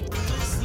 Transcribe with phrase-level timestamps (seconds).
[0.00, 0.55] that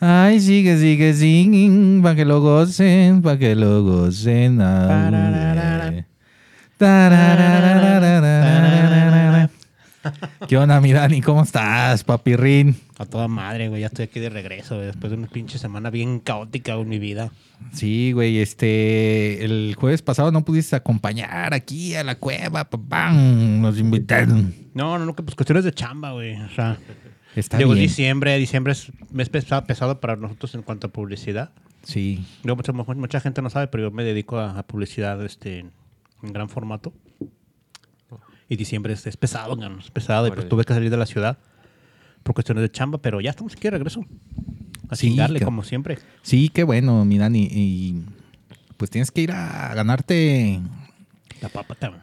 [0.00, 4.60] Ay, sigue, sigue, sigue, pa' que lo gocen, pa' que lo gocen.
[4.60, 6.04] ay.
[10.48, 11.20] ¿Qué onda, mi Dani?
[11.20, 12.76] ¿Cómo estás, papirrín?
[12.98, 13.82] A toda madre, güey.
[13.82, 14.78] Ya estoy aquí de regreso.
[14.78, 17.32] Después de una pinche semana bien caótica, en mi vida.
[17.72, 18.38] Sí, güey.
[18.38, 23.12] Este, el jueves pasado no pudiste acompañar aquí a la cueva, papá.
[23.12, 24.54] Nos invitaron.
[24.74, 26.40] No, no, no, que pues cuestiones de chamba, güey.
[26.40, 26.78] O sea,
[27.58, 28.38] llegó diciembre.
[28.38, 31.50] Diciembre es mes pesado, pesado para nosotros en cuanto a publicidad.
[31.82, 32.24] Sí.
[32.42, 35.60] Yo, mucha, mucha gente no sabe, pero yo me dedico a, a publicidad este,
[36.22, 36.92] en gran formato.
[38.50, 40.26] Y diciembre es, es pesado, güey, es pesado.
[40.26, 41.38] Y pues tuve que salir de la ciudad
[42.22, 44.04] por cuestiones de chamba, pero ya estamos aquí de regreso.
[44.90, 45.98] A Sí, chingarle, que- como siempre.
[46.22, 47.48] sí, qué bueno, mi Dani.
[47.50, 48.04] Y
[48.76, 50.60] pues tienes que ir a ganarte
[51.40, 52.02] La papa, cabrón.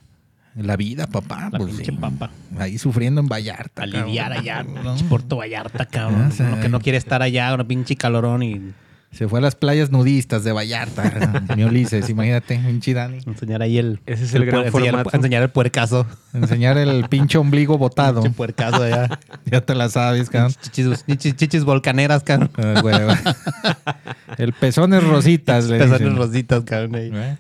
[0.56, 1.50] la vida, papá.
[1.52, 1.98] La pues, pinche sí.
[2.00, 2.32] papa.
[2.58, 3.84] Ahí sufriendo en Vallarta.
[3.84, 4.40] A lidiar cabrón.
[4.40, 6.32] allá, No, Puerto Vallarta, cabrón.
[6.40, 8.72] Uno que no quiere estar allá, una pinche calorón y
[9.12, 13.18] Se fue a las playas nudistas de Vallarta, mi Ulises, imagínate, pinche Dani.
[13.26, 14.00] enseñar ahí el.
[14.06, 15.16] Ese es el gran puer- enseñar, formato.
[15.18, 16.06] enseñar el puercazo.
[16.34, 18.22] Enseñar el pinche ombligo botado.
[18.22, 19.20] Pinche puercazo allá.
[19.46, 20.54] Ya te la sabes, cabrón.
[20.62, 22.52] chichis, chichis, chichis volcaneras, cabrón.
[22.58, 23.16] Ah.
[24.38, 26.16] El pezón es rositas, le Pezones dicen.
[26.18, 26.96] rositas, cabrón.
[26.96, 27.12] ahí.
[27.14, 27.38] ¿Eh?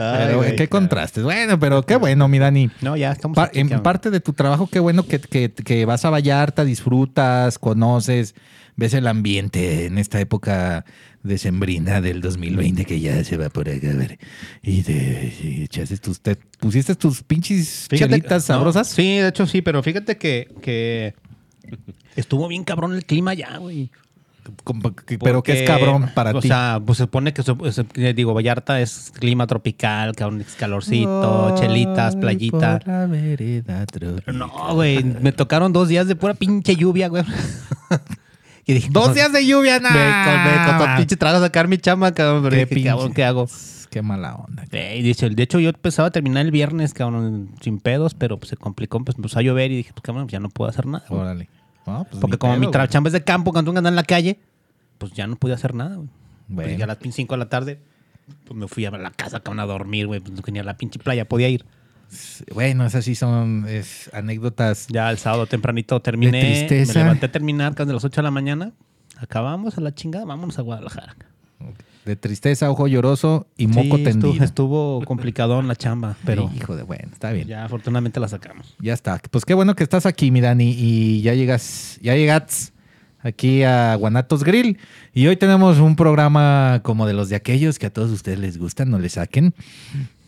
[0.00, 1.24] Ay, Pero, güey, qué contrastes.
[1.24, 2.70] Bueno, pero qué bueno, mi Dani.
[2.80, 3.36] No, ya estamos.
[3.36, 3.82] Pa- aquí, en cabrón.
[3.82, 8.34] parte de tu trabajo, qué bueno que, que- que vas a Vallarta, disfrutas, conoces,
[8.76, 10.84] ves el ambiente en esta época
[11.24, 13.90] decembrina del 2020 que ya se va por acá.
[13.90, 14.18] a ver.
[14.62, 18.86] Y te y echaste tus, te pusiste tus pinches Fíjate- chelitas no, sabrosas.
[18.88, 21.14] Sí, de hecho sí, pero fíjate que, que
[22.16, 23.90] estuvo bien cabrón el clima ya, güey.
[25.22, 26.48] Pero que es cabrón para o ti.
[26.48, 32.20] sea, pues se supone que, digo, Vallarta es clima tropical, cabrón, es calorcito, chelitas, Ay,
[32.20, 32.80] playita.
[34.32, 37.24] No, güey, me tocaron dos días de pura pinche lluvia, güey.
[38.66, 40.96] y dije, Dos días de lluvia, Me, con- me nada.
[40.96, 43.48] pinche trabajo sacar mi chama, cabrón, pero Qué dije, cabrón, pinche- ¿qué hago?
[43.90, 44.64] Qué mala onda.
[44.70, 48.50] Eh, y dice, de hecho, yo pensaba terminar el viernes, cabrón, sin pedos, pero pues,
[48.50, 51.06] se complicó, pues empezó a llover y dije, pues cabrón, ya no puedo hacer nada.
[51.08, 51.48] Órale.
[51.88, 54.04] No, pues, Porque como mi tra- chamba es de campo, cuando uno anda en la
[54.04, 54.38] calle,
[54.98, 56.08] pues ya no pude hacer nada, güey.
[56.48, 56.68] Bueno.
[56.68, 57.80] Pues ya a las 5 de la tarde,
[58.44, 60.20] pues me fui a la casa, cabrón, a dormir, güey.
[60.20, 61.64] Pues ni a la pinche playa podía ir.
[62.54, 64.86] Bueno, esas sí son es, anécdotas.
[64.88, 66.42] Ya el sábado tempranito terminé.
[66.42, 66.94] De tristeza.
[66.94, 68.72] Me levanté a terminar, cabrón, de las 8 de la mañana.
[69.18, 71.16] Acabamos a la chingada, vámonos a Guadalajara.
[72.08, 74.30] De tristeza, ojo lloroso y moco Sí, tendido.
[74.30, 77.46] Estuvo, estuvo complicado en la chamba, pero Hijo de bueno, está bien.
[77.46, 77.56] Ya.
[77.58, 78.74] ya afortunadamente la sacamos.
[78.82, 79.20] está.
[79.30, 82.72] Pues qué bueno que estás aquí, mi Dani, y ya llegas, ya llegas
[83.20, 84.78] aquí a Guanatos Grill.
[85.12, 88.56] Y hoy tenemos un programa como de los de aquellos que a todos ustedes les
[88.56, 89.52] gustan, no le saquen.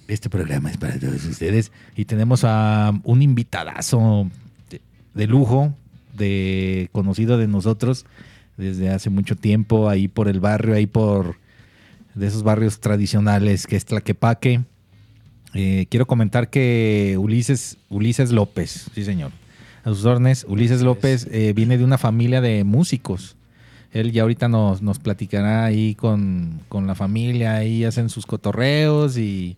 [0.06, 1.72] Este programa es para todos ustedes.
[1.96, 4.28] Y tenemos a un invitadazo
[4.68, 4.82] de,
[5.14, 5.72] de lujo,
[6.14, 8.04] de conocido de nosotros
[8.58, 11.39] desde hace mucho tiempo, ahí por el barrio, ahí por
[12.20, 14.60] de esos barrios tradicionales que es Tlaquepaque.
[15.54, 19.32] Eh, quiero comentar que Ulises, Ulises López, sí señor,
[19.82, 23.36] a sus órdenes, Ulises López eh, viene de una familia de músicos.
[23.90, 29.16] Él ya ahorita nos, nos platicará ahí con, con la familia, ahí hacen sus cotorreos
[29.16, 29.56] y,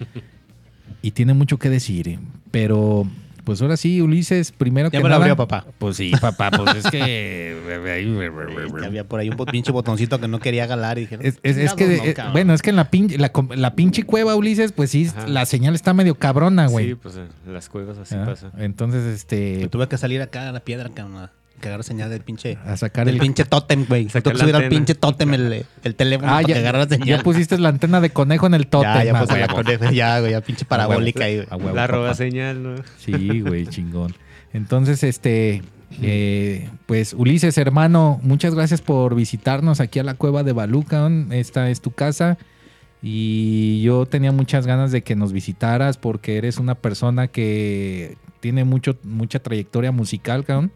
[1.02, 2.18] y tiene mucho que decir.
[2.50, 3.06] Pero
[3.50, 5.16] pues ahora sí, Ulises, primero Ya que me lo nada.
[5.22, 5.66] abrió, papá.
[5.78, 7.56] Pues sí, papá, pues es que...
[8.80, 11.56] Que había por ahí un pinche botoncito que no quería jalar y dije, Es, es-
[11.56, 12.32] es "Chingados, que, no, eh, cabrón".
[12.32, 15.26] bueno, es que en la, pin- la, com- la pinche cueva, Ulises, pues sí, Ajá.
[15.26, 16.90] la señal está medio cabrona, güey.
[16.90, 18.52] Sí, pues en las cuevas así Ah, pasa.
[18.58, 21.28] Entonces, este, Me tuve que salir acá a la piedra, cabrón,
[21.60, 22.58] a cagar señal del pinche.
[22.64, 23.20] a sacar del el...
[23.20, 24.08] pinche tótem, güey.
[24.08, 26.54] Sacar Tuve que subir al pinche tótem el, el teléfono Ah, para ya,
[26.86, 27.08] que señal.
[27.08, 28.92] ya pusiste la antena de conejo en el tótem.
[28.92, 31.74] Ya, ya puse la coneja, ya, güey, ya pinche parabólica ahí, güey.
[31.74, 32.74] La roba señal, ¿no?
[32.98, 34.14] Sí, güey, chingón.
[34.52, 35.62] Entonces, este,
[36.02, 41.32] eh, pues Ulises, hermano, muchas gracias por visitarnos aquí a la cueva de Balucan.
[41.32, 42.38] Esta es tu casa.
[43.02, 48.64] Y yo tenía muchas ganas de que nos visitaras porque eres una persona que tiene
[48.64, 50.72] mucho, mucha trayectoria musical, cabrón.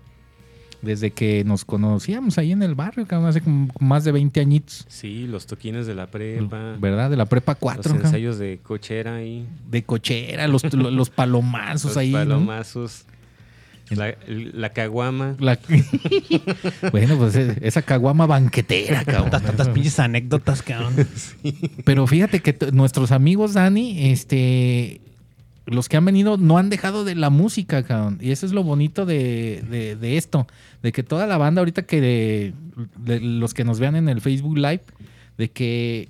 [0.85, 4.85] Desde que nos conocíamos ahí en el barrio, cabrón, hace como más de 20 añitos.
[4.89, 6.77] Sí, los toquines de la prepa.
[6.79, 7.11] ¿Verdad?
[7.11, 8.03] De la prepa Los 4, cabrón.
[8.07, 9.47] ensayos de cochera ahí.
[9.71, 12.13] De cochera, los, lo- los palomazos Los ahí.
[12.13, 12.19] ¿no?
[12.19, 13.05] palomazos.
[13.91, 15.37] La, la caguama.
[15.41, 15.59] La-
[16.93, 19.31] bueno, pues eh, esa caguama banquetera, cabrón.
[19.31, 20.95] Tantas, tantas pinches anécdotas, cabrón.
[21.85, 25.01] Pero fíjate que nuestros amigos, Dani, este,
[25.67, 28.19] los que han venido no han dejado de la música, cabrón.
[28.21, 30.47] Y eso es lo bonito de, de- de esto,
[30.83, 32.55] de que toda la banda ahorita que de-
[32.99, 34.83] de los que nos vean en el Facebook Live,
[35.39, 36.09] de que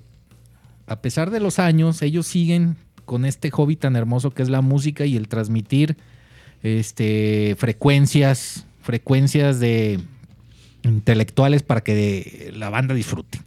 [0.87, 2.75] a pesar de los años, ellos siguen
[3.05, 5.95] con este hobby tan hermoso que es la música y el transmitir
[6.63, 9.99] este, frecuencias, frecuencias de
[10.83, 13.39] intelectuales para que la banda disfrute.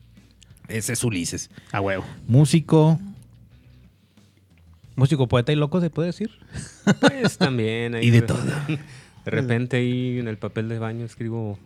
[0.69, 1.51] Ese es Ulises.
[1.73, 2.05] A huevo.
[2.27, 3.01] Músico,
[4.99, 6.31] Músico, poeta y loco, ¿se puede decir?
[7.01, 7.95] Pues también.
[7.95, 8.39] ahí Y de todo.
[9.25, 11.59] De repente ahí en el papel de baño escribo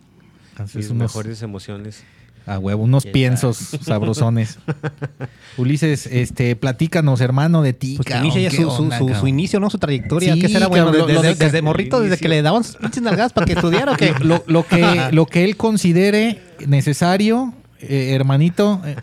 [0.57, 2.03] haces mis unos, mejores emociones.
[2.45, 4.59] a huevo, unos piensos sabrosones.
[5.57, 7.95] Ulises, este, platícanos, hermano, de ti.
[7.95, 9.69] Pues que inicia ya ¿qué su, su- onda, su- inicio, ¿no?
[9.69, 10.33] Su trayectoria.
[10.33, 10.67] Sí, ¿Qué será?
[10.67, 11.07] Bueno, cabrón,
[11.39, 14.13] desde, morrito, desde que le daban sus pinches nalgadas para que estudiara o qué.
[14.21, 18.95] Lo, lo que, lo que él considere necesario, eh, hermanito, eh,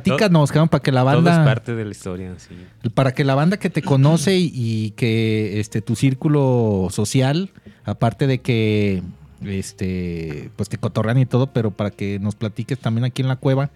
[0.00, 2.54] platícanos, cabrón, para que la Todo es banda, parte de la historia, sí.
[2.94, 7.50] para que la banda que te conoce y, y que este tu círculo social,
[7.84, 9.02] aparte de que
[9.44, 13.36] este pues te cotorran y todo, pero para que nos platiques también aquí en la
[13.36, 13.70] cueva,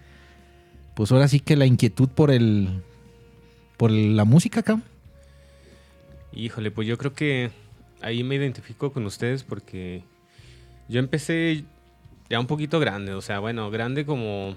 [0.94, 2.82] pues ahora sí que la inquietud por el
[3.76, 4.84] por la música, cabrón.
[6.32, 7.50] Híjole, pues yo creo que
[8.02, 10.02] ahí me identifico con ustedes porque
[10.88, 11.64] yo empecé
[12.28, 14.56] ya un poquito grande, o sea, bueno, grande como,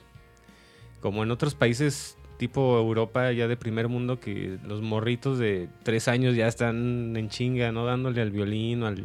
[1.02, 6.08] como en otros países tipo Europa ya de primer mundo que los morritos de tres
[6.08, 7.86] años ya están en chinga, ¿no?
[7.86, 9.04] Dándole al violín o al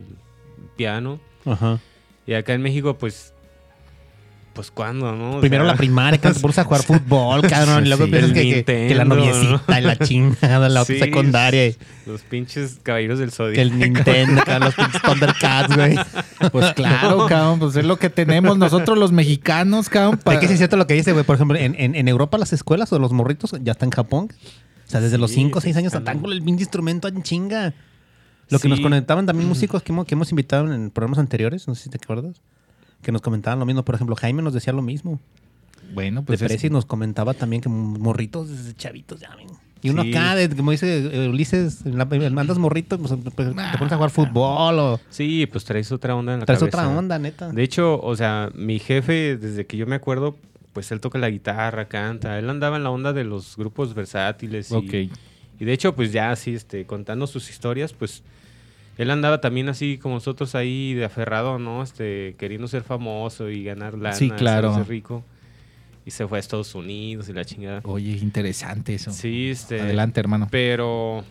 [0.76, 1.20] piano.
[1.44, 1.80] Ajá.
[2.26, 3.33] Y acá en México, pues,
[4.54, 5.36] pues cuándo, ¿no?
[5.36, 7.84] O Primero sea, la primaria, que te pones a jugar fútbol, cabrón.
[7.84, 10.98] Y luego Sí, piensas que, que- Nintendo, que la noviecita y la chingada, la Sí.
[10.98, 11.66] secundaria.
[11.66, 13.60] y Los pinches caballeros del Que Zodiaco.
[13.60, 15.96] el Nintendo, cabrón, los pinches Thundercats, güey.
[16.52, 20.20] Pues claro, cabrón, pues es lo que tenemos nosotros los mexicanos, cabrón.
[20.24, 21.24] Es que sí es cierto lo que dice, güey.
[21.24, 24.28] Por ejemplo, en, en, en Europa las escuelas o los morritos ya están en Japón.
[24.86, 27.08] O sea, desde los Sí, 5 o sí, 6 años están- con el mismo instrumento
[27.08, 27.72] en chinga.
[28.50, 31.74] Lo que nos conectaban también músicos que hemos, que hemos invitado en programas anteriores, no
[31.74, 32.42] sé si te acuerdas,
[33.04, 33.84] que nos comentaban lo mismo.
[33.84, 35.20] Por ejemplo, Jaime nos decía lo mismo.
[35.94, 39.46] Bueno, Pues de es- Prezi nos comentaba también que morritos desde chavitos ya, ven.
[39.82, 40.10] Y uno Sí.
[40.10, 44.78] acá, de- como dice eh, Ulises, mandas morrito, pues, pues, te pones a jugar fútbol
[44.78, 46.78] o Sí, pues traes otra onda en la traes cabeza.
[46.78, 47.52] otra onda, neta.
[47.52, 50.36] De hecho, o sea, mi jefe, desde que yo me acuerdo,
[50.72, 52.38] pues él toca la guitarra, canta.
[52.38, 54.70] Él andaba en la onda de los grupos versátiles.
[54.70, 54.94] Y, Ok.
[55.60, 58.22] y de hecho, pues ya así, este, contando sus historias, pues
[58.96, 61.82] él andaba también así como nosotros ahí de aferrado, ¿no?
[61.82, 64.70] Este, queriendo ser famoso y ganar lana, Sí, claro.
[64.70, 65.24] hacerse rico.
[66.06, 67.80] Y se fue a Estados Unidos y la chingada.
[67.84, 69.10] Oye, interesante eso.
[69.10, 69.80] Sí, este.
[69.80, 70.48] Adelante, hermano.
[70.50, 71.24] Pero,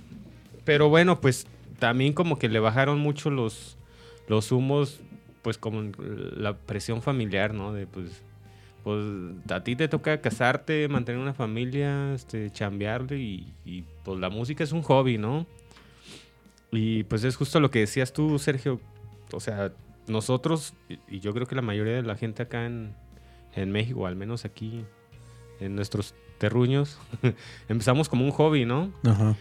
[0.65, 1.45] pero bueno, pues
[1.79, 3.77] también como que le bajaron mucho los,
[4.27, 4.99] los humos,
[5.43, 5.91] pues como
[6.35, 7.71] la presión familiar, ¿no?
[7.71, 8.23] De pues,
[8.83, 9.05] pues
[9.49, 14.63] a ti te toca casarte, mantener una familia, este, chambearle y, y, pues la música
[14.63, 15.45] es un hobby, ¿no?
[16.75, 18.81] Y pues es justo lo que decías tú, Sergio.
[19.31, 19.71] O sea,
[20.07, 20.73] nosotros,
[21.07, 22.93] y- yo creo que la mayoría de la gente acá en,
[23.55, 24.83] en México, al menos aquí
[25.59, 26.97] en nuestros terruños,
[27.69, 28.91] empezamos como un hobby, ¿no?
[29.05, 29.35] Ajá.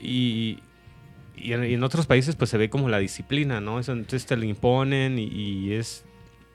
[0.00, 0.60] Y,
[1.36, 3.80] y en, y en otros países pues se ve como la disciplina, ¿no?
[3.80, 6.04] Eso, entonces te lo imponen y, y es...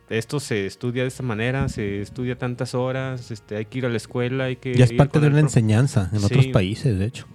[0.10, 3.90] Esto se estudia de esta manera, se estudia tantas horas, este, hay que ir a
[3.90, 4.76] la escuela, hay que...
[4.76, 7.26] Ya es parte de una enseñanza en otros países, de hecho.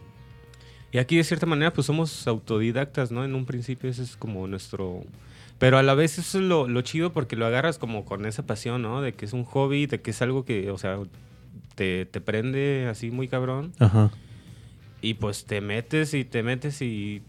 [0.92, 3.24] Y aquí de cierta manera pues somos autodidactas, ¿no?
[3.24, 5.04] En un principio ese es como nuestro...
[5.58, 8.46] Pero a la vez eso es lo, lo chido porque lo agarras como con esa
[8.46, 9.02] pasión, ¿no?
[9.02, 10.98] De que es un hobby, de que es algo que, o sea,
[11.74, 13.72] te, te prende así muy cabrón.
[13.80, 14.10] Ajá.
[15.02, 17.22] Y pues te metes y te metes y,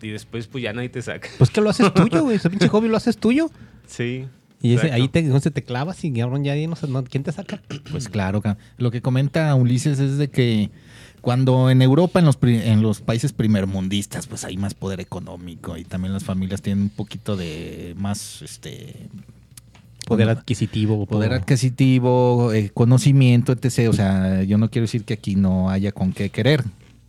[0.00, 1.28] y después pues ya nadie te saca.
[1.38, 2.36] Pues que lo haces tuyo, güey.
[2.36, 3.50] Ese pinche hobby lo haces tuyo.
[3.86, 4.26] Sí.
[4.60, 7.60] Y ese, ahí te, entonces te clavas y cabrón, ya no ¿quién te saca?
[7.90, 8.42] Pues claro,
[8.78, 10.70] lo que comenta Ulises es de que
[11.22, 15.84] cuando en Europa, en los, en los países primermundistas, pues hay más poder económico y
[15.84, 19.08] también las familias tienen un poquito de más este
[20.06, 21.06] Poder adquisitivo.
[21.06, 23.88] poder adquisitivo, eh, conocimiento, etc.
[23.88, 26.64] O sea, yo no quiero decir que aquí no haya con qué querer.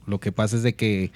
[0.06, 1.12] Lo que pasa es de que,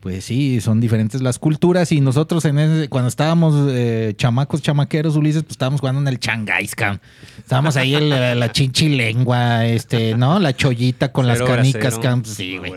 [0.00, 5.14] pues sí, son diferentes las culturas y nosotros en ese- cuando estábamos eh, chamacos, chamaqueros,
[5.16, 7.00] Ulises, pues estábamos jugando en el Changáis, cabrón.
[7.38, 10.38] Estábamos ahí en la, la chinchilengua, este, ¿no?
[10.38, 12.22] La chollita con las Cero canicas, cabrón.
[12.22, 12.72] Pues Sí, güey.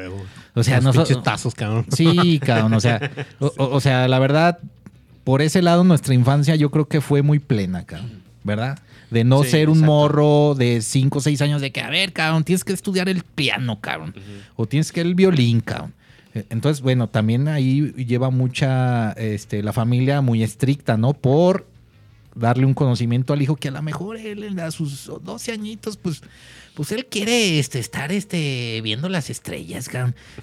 [0.56, 1.08] O sea, nosotros...
[1.08, 1.86] pinches tazos, cabrón.
[1.96, 4.60] Sí, cabrón, o sea, o, sea, la verdad,
[5.24, 8.78] por ese lado nuestra infancia yo creo que fue muy plena, cabrón, ¿verdad?
[9.10, 9.92] De no Sí, ser un exacto.
[9.94, 13.24] morro de 5 o 6 años de que, a ver, cabrón, tienes que estudiar el
[13.24, 14.14] piano, cabrón,
[14.56, 15.94] o tienes que el violín, cabrón.
[16.34, 21.14] Entonces, bueno, también ahí lleva mucha, este, la familia muy estricta, ¿no?
[21.14, 21.68] Por
[22.36, 26.24] darle un conocimiento al hijo que a lo mejor él a sus 12 añitos, pues,
[26.74, 29.90] pues él quiere este, estar este, viendo las estrellas,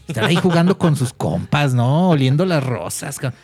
[0.06, 2.10] estar ahí jugando con sus compas, ¿no?
[2.10, 3.18] Oliendo las rosas.
[3.18, 3.38] cabrón.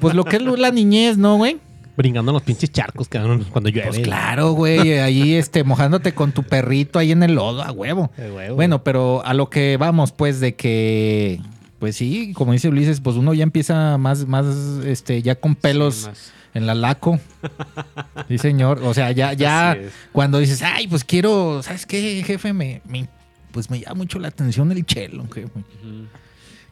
[0.00, 1.58] Pues lo que es la niñez, ¿no, güey?
[1.96, 3.88] Brincando en los pinches charcos, cabrón, cuando llueve.
[3.88, 8.10] Pues claro, güey, ahí este, mojándote con tu perrito ahí en el lodo, a huevo.
[8.54, 11.40] Bueno, pero a lo que vamos, pues, de que,
[11.86, 14.44] pues sí, como dice Ulises, pues uno ya empieza más, más,
[14.84, 17.20] este, ya con pelos Sí, en la laco.
[18.28, 18.80] Sí, señor.
[18.82, 19.78] O sea, ya, ya,
[20.10, 22.52] cuando dices, ay, pues quiero, ¿sabes qué, jefe?
[22.52, 23.08] Me, me-
[23.52, 25.48] pues me llama mucho la atención el chelo, jefe.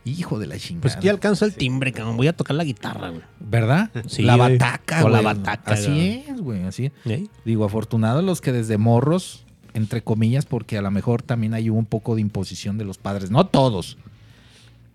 [0.05, 0.83] Hijo de la chingada.
[0.83, 2.17] Pues que ya alcanzo el timbre, cabrón.
[2.17, 3.23] Voy a tocar la guitarra, güey.
[3.39, 3.91] ¿Verdad?
[4.09, 4.59] Sí, la güey.
[4.59, 5.35] bataca, O la güey.
[5.37, 7.21] bataca, Así es, güey, así es.
[7.45, 9.45] Digo, afortunados los que desde morros,
[9.75, 13.31] entre comillas, porque a lo mejor también hay un poco de imposición de los padres.
[13.31, 13.97] No todos,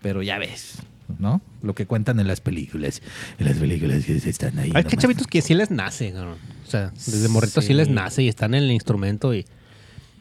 [0.01, 0.79] pero ya ves,
[1.17, 1.41] ¿no?
[1.61, 3.01] Lo que cuentan en las películas.
[3.37, 4.71] En las películas que están ahí.
[4.73, 5.01] Hay que nomás.
[5.03, 6.37] chavitos que sí les nace, cabrón.
[6.65, 7.69] O sea, desde morritos sí.
[7.69, 7.73] Sí.
[7.73, 9.45] les nace y están en el instrumento y...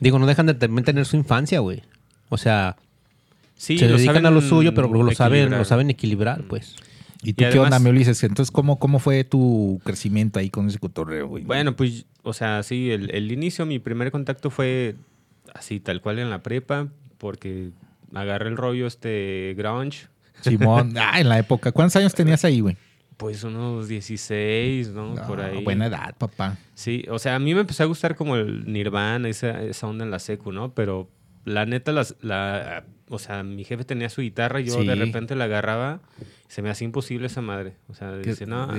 [0.00, 1.82] Digo, no dejan de también tener su infancia, güey.
[2.28, 2.76] O sea,
[3.58, 5.58] Sí, se lo dedican saben a lo suyo, pero lo saben, equilibrar.
[5.58, 6.76] lo saben equilibrar, pues.
[7.24, 8.22] ¿Y tú Y qué onda, mi Ulises?
[8.22, 11.42] Entonces, ¿cómo, ¿cómo fue tu crecimiento ahí con ese cotorreo, güey?
[11.42, 14.94] Bueno, pues, o sea, sí, el, el inicio, mi primer contacto fue
[15.52, 16.86] así, tal cual en la prepa,
[17.18, 17.70] porque
[18.14, 20.06] agarré el rollo este grunge,
[20.40, 21.72] Simón, ah, en la época.
[21.72, 22.76] ¿Cuántos años tenías ahí, güey?
[23.16, 25.16] pues unos 16, ¿no?
[25.26, 25.64] Por ahí.
[25.64, 26.56] Buena edad, papá.
[26.74, 30.04] Sí, o sea, a mí me empezó a gustar como el Nirvana, esa, esa onda
[30.04, 30.72] en la secu, ¿no?
[30.72, 31.10] Pero
[31.44, 34.86] la neta, las, la, o sea, mi jefe tenía su guitarra yo Sí.
[34.86, 36.00] de repente la agarraba
[36.46, 37.74] se me hacía imposible esa madre.
[37.88, 38.78] O sea, dice, no, no,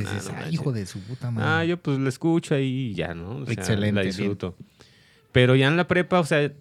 [0.50, 1.50] hijo de su puta madre.
[1.50, 3.40] Ah, yo pues la escucho ahí y ya, ¿no?
[3.40, 4.16] O sea, Excelente, La bien.
[4.16, 4.56] disfruto.
[5.34, 6.52] Pero ya en la prepa, o sea,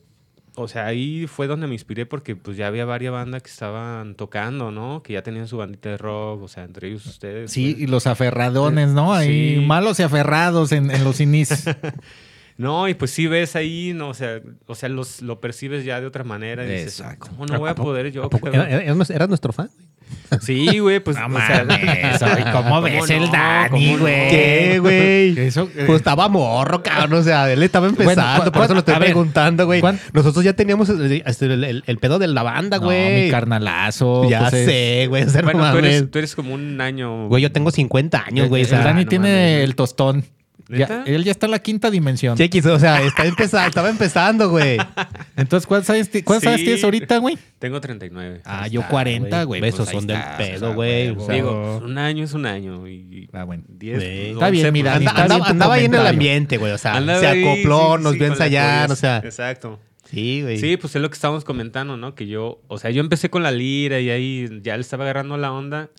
[0.61, 4.15] o sea, ahí fue donde me inspiré porque pues ya había varias bandas que estaban
[4.15, 5.03] tocando, ¿no?
[5.03, 7.51] Que ya tenían su bandita de rock, o sea, entre ellos ustedes.
[7.51, 7.83] Sí, pues.
[7.83, 9.13] y los aferradones, ¿no?
[9.15, 9.65] Ahí Sí.
[9.67, 11.65] malos y aferrados en, en los inicios.
[12.59, 16.01] No, y pues sí ves ahí, no, o sea, o sea, los, lo percibes ya
[16.01, 17.29] de otra manera y dices, Exacto.
[17.31, 18.25] ¿cómo no voy a poder yo?
[18.25, 18.51] ¿A poco?
[18.51, 19.71] cabrón?" ¿Era- eras- ¿Eras nuestro fan?
[20.41, 24.29] Sí, güey, pues, No o sea, mames, ¿cómo ves el Dani, güey?
[24.31, 25.39] ¿Qué, güey?
[25.39, 27.21] Eso, eh, Pues estaba morro, cabrón.
[27.21, 28.45] O sea, él estaba empezando.
[28.45, 29.81] ¿cu- por eso lo estoy ver, preguntando, güey.
[29.81, 33.27] ¿cuán- Nosotros ya teníamos el, el- el- el pedo de la banda, no, güey.
[33.27, 34.29] mi carnalazo.
[34.29, 35.25] ya pues, es- sé, güey.
[35.45, 37.29] Bueno, tú eres, tú eres como un año.
[37.29, 38.63] Güey, yo tengo 50 años, güey.
[38.63, 39.65] O el sea, Dani no tiene mames.
[39.65, 40.25] el tostón.
[40.69, 42.37] Él ya está en la quinta dimensión.
[42.37, 44.77] Chequis, o sea, está empeza- estaba empezando, güey.
[45.37, 46.49] Entonces, ¿cuántos años, cuántos Sí.
[46.49, 47.39] años tienes ahorita, güey?
[47.59, 48.43] Tengo 39.
[48.45, 49.61] Ah, yo 40, güey.
[49.61, 51.23] Besos pues ahí son del pedo, güey, huevo.
[51.23, 53.65] o sea, Digo, un año es un año y Ah, bueno.
[53.69, 53.97] 10.
[53.97, 54.31] Güey.
[54.33, 56.73] Está bien, mi Dani, Anda- está andaba bien andaba ahí en el ambiente, güey.
[56.73, 59.19] O sea, Andaba se ahí, acopló, sí, nos sí, vio ensayar, o sea.
[59.25, 59.81] Exacto.
[60.11, 60.59] Sí, güey.
[60.59, 62.15] Sí, pues es lo que estábamos comentando, ¿no?
[62.15, 65.37] Que yo, o sea, yo empecé con la lira y ahí ya le estaba agarrando
[65.37, 65.91] la onda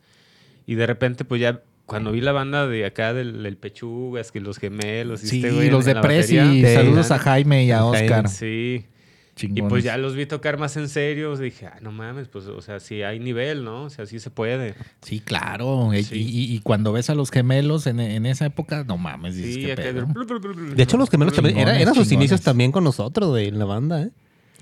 [0.65, 4.39] y de repente, pues ya cuando vi la banda de acá del, del Pechugas, que
[4.39, 6.23] los gemelos y Sí, este güey los de.
[6.23, 6.63] Sí.
[6.73, 7.99] Saludos a Jaime y a Jaime.
[8.05, 8.29] Oscar.
[8.29, 8.85] Sí.
[8.85, 9.69] Y Chingones.
[9.69, 11.35] pues ya los vi tocar más en serio.
[11.37, 13.83] Dije, ah, no mames, pues, o sea, sí hay nivel, ¿no?
[13.83, 14.75] O sea, sí se puede.
[15.01, 15.93] Sí, claro.
[15.93, 16.15] Y- Sí.
[16.21, 19.61] Y, y cuando ves a los gemelos en, en esa época, no mames, dices Sí,
[19.65, 20.07] qué acá pedo.
[20.75, 22.31] de- hecho, los gemelos también era- eran sus chingones.
[22.31, 24.09] inicios también con nosotros, güey, en la banda, ¿eh?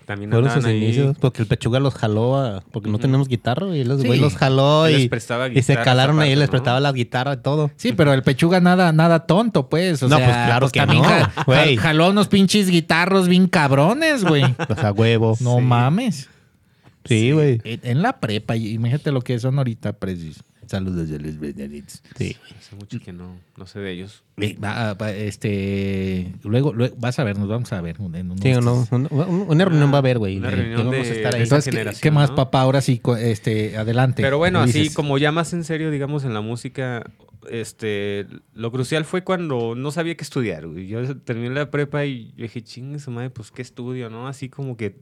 [0.07, 0.77] También Fueron sus ahí.
[0.77, 4.07] inicios, porque el Pechuga los jaló a, porque no tenemos guitarra, y los Sí.
[4.07, 6.51] güey los jaló Y y, les prestaba y se calaron ahí, aparte, les ¿no?
[6.51, 7.71] prestaba la guitarra y todo.
[7.75, 10.01] Sí, pero el pechuga nada, nada tonto, pues.
[10.03, 11.09] O No, sea, pues claro que también no,
[11.45, 11.75] güey.
[11.75, 14.43] ja- Jaló unos pinches guitarros bien cabrones, güey.
[14.69, 15.35] O sea, huevo.
[15.41, 15.61] No Sí.
[15.63, 16.29] mames.
[17.03, 17.59] Sí, güey.
[17.65, 20.41] En, en la prepa, y imagínate lo que son ahorita, precis.
[20.67, 22.03] Saludos de los Benedicts.
[22.17, 22.35] Sí.
[22.59, 24.23] Hace mucho que no, no sé de ellos.
[25.15, 27.97] Este, luego, luego, vas a ver, nos vamos a ver.
[28.13, 28.87] En unos Sí o no.
[28.91, 30.37] Un- un- Una reunión va a haber, güey.
[30.37, 31.43] Una reunión vamos a de- estar ahí.
[31.43, 32.35] Entonces, ¿qué, generación, qué más, ¿no?
[32.35, 32.61] papá?
[32.61, 34.21] Ahora sí, este, adelante.
[34.21, 37.09] Pero bueno, así como ya más en serio, digamos, en la música,
[37.49, 40.67] este, lo crucial fue cuando no sabía qué estudiar.
[40.67, 40.87] güey.
[40.87, 44.27] Yo terminé la prepa y yo dije, chingue su madre, pues qué estudio, ¿no?
[44.27, 44.97] Así como que,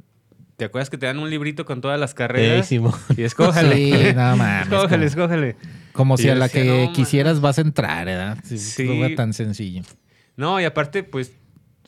[0.57, 2.67] ¿te acuerdas que te dan un librito con todas las carreras?
[2.67, 2.93] Simón.
[3.17, 3.75] y escójale.
[3.75, 5.55] Sí, no mames, escójale, escójale.
[5.93, 8.37] Como si a la decía, que quisieras vas a entrar, ¿verdad?
[8.43, 8.85] Si Sí.
[8.87, 9.83] fuera tan sencillo.
[10.35, 11.31] No, y aparte, pues,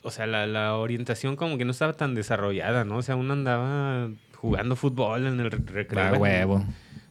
[0.03, 2.97] o sea, la, la orientación como que no estaba tan desarrollada, ¿no?
[2.97, 6.13] O sea, uno andaba jugando fútbol en el re- recreo.
[6.13, 6.65] Huevo.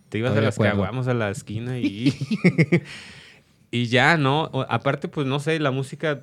[0.09, 2.15] Te ibas Estoy a las caguamos a la esquina y.
[3.71, 4.51] y ya, ¿no?
[4.69, 6.23] Aparte, pues no sé, la música.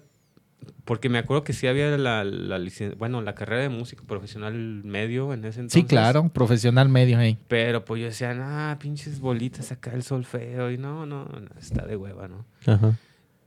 [0.86, 4.54] Porque me acuerdo que sí había la, la licen- bueno, la carrera de músico profesional
[4.84, 5.82] medio en ese entonces.
[5.82, 7.38] Sí, claro, profesional medio ahí.
[7.48, 10.72] Pero pues yo decía, ah, pinches bolitas acá el solfeo.
[10.72, 12.46] Y no, no, no, está de hueva, ¿no?
[12.66, 12.98] Ajá.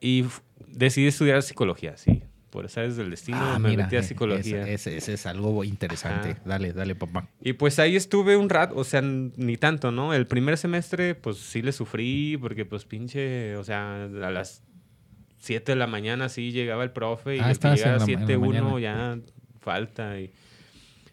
[0.00, 0.24] Y
[0.68, 2.22] decidí estudiar psicología, sí.
[2.50, 4.62] Por esa desde el destino Ah, me mira, metí a psicología.
[4.62, 6.30] Ese, ese- ese es algo interesante.
[6.30, 6.40] Ajá.
[6.46, 7.28] Dale, dale, papá.
[7.42, 10.14] Y pues ahí estuve un rato, o sea, ni tanto, ¿no?
[10.14, 14.62] El primer semestre, pues sí le sufrí, porque pues pinche, o sea, a las
[15.38, 18.20] 7 de la mañana sí llegaba el profe y Ah, llegaba a en la- en
[18.20, 19.18] la 7-1 ya
[19.60, 20.32] falta y,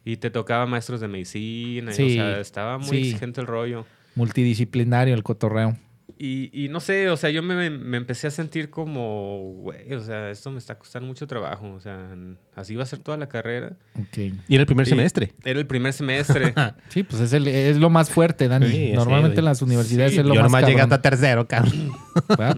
[0.06, 2.98] y te tocaba maestros de medicina, y, o sea, estaba muy sí.
[3.10, 3.86] exigente el rollo.
[4.16, 5.78] Multidisciplinario el cotorreo.
[6.20, 10.00] Y, y no sé, o sea, yo me, me empecé a sentir como, güey, o
[10.00, 12.16] sea, esto me está costando mucho trabajo, o sea,
[12.56, 13.74] así va a ser toda la carrera.
[14.00, 14.18] Ok.
[14.48, 15.34] Y era el primer Y semestre.
[15.44, 16.54] Era el primer semestre.
[16.90, 18.68] Sí, pues es, el- es lo más fuerte, Dani.
[18.70, 20.94] Sí, Normalmente en las universidades Sí, es lo Yo más nomás llegué cabrón.
[20.94, 21.92] hasta tercero, cabrón.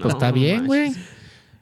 [0.02, 0.92] Pues está bien, güey.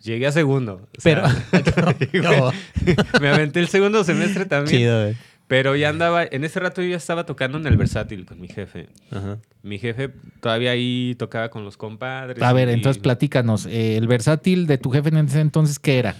[0.03, 0.74] Llegué a segundo.
[0.83, 1.24] o Pero.
[3.22, 4.77] me aventé el segundo semestre también.
[4.77, 5.15] Chido, güey.
[5.48, 8.48] Pero ya andaba, en ese rato yo ya estaba tocando en el versátil con mi
[8.48, 8.88] jefe.
[9.12, 9.38] Ajá.
[9.62, 10.10] Mi jefe
[10.41, 12.41] todavía ahí tocaba con los compadres.
[12.41, 13.65] A ver, y- entonces platícanos.
[13.65, 16.15] eh, el versátil de tu jefe en ese entonces, ¿qué era?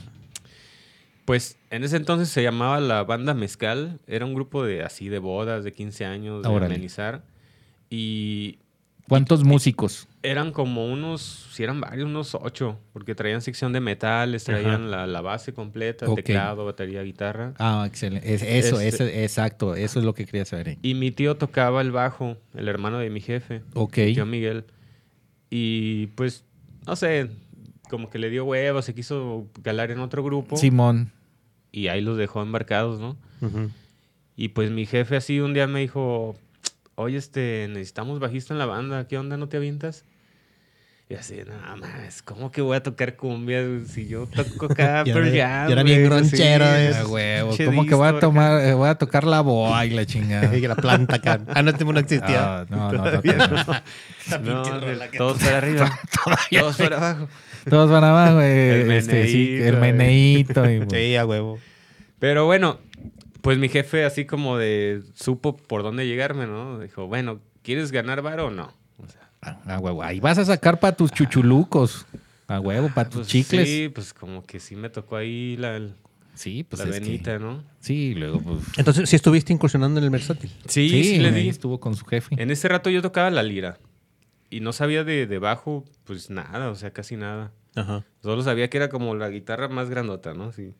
[1.26, 4.00] Pues en ese entonces se llamaba la banda Mezcal.
[4.08, 6.76] Era un grupo de así de bodas, de 15 años, de Órale.
[6.76, 7.24] amenizar.
[7.90, 8.60] Y
[9.08, 10.08] ¿Cuántos músicos?
[10.24, 15.06] Eran como unos, si eran varios, unos ocho, porque traían sección de metales, traían la,
[15.06, 17.54] la base completa, teclado, batería, guitarra.
[17.60, 18.34] Ah, excelente.
[18.34, 19.76] Es- eso, Este- ese- exacto.
[19.76, 20.70] Eso es lo que quería saber.
[20.70, 20.78] eh.
[20.82, 23.98] Y mi tío tocaba el bajo, el hermano de mi jefe, Ok.
[23.98, 24.64] mi tío Miguel.
[25.50, 26.46] Y pues,
[26.88, 27.30] no sé,
[27.90, 30.58] como que le dio huevo, se quiso calar en otro grupo.
[30.58, 31.12] Simón.
[31.72, 33.18] Y ahí los dejó embarcados, ¿no?
[34.36, 36.36] Y pues mi jefe así un día me dijo,
[36.96, 40.06] oye, este, necesitamos bajista en la banda, ¿qué onda, no te avientas?
[41.14, 45.04] Y así, no más, ¿cómo que voy a tocar cumbia si yo toco acá?
[45.06, 46.66] Pearl era- Jam, y era bien gronchero,
[47.08, 47.56] huevo.
[47.66, 50.58] ¿Cómo que voy a tomar, eh, voy a tocar la boa y la chingada?
[50.58, 51.40] Y la planta acá.
[51.54, 52.62] Ah, no, este no existía.
[52.62, 53.22] Ah, no, no, no, no.
[54.42, 54.64] No,
[55.16, 56.00] todos para arriba,
[56.50, 57.28] todos para abajo.
[57.70, 60.80] Todos van abajo, eh, El este, sí, meneíto, el eh.
[60.82, 60.96] meneíto.
[60.98, 61.60] y- Sí, a huevo.
[62.18, 62.80] Pero bueno,
[63.42, 66.80] pues mi jefe así como de supo por dónde llegarme, ¿no?
[66.80, 68.74] Dijo, bueno, ¿quieres ganar varo o no?
[69.62, 70.04] O sea, A huevo.
[70.04, 72.06] Ahí vas a sacar para tus chuchulucos.
[72.48, 73.68] A huevo, para tus pues chicles.
[73.68, 75.80] Sí, pues como que sí me tocó ahí la,
[76.36, 77.64] Sí, pues la es que- venita, ¿no?
[77.80, 78.60] Sí, luego pues...
[78.78, 80.50] Entonces, sí estuviste incursionando en el versátil.
[80.68, 81.50] Sí, sí, le ahí di.
[81.50, 82.36] estuvo con su jefe.
[82.42, 83.78] En ese rato yo tocaba la lira.
[84.50, 87.52] Y no sabía de, de bajo, pues nada, o sea, casi nada.
[87.76, 88.04] Ajá.
[88.22, 90.52] Solo sabía que era como la guitarra más grandota, ¿no?
[90.52, 90.74] Sí.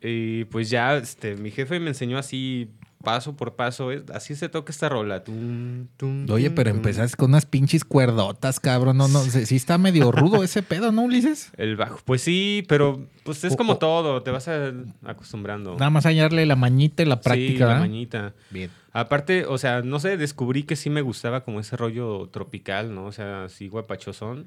[0.00, 2.68] Y pues ya, este, mi jefe me enseñó así,
[3.02, 5.22] paso por paso, es- así se toca esta rola.
[5.24, 6.78] Tum, tum, Oye, pero tum.
[6.78, 8.96] empezaste con unas pinches cuerdotas, cabrón.
[8.96, 11.50] No, no, sí sí está medio rudo ese pedo, ¿no, Ulises?
[11.56, 14.72] El bajo, pues sí, pero pues es como o- todo, te vas a-
[15.04, 15.72] acostumbrando.
[15.74, 17.80] Nada más hallarle la mañita y la Sí, práctica, la ¿verdad?
[17.80, 18.34] mañita.
[18.50, 18.70] Bien.
[18.92, 23.06] Aparte, o sea, no sé, descubrí que sí me gustaba como ese rollo tropical, ¿no?
[23.06, 24.46] O sea, así guapachosón.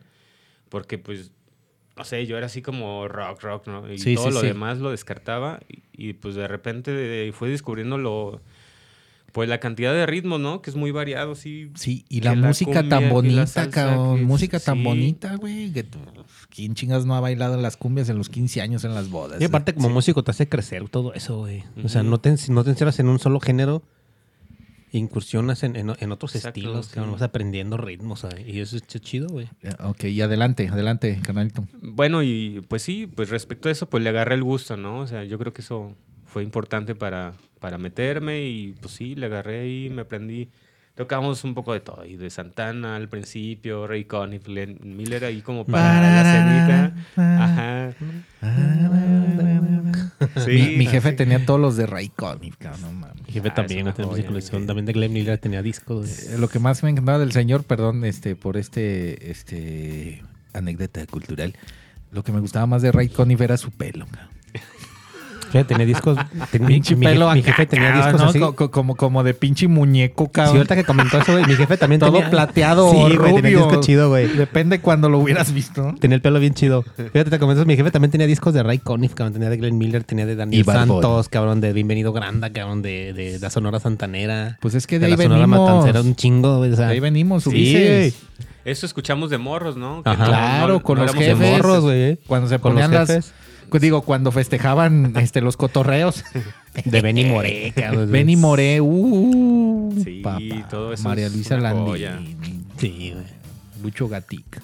[0.69, 1.31] Porque, pues,
[1.97, 3.91] no sé, yo era así como rock, rock, ¿no?
[3.91, 4.47] Y Sí, todo sí, lo sí.
[4.47, 5.59] demás lo descartaba.
[5.69, 8.41] Y, y, pues de repente fue descubriendo lo.
[9.31, 10.61] Pues la cantidad de ritmos, ¿no?
[10.61, 11.69] Que es muy variado, sí.
[11.75, 14.23] Sí, y la la música cumbia, tan bonita, salsa, cabrón.
[14.23, 14.83] Música tan sí.
[14.83, 15.73] bonita, güey.
[15.73, 15.99] que tú-
[16.49, 19.41] ¿Quién chingas no ha bailado en las cumbias en los 15 años en las bodas?
[19.41, 19.93] Y aparte, como Sí.
[19.93, 21.65] músico, te hace crecer todo eso, güey.
[21.83, 23.83] O sea, no te, no te encierras en un solo género.
[24.97, 26.99] Incursionas en, en- en otros Exacto, estilos, sí.
[26.99, 28.47] vas aprendiendo ritmos, ¿sabes?
[28.47, 29.47] Y eso es ch- chido, güey.
[29.63, 31.65] Eh, Ok, y adelante, adelante, canalito.
[31.81, 34.99] Bueno, y pues sí, pues respecto a eso, pues le agarré el gusto, ¿no?
[34.99, 35.93] O sea, yo creo que eso
[36.25, 40.49] fue importante para, para meterme y pues sí, le agarré ahí, me aprendí.
[40.95, 45.65] Tocamos un poco de todo, y de Santana al principio, Ray Conniff, Miller ahí como
[45.65, 47.43] para la cenita.
[47.43, 47.93] Ajá.
[50.45, 50.51] Sí.
[50.51, 52.81] mi, mi jefe tenía todos los de Ray Conniff, cabrón.
[52.81, 53.25] no mames.
[53.27, 54.65] Mi jefe Ah, también, tenía colección.
[54.67, 56.23] También de Glenn Miller tenía discos.
[56.27, 61.55] Eh, Lo que más me encantaba del señor, perdón, este, por este, este anécdota cultural.
[62.11, 64.05] Lo que me gustaba más de Ray Conniff era su pelo.
[64.07, 64.34] cabrón.
[65.55, 66.17] Fíjate, tenía discos.
[66.51, 68.27] ten- mi, Pinche mi pelo jefe, mi acá, jefe tenía discos ¿no?
[68.29, 68.39] así.
[68.39, 70.57] Co- co- Como, como de pinche muñeco, Sí, cabrón.
[70.57, 72.29] ahorita que comentó eso, güey, mi jefe también Todo tenía...
[72.29, 74.27] plateado, Sí, güey, tenía disco chido, güey.
[74.27, 75.95] Depende cuando lo hubieras visto.
[75.99, 76.83] Tenía el pelo bien chido.
[76.83, 79.33] Fíjate, te comento, mi jefe también tenía discos de Ray Conniff, cabrón.
[79.33, 80.65] Tenía de Glenn Miller, tenía de Daniel.
[80.65, 84.57] Santos, cabrón, de Bienvenido Granda, cabrón, de, de la Sonora Santanera.
[84.61, 85.69] Pues es que de, de ahí la Sonora venimos.
[85.69, 86.73] Matancera, un chingo, güey.
[86.73, 88.15] O sea, De ahí venimos, Sí, Ulises.
[88.65, 90.01] Eso escuchamos de morros, ¿no?
[90.01, 90.25] Que Ajá.
[90.25, 91.37] Claro, no- con no los jefes.
[91.37, 92.17] morros, güey.
[92.27, 93.31] Cuando se Con ponían los las...
[93.79, 96.23] Digo, cuando festejaban este, los cotorreos.
[96.83, 98.11] De Benny Moré, cabrón.
[98.11, 100.39] Benny Moré, uh, Sí, papá.
[100.69, 101.57] todo eso María Luisa.
[101.57, 102.35] Landini,
[102.77, 103.25] Sí, güey.
[103.83, 104.61] Lucho Gatica.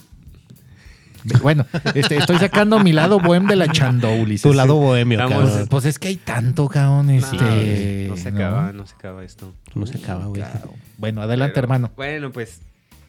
[1.43, 4.41] Bueno, este, estoy sacando mi lado bohem de la Chandoulis.
[4.41, 5.67] Tu lado bohemio, Estamos- cabrón.
[5.67, 7.07] Pues es que hay tanto, cabrón.
[7.07, 9.53] No, Este, no se acaba, no se acaba esto.
[9.75, 10.41] No se acaba, güey.
[10.97, 11.91] Bueno, adelante, Pero, hermano.
[11.95, 12.59] Bueno, pues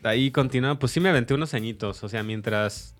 [0.02, 0.78] ahí continúa.
[0.78, 2.04] Pues sí me aventé unos añitos.
[2.04, 2.94] O sea, mientras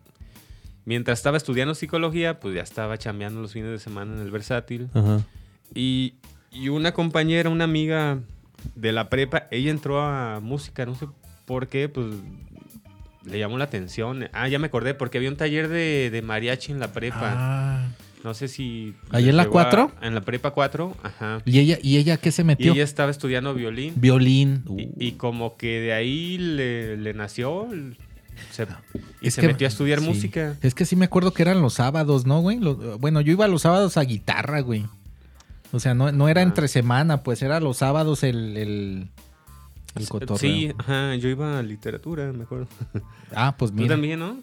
[0.85, 4.89] mientras estaba estudiando psicología, pues ya estaba chambeando los fines de semana en el versátil.
[4.95, 5.21] Ajá.
[5.75, 6.15] Y,
[6.51, 8.19] y una compañera, una amiga
[8.75, 11.07] de la prepa, ella entró a música, no sé
[11.47, 12.07] por qué, pues
[13.25, 14.29] le llamó la atención.
[14.33, 17.19] Ah, ya me acordé, porque había un taller de, de mariachi en la prepa.
[17.37, 17.89] Ah.
[18.25, 18.95] No sé si...
[19.11, 19.93] ¿Ahí en la llegó a- 4?
[20.03, 21.43] En la prepa 4, ajá.
[21.45, 22.73] ¿Y ella, ¿Y ella qué se Y metió?
[22.73, 23.95] ella estaba estudiando violín.
[23.97, 24.63] Violín.
[24.79, 27.97] Y, y como que de ahí le, le nació el-
[28.51, 28.67] se-
[29.21, 30.07] y Es se que- metió a estudiar sí.
[30.07, 30.57] música.
[30.63, 32.59] Es que sí me acuerdo que eran los sábados, ¿no, güey?
[32.59, 34.85] Los- bueno, yo iba los sábados a guitarra, güey.
[35.73, 36.45] O sea, no, no era Ah.
[36.45, 39.09] entre semana, pues era los sábados el, el,
[39.95, 40.37] el cotorreo.
[40.39, 42.69] Sí, ajá, yo iba a literatura, me acuerdo.
[43.35, 43.95] Ah, pues Tú mira.
[43.95, 44.37] también, ¿no?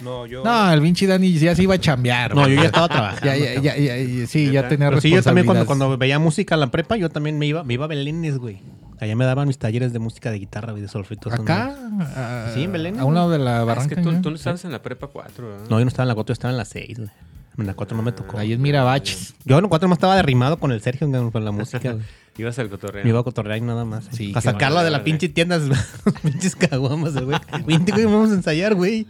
[0.00, 0.42] No, yo.
[0.44, 2.34] No, el Vinci Dani ya se iba a chambear.
[2.34, 2.56] No, güey.
[2.56, 3.24] yo ya estaba trabajando.
[3.24, 6.18] Ya, ya, ya, ya, ya, sí, ya tenía Pero sí, yo también cuando, cuando veía
[6.18, 8.60] música en la prepa, yo también me iba, me iba a Belénes, güey.
[8.98, 11.18] Allá me daban mis talleres de música de guitarra y de solfeo.
[11.30, 13.94] Acá, a- Sí, en Belén, a un lado de la Ah, es barranca.
[13.96, 14.20] que tú, ¿no?
[14.22, 15.64] tú no estabas en la prepa 4, ¿verdad?
[15.68, 17.10] No, yo no estaba en la 4, yo estaba en la 6, güey.
[17.58, 18.38] En la 4 no me tocó.
[18.38, 19.34] Ahí en Mirabaches.
[19.44, 21.96] Yo en la 4 no estaba derrimado con el Sergio, güey, con la música.
[22.38, 23.02] Ibas al cotorreo.
[23.02, 24.08] Me iba a cotorrear y nada más.
[24.12, 25.58] Sí, a qué sacarlo de la pinche tienda,
[26.22, 27.38] pinches caguamas, güey.
[27.66, 29.06] Vente, güey, vamos a ensayar, güey.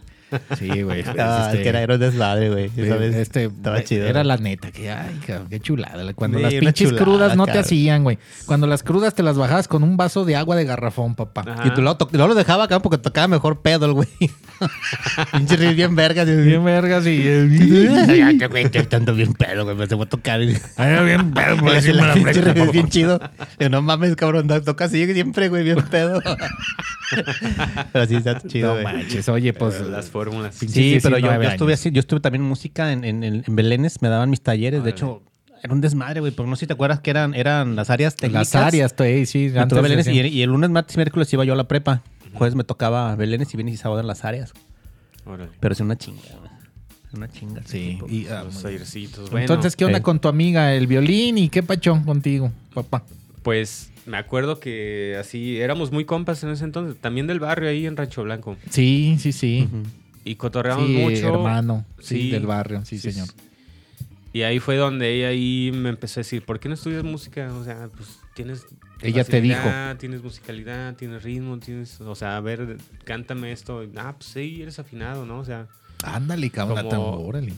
[0.57, 1.03] Sí, güey.
[1.17, 2.71] Ah, este, que era, era un desmadre, güey.
[2.75, 4.05] Este, estaba chido.
[4.05, 6.13] Era la neta, que ay, cabrón, qué chulada.
[6.13, 8.17] Cuando Sí, las pinches chulada, crudas no te hacían, güey.
[8.45, 11.43] Cuando las crudas te las bajabas con un vaso de agua de garrafón, papá.
[11.47, 11.67] Ajá.
[11.67, 14.07] Y tú luego, lo dejaba acá porque tocaba mejor pedo el güey.
[15.31, 16.23] Pinche riff bien verga.
[16.23, 17.17] Bien vergas y...
[18.47, 19.75] Güey, que tanto bien pedo, güey.
[19.75, 20.39] Me se va a tocar.
[20.39, 23.19] Ay, bien vergas, por El decirme la pinche frente, riff es bien chido.
[23.69, 24.47] No mames, cabrón.
[24.63, 26.21] Toca así siempre, güey, bien pedo.
[27.93, 28.83] Pero sí está chido, No güey.
[28.83, 29.79] manches, oye, pues...
[29.81, 30.57] Las fórmulas.
[30.57, 33.43] Pinche Sí, pero yo, 19 yo estuve así, yo estuve también en música en, en,
[33.47, 34.83] Belénes, me daban mis talleres.
[34.83, 35.21] De hecho,
[35.63, 36.31] era un desmadre, güey.
[36.31, 38.53] Porque no sé si te acuerdas que eran, eran las áreas técnicas.
[38.53, 39.57] Las áreas, sí, sí.
[39.57, 42.01] Antes Belénes y, y el lunes, martes y miércoles iba yo a la prepa.
[42.33, 44.53] Jueves me tocaba Belénes y viernes y sábado en las áreas.
[45.25, 45.51] Órale.
[45.59, 46.51] Pero es una chinga, güey.
[47.13, 47.61] Una chinga.
[47.65, 47.99] Sí.
[48.09, 49.31] Y, ah, Los tallercitos.
[49.31, 50.01] Bueno, Entonces, ¿qué onda eh.
[50.01, 51.37] con tu amiga, el violín?
[51.37, 53.03] ¿Y qué pachón contigo, papá?
[53.47, 56.99] pues me acuerdo que así éramos muy compas en ese entonces.
[56.99, 58.57] También del barrio ahí en Rancho Blanco.
[58.69, 59.69] Sí, sí, sí.
[60.27, 61.27] Y cotorreamos Sí, mucho.
[61.33, 61.85] hermano.
[61.99, 62.29] Sí, Sí.
[62.31, 63.27] del barrio, sí, señor.
[64.33, 67.51] Y ahí fue donde ella ahí me empezó a decir, ¿por qué no estudias música?
[67.53, 68.65] O sea, pues tienes...
[69.01, 69.59] Ella te dijo.
[69.99, 72.01] Tienes musicalidad, tienes ritmo, tienes...
[72.01, 73.83] O sea, a ver, cántame esto.
[73.95, 75.39] Ah, pues sí, eres afinado, ¿no?
[75.39, 75.67] O sea,
[76.03, 77.53] Ándale, cabrón, Como- tambor, órale.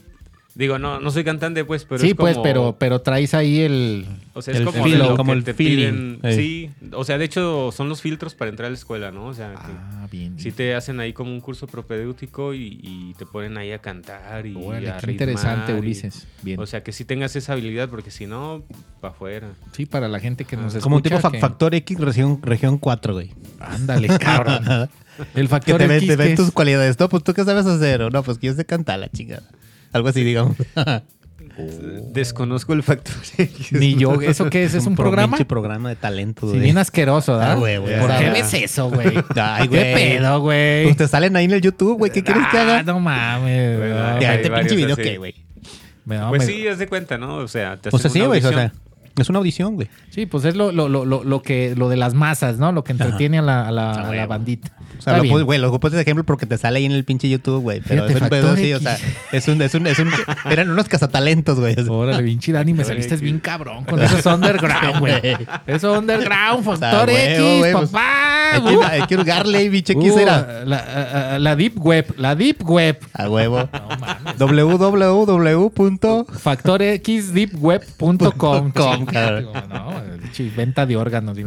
[0.56, 4.06] Digo, no, no soy cantante, pues, pero sí, es pues, pero, pero traes ahí el...
[4.34, 6.18] O sea, es el como, lo que el te feeling.
[6.20, 6.36] piden.
[6.36, 9.26] Sí, o sea, de hecho son los filtros para entrar a la escuela, ¿no?
[9.28, 10.40] O sea, que Ah, bien.
[10.40, 14.46] sí te hacen ahí como un curso propedéutico y, y te ponen ahí a cantar
[14.46, 16.28] y Órale, a qué ritmar interesante, y- Ulises.
[16.42, 16.60] Bien.
[16.60, 18.64] O sea, que sí tengas esa habilidad porque si no,
[19.02, 19.48] para afuera.
[19.74, 20.84] sí, para la gente que nos escucha.
[20.84, 23.32] Como un tipo fa- que- Factor X región, región 4, güey.
[23.60, 24.90] Ándale, cabrón.
[25.36, 26.98] El Que factor te ven, X te ven que tus es- cualidades.
[27.00, 28.02] No, pues tú qué sabes hacer.
[28.04, 29.44] O no, pues que yo sé cantar la chingada.
[29.94, 30.56] Algo así, digamos.
[32.14, 33.72] Desconozco el factor X.
[33.74, 34.74] Ni yo, ¿eso qué es?
[34.74, 35.36] ¿Es un pro- programa?
[35.38, 36.62] pinche programa de talento, Sí, güey.
[36.62, 37.52] bien asqueroso, ¿verdad?
[37.52, 39.08] Ah, güey, güey, ¿Por qué ves eso, güey?
[39.36, 39.94] Ay, ¿Qué güey.
[39.94, 40.84] pedo, güey?
[40.86, 42.12] Pues te salen ahí en el YouTube, güey.
[42.12, 42.84] ¿Qué quieres que Ah, haga?
[42.84, 43.82] no mames.
[43.82, 44.36] Hay Ya, güey.
[44.38, 44.96] este pinche video.
[44.96, 45.36] ¿qué, güey?
[46.06, 47.36] No, Pues me- sí, haz de cuenta, ¿no?
[47.38, 48.44] O sea, te O sea, hacen sí, una güey.
[48.46, 48.74] O sea,
[49.22, 49.88] es una audición, güey.
[50.10, 52.72] Sí, pues es lo, lo, lo, lo, lo que, lo de las masas, ¿no?
[52.72, 54.28] Lo que entretiene a la, a la, Ah, a la huevo.
[54.28, 54.72] bandita.
[54.98, 57.30] O sea, Está lo güey, lo de ejemplo porque te sale ahí en el pinche
[57.30, 57.82] YouTube, güey.
[57.82, 58.98] Pero Fíjate, es un pedo así, o sea,
[59.32, 60.10] es un, es un, es un,
[60.50, 61.76] eran unos cazatalentos, güey.
[61.88, 65.22] Órale, pinche Dani, me saliste bien cabrón con esos underground, güey.
[65.68, 68.56] Eso underground, factor X, güey, pues, papá.
[68.56, 70.64] hay, que, hay que hurgarle, biche, ¿qué Uh, será?
[71.40, 73.00] la, deep web, la deep web.
[73.14, 73.70] A huevo.
[74.40, 76.20] www.
[76.40, 79.06] factorxdeepweb.com.
[79.12, 79.70] Com, cabrón.
[79.70, 80.02] No,
[80.56, 81.38] venta de órganos.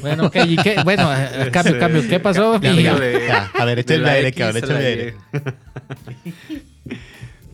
[0.00, 0.76] Bueno, ok, ¿y qué?
[0.84, 2.02] Bueno, eh, cambio, cambio.
[2.08, 2.60] ¿Qué pasó?
[2.60, 2.72] Ya.
[2.74, 5.14] Ya, a ver, de échale aire, X cabrón, échale aire.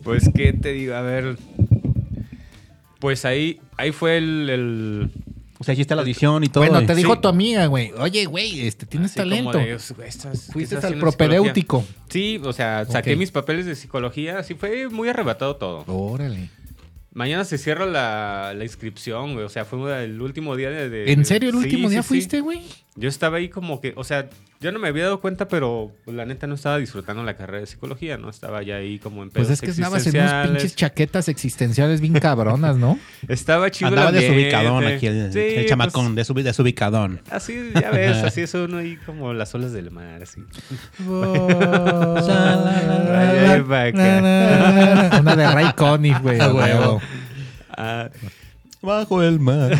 [0.03, 0.95] Pues, ¿qué te digo?
[0.95, 1.35] A ver.
[2.99, 4.49] Pues ahí, ahí fue el.
[4.49, 5.11] el
[5.59, 6.63] O sea, hiciste la audición y todo.
[6.65, 7.21] Bueno, te dijo Sí.
[7.21, 7.91] tu amiga, güey.
[7.99, 9.57] Oye, güey, este, tienes así como talento.
[9.57, 11.37] de, "Güey, estás- ¿qué Fuiste estás al haciendo en psicología?".
[11.37, 11.85] propedéutico.
[12.09, 13.19] Sí, o sea, saqué Ok.
[13.19, 14.39] mis papeles de psicología.
[14.39, 15.83] Así fue muy arrebatado todo.
[15.87, 16.49] Órale.
[17.17, 19.43] Mañana se cierra la, la inscripción, güey.
[19.43, 20.87] O sea, fue el último día de.
[20.87, 22.07] de- ¿En serio el Sí, último día sí.
[22.09, 22.61] fuiste, güey?
[22.95, 26.17] Yo estaba ahí como que, o sea, Yo no me había dado cuenta, pero pues,
[26.17, 28.27] la neta no estaba disfrutando la carrera de psicología, ¿no?
[28.29, 32.13] Estaba ya ahí como en Pues es que estabas en unas pinches chaquetas existenciales bien
[32.15, 32.97] cabronas, ¿no?
[33.27, 37.21] Estaba chido Andaba desubicadón aquí, el, Sí, el chamacón, pues, desubi- desubicadón.
[37.29, 40.41] así, ya ves, así es uno ahí como las olas del mar, así.
[45.21, 46.39] Una de Ray Conniff, güey.
[46.39, 47.01] a huevo.
[47.77, 48.09] Ah,
[48.81, 49.77] Bajo el mar.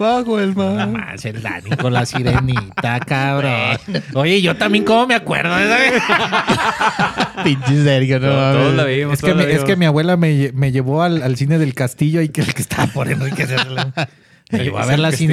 [0.00, 0.88] Bajo el No mar.
[0.88, 3.76] más, el Dani con la sirenita, cabrón.
[4.14, 8.28] Oye, yo también cómo me acuerdo de esa- Pinche Sergio, no.
[8.28, 9.14] todos la veíamos.
[9.14, 12.22] Es que, mi, es que mi abuela me, me llevó al, al cine del castillo
[12.22, 13.92] y que el que estaba por Enrique Serra.
[14.50, 15.32] Me llevó a ver la Castillo.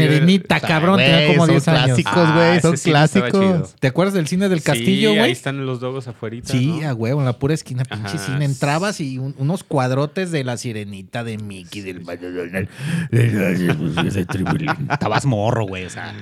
[0.60, 0.96] sea, cabrón.
[0.96, 1.84] güey, Tenía como son 10 años.
[1.86, 2.48] clásicos, güey.
[2.58, 3.76] Ah, son clásicos.
[3.80, 5.32] ¿Te acuerdas del cine del castillo, Sí, ahí güey?
[5.32, 6.38] están los dogos afuera.
[6.44, 8.26] Sí, a huevo, en la pura esquina, pinche Ajá.
[8.26, 8.46] cine.
[8.46, 12.02] Entrabas y un- unos cuadrotes de la sirenita de Mickey, del
[14.92, 15.86] Estabas morro, güey.
[15.86, 16.14] O sea,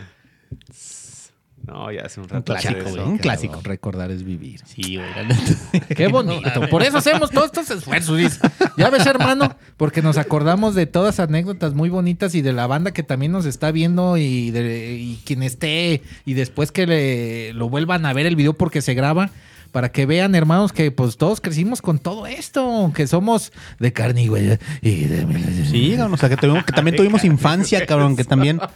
[1.68, 2.54] No, ya hace un Un rato.
[2.54, 2.94] clásico, de güey.
[2.96, 3.06] eso.
[3.06, 3.60] un clásico.
[3.64, 4.62] Recordar es vivir.
[4.66, 5.82] sí, güey.
[5.96, 6.68] Qué bonito.
[6.70, 8.40] Por eso hacemos todos estos esfuerzos.
[8.78, 12.92] Ya ves, hermano, porque nos acordamos de todas anécdotas muy bonitas y de la banda
[12.92, 17.70] que también nos está viendo y, de, y quien esté y después que le, lo
[17.70, 19.30] vuelvan a ver el video porque se graba.
[19.76, 24.24] Para que vean, hermanos, que pues todos crecimos con todo esto, que somos de carne
[24.24, 24.58] y huella.
[24.82, 28.62] Y de- Sí, cabrón, o sea, que, tuvimos- que también tuvimos infancia, cabrón, que también.
[28.62, 28.70] O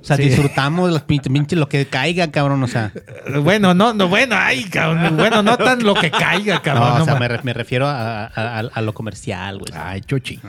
[0.00, 0.22] sea, Sí.
[0.22, 2.90] disfrutamos las pin- pinche lo que caiga, cabrón, o sea.
[3.42, 5.18] Bueno, no, no, bueno, ay, cabrón.
[5.18, 6.88] Bueno, no tan lo que caiga, cabrón.
[6.96, 9.74] No, o sea, me, re- me refiero a, a- a- a lo comercial, güey.
[9.76, 10.40] Ay, chochi.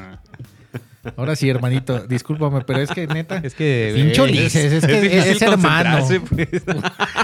[1.18, 3.38] Ahora sí, hermanito, discúlpame, pero es que neta.
[3.44, 3.92] Es que.
[3.96, 6.06] Pincho Ulises, es, que es, hermano.
[6.08, 6.64] pues.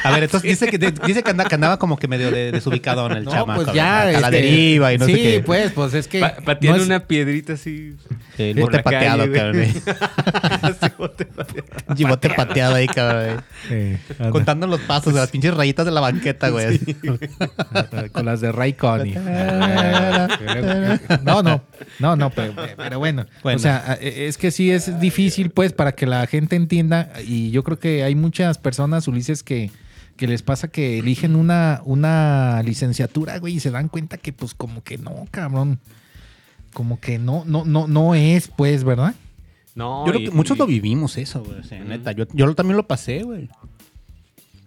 [0.04, 3.06] A ver, entonces dice que, dice que, anda- que andaba como que medio de, desubicado
[3.08, 3.64] en el No, chamaco.
[3.64, 4.02] pues ya.
[4.02, 5.44] A la este, deriva y no sí, sé qué.
[5.46, 6.20] pues, pues es que.
[6.20, 7.96] Pa- pateando no es- una piedrita así.
[8.38, 9.62] Sí, el bote la pateado, calle, cabrón.
[9.62, 9.74] eh.
[10.98, 11.68] Bote pateado.
[11.88, 13.44] Pinche bote pateado ahí, cabrón.
[13.70, 13.98] eh.
[14.08, 14.30] Sí.
[14.30, 16.80] Contando los pasos de las pinches rayitas de la banqueta, güey.
[18.12, 19.18] con las de Ray Conniff.
[21.24, 21.64] No, no,
[22.00, 23.26] no, no, pero, pero bueno.
[23.44, 23.58] Bueno.
[23.58, 23.71] O sea,
[24.02, 27.12] es que sí es difícil, pues, para que la gente entienda.
[27.26, 29.72] Y yo creo que hay muchas personas, Ulises, que,
[30.18, 34.54] que les pasa que eligen una, una licenciatura, güey, y se dan cuenta que, pues,
[34.54, 35.80] como que no, cabrón.
[36.74, 39.14] Como que no, no, no, no es, pues, ¿verdad?
[39.76, 41.60] No, Yo creo y- que muchos y- lo vivimos eso, güey.
[41.60, 41.90] O sea, Ujú.
[41.90, 42.12] neta.
[42.14, 43.50] Yo, yo también lo pasé, güey.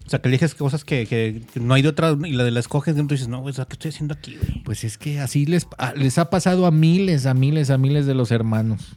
[0.06, 2.50] O sea, que eliges cosas que, que- que no hay de otra y la de
[2.50, 4.62] la escoges y tú dices, no, güey, o sea, ¿qué estoy haciendo aquí, güey?
[4.62, 8.04] Pues es que así les, a- les ha pasado a miles, a miles, a miles
[8.06, 8.94] de los hermanos.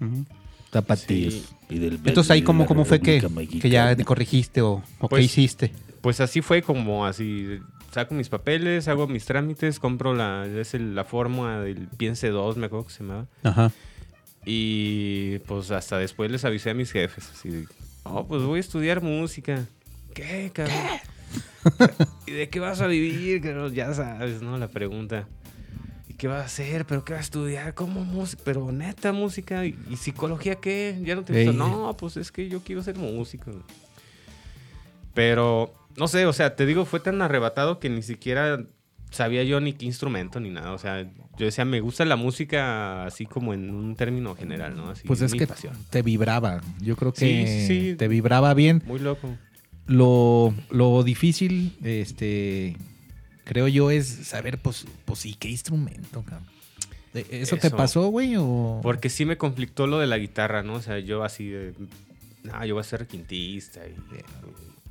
[0.69, 1.33] Tapatíos.
[1.33, 1.45] Sí.
[1.69, 3.25] Entonces ahí cómo, cómo fue que,
[3.61, 5.71] que ya te corregiste o, o qué Pues- hiciste.
[6.01, 7.59] Pues así fue como así.
[7.91, 12.57] Saco mis papeles, hago mis trámites, compro la, es el- la forma del Piense 2,
[12.57, 13.27] me acuerdo que se llamaba.
[13.43, 13.71] Ajá.
[14.45, 17.29] Y pues hasta después les avisé a mis jefes.
[17.33, 17.65] Así de,
[18.03, 19.65] oh, pues voy a estudiar música.
[20.17, 20.75] ¿Qué, cabrón?
[22.25, 23.41] ¿Y de qué vas a vivir?
[23.41, 23.73] cabrón?
[23.73, 24.57] Ya sabes, ¿no?
[24.57, 25.27] La pregunta.
[26.09, 26.85] ¿Y qué vas a hacer?
[26.85, 27.73] ¿Pero qué vas a estudiar?
[27.73, 28.41] ¿Cómo música?
[28.45, 29.65] ¿Pero neta música?
[29.65, 30.97] ¿Y, y psicología qué?
[31.03, 31.57] ¿Ya no te gusta?
[31.57, 33.51] No, pues es que yo quiero ser músico.
[35.13, 38.63] Pero, no sé, o sea, te digo, fue tan arrebatado que ni siquiera
[39.09, 40.73] sabía yo ni qué instrumento ni nada.
[40.73, 41.03] O sea,
[41.37, 44.89] yo decía, me gusta la música así como en un término general, ¿no?
[44.89, 45.73] Así, Pues es mi que pasión.
[45.89, 46.61] te vibraba.
[46.81, 47.95] Yo creo que sí, sí.
[47.95, 48.83] te vibraba bien.
[48.85, 49.29] Muy loco.
[49.87, 52.75] Lo, lo difícil, este,
[53.45, 56.47] creo yo, es saber, pues, pues sí, qué instrumento, cabrón.
[57.13, 58.35] ¿E- ¿Eso, te pasó, güey?
[58.37, 58.79] O...
[58.83, 60.73] Porque sí me conflictó lo de la guitarra, ¿no?
[60.75, 61.73] O sea, yo así de.
[62.43, 63.81] No, yo voy a ser quintista.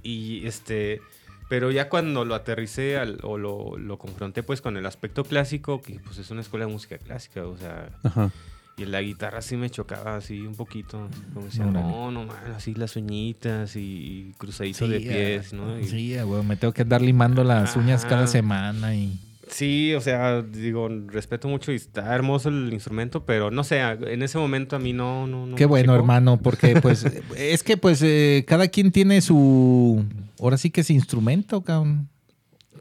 [0.02, 0.09] Y,
[0.42, 1.00] y, este.
[1.48, 5.80] Pero ya cuando lo aterricé al- o lo, lo confronté pues con el aspecto clásico,
[5.80, 8.32] que pues es una escuela de música clásica, o sea, Ajá.
[8.78, 11.86] Y la guitarra sí me chocaba así un poquito, como decía, Órale.
[11.88, 15.78] no, no, man, así las uñitas y, y cruzaditos Sí, de pies, ah, ¿no?
[15.80, 18.26] Y- Sí, ah, güey, me tengo que andar limando las uñas cada Ajá.
[18.26, 19.18] semana y...
[19.48, 24.22] Sí, o sea, digo, respeto mucho y está hermoso el instrumento, pero no sé, en
[24.22, 25.26] ese momento a mí no...
[25.28, 25.94] no, no Qué bueno, checó.
[26.02, 27.04] hermano, porque pues
[27.36, 30.04] es que pues eh, cada quien tiene su...
[30.40, 32.08] Ahora sí que es instrumento, cabrón.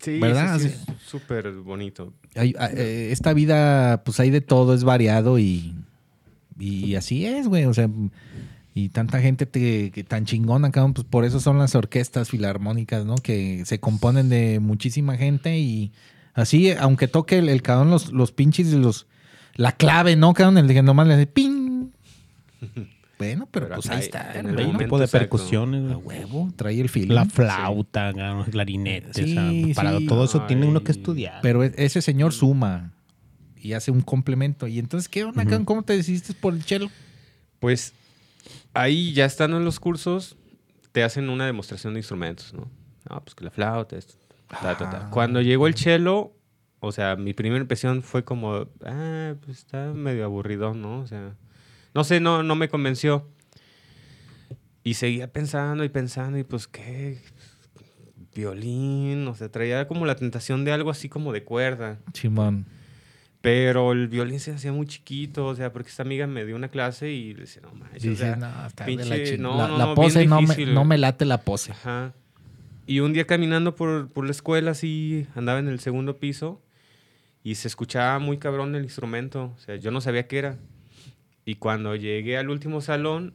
[0.01, 0.59] Sí, ¿Verdad?
[0.59, 2.13] sí, sí, es súper bonito.
[2.35, 5.73] Hay- a- eh, esta vida, pues hay de todo, es variado y,
[6.59, 7.65] y así es, güey.
[7.65, 7.89] O sea,
[8.73, 13.05] y tanta gente te- que tan chingona, cabrón, pues por eso son las orquestas filarmónicas,
[13.05, 13.15] ¿no?
[13.15, 15.91] Que se componen de muchísima gente y
[16.33, 19.07] así, aunque toque el, el cabrón los, los pinches y los...
[19.55, 20.57] La clave, ¿no, cabrón?
[20.57, 21.87] El que nomás le hace ping.
[23.17, 24.37] Bueno, pero, Pero pues ahí está.
[24.37, 25.21] en el momento tipo de exacto.
[25.29, 26.19] percusiones, A güey.
[26.19, 27.11] huevo, trae el film.
[27.13, 29.15] La flauta, los clarinetes.
[29.15, 30.05] Sí, o sea, para sí.
[30.05, 31.39] todo eso tiene uno que estudiar.
[31.41, 32.91] Pero e- ese señor suma
[33.55, 34.67] y hace un complemento.
[34.67, 35.65] Y entonces, ¿qué onda, cabrón?
[35.65, 36.89] ¿Cómo te decidiste por el chelo?
[37.59, 37.93] Pues
[38.73, 40.35] ahí ya estando en los cursos,
[40.91, 42.69] te hacen una demostración de instrumentos, ¿no?
[43.09, 44.15] No, pues que la flauta, esto,
[44.49, 45.09] ta, ta, ta.
[45.09, 46.33] Cuando llegó el cello,
[46.79, 50.99] o sea, mi primera impresión fue como, ah, pues está medio aburrido, ¿no?
[50.99, 51.35] O sea,
[51.95, 53.27] no sé, no, no me convenció.
[54.83, 57.19] Y seguía pensando y pensando y pues qué,
[58.35, 61.97] violín, o sea, traía como la tentación de algo así como de cuerda.
[62.13, 62.65] Chimón.
[63.41, 66.69] Pero el violín se hacía muy chiquito, o sea, porque esta amiga me dio una
[66.69, 69.39] clase y le decía, no manches, o Dices, sea, no, está de pinche- la ching-
[69.39, 71.71] no, la, no, la no, pose no me, no me late la pose.
[71.71, 72.13] Ajá.
[72.87, 76.61] Y un día caminando por, por la escuela, así, andaba en el segundo piso
[77.43, 79.53] y se escuchaba muy cabrón el instrumento.
[79.55, 80.57] O sea, yo no sabía qué era.
[81.45, 83.33] Y cuando llegué al último salón,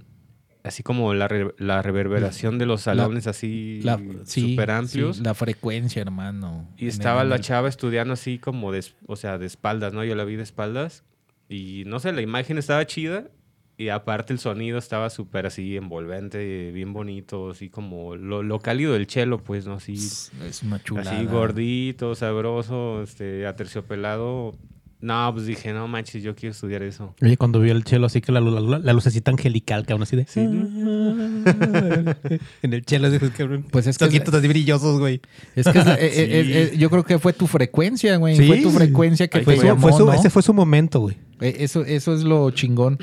[0.65, 5.17] así como la, re- la reverberación de los salones así La, sí, súper amplios.
[5.19, 6.69] sí, la frecuencia, hermano.
[6.77, 10.05] Y estaba la chava estudiando así como de, o sea, de espaldas, ¿no?
[10.05, 11.05] Yo la vi de espaldas
[11.49, 13.29] y no sé, la imagen estaba chida
[13.77, 18.93] y aparte el sonido estaba súper así envolvente, bien bonito, así como lo, lo cálido
[18.93, 19.75] del chelo, pues, ¿no?
[19.75, 21.17] Así, Es una chulada.
[21.17, 24.55] así gordito, sabroso, este, aterciopelado.
[25.03, 27.15] No, pues dije, no manches, yo quiero estudiar eso.
[27.23, 30.27] Oye, cuando vio el chelo así que la, la, la lucecita angelical, cabrón, así de...
[30.27, 30.41] Sí,
[32.63, 33.65] en el chelo, dices, cabrón.
[33.71, 35.21] Pues es que es Ojitos así brillosos, güey.
[35.57, 38.37] Es que es la- eh, eh, eh, yo creo que fue tu frecuencia, güey.
[38.37, 38.47] Sí.
[38.47, 40.13] Fue tu frecuencia que fue- Fue, llamó, fue su- ¿no?
[40.13, 41.17] Ese fue su momento, güey.
[41.41, 42.99] Eh, Eso, eso es lo chingón.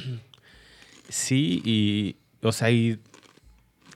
[1.10, 3.00] Sí, y, o sea, y,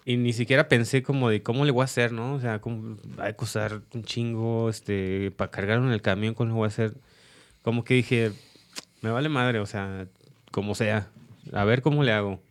[0.05, 2.35] y ni siquiera pensé como de cómo le voy a hacer, ¿no?
[2.35, 6.49] O sea, cómo va a costar un chingo, este, para cargarlo en el camión, cómo
[6.49, 6.93] le voy a hacer.
[7.61, 8.31] Como que dije,
[9.01, 10.07] me vale madre, o sea,
[10.51, 11.09] como sea,
[11.53, 12.41] a ver cómo le hago.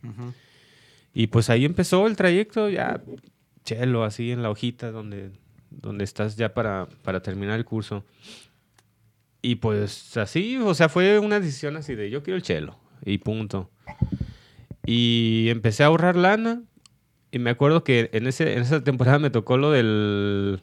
[1.13, 3.03] Y pues ahí empezó el trayecto, ya,
[3.65, 5.31] chelo, así en la hojita donde,
[5.71, 8.05] donde estás ya para, para terminar el curso.
[9.43, 13.19] Y pues así, o sea, fue una decisión así de yo quiero el chelo y
[13.19, 13.71] punto.
[14.85, 16.63] Y empecé a ahorrar lana.
[17.33, 20.63] Y me acuerdo que en, ese, en esa temporada me tocó lo del.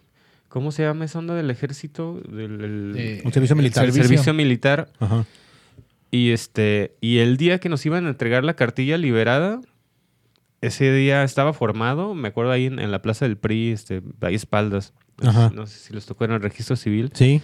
[0.50, 2.22] ¿Cómo se llama esa onda del ejército?
[2.30, 3.86] Del, el- Eh, Un servicio militar.
[3.86, 4.90] el servicio militar.
[5.00, 5.26] Ajá.
[6.12, 6.96] Y este.
[7.02, 9.60] Y el día que nos iban a entregar la cartilla liberada,
[10.62, 12.14] ese día estaba formado.
[12.16, 14.94] Me acuerdo ahí en, en la plaza del PRI, este, ahí espaldas.
[15.22, 15.52] Ajá.
[15.54, 17.12] No sé si les tocó en el registro civil.
[17.14, 17.42] Sí.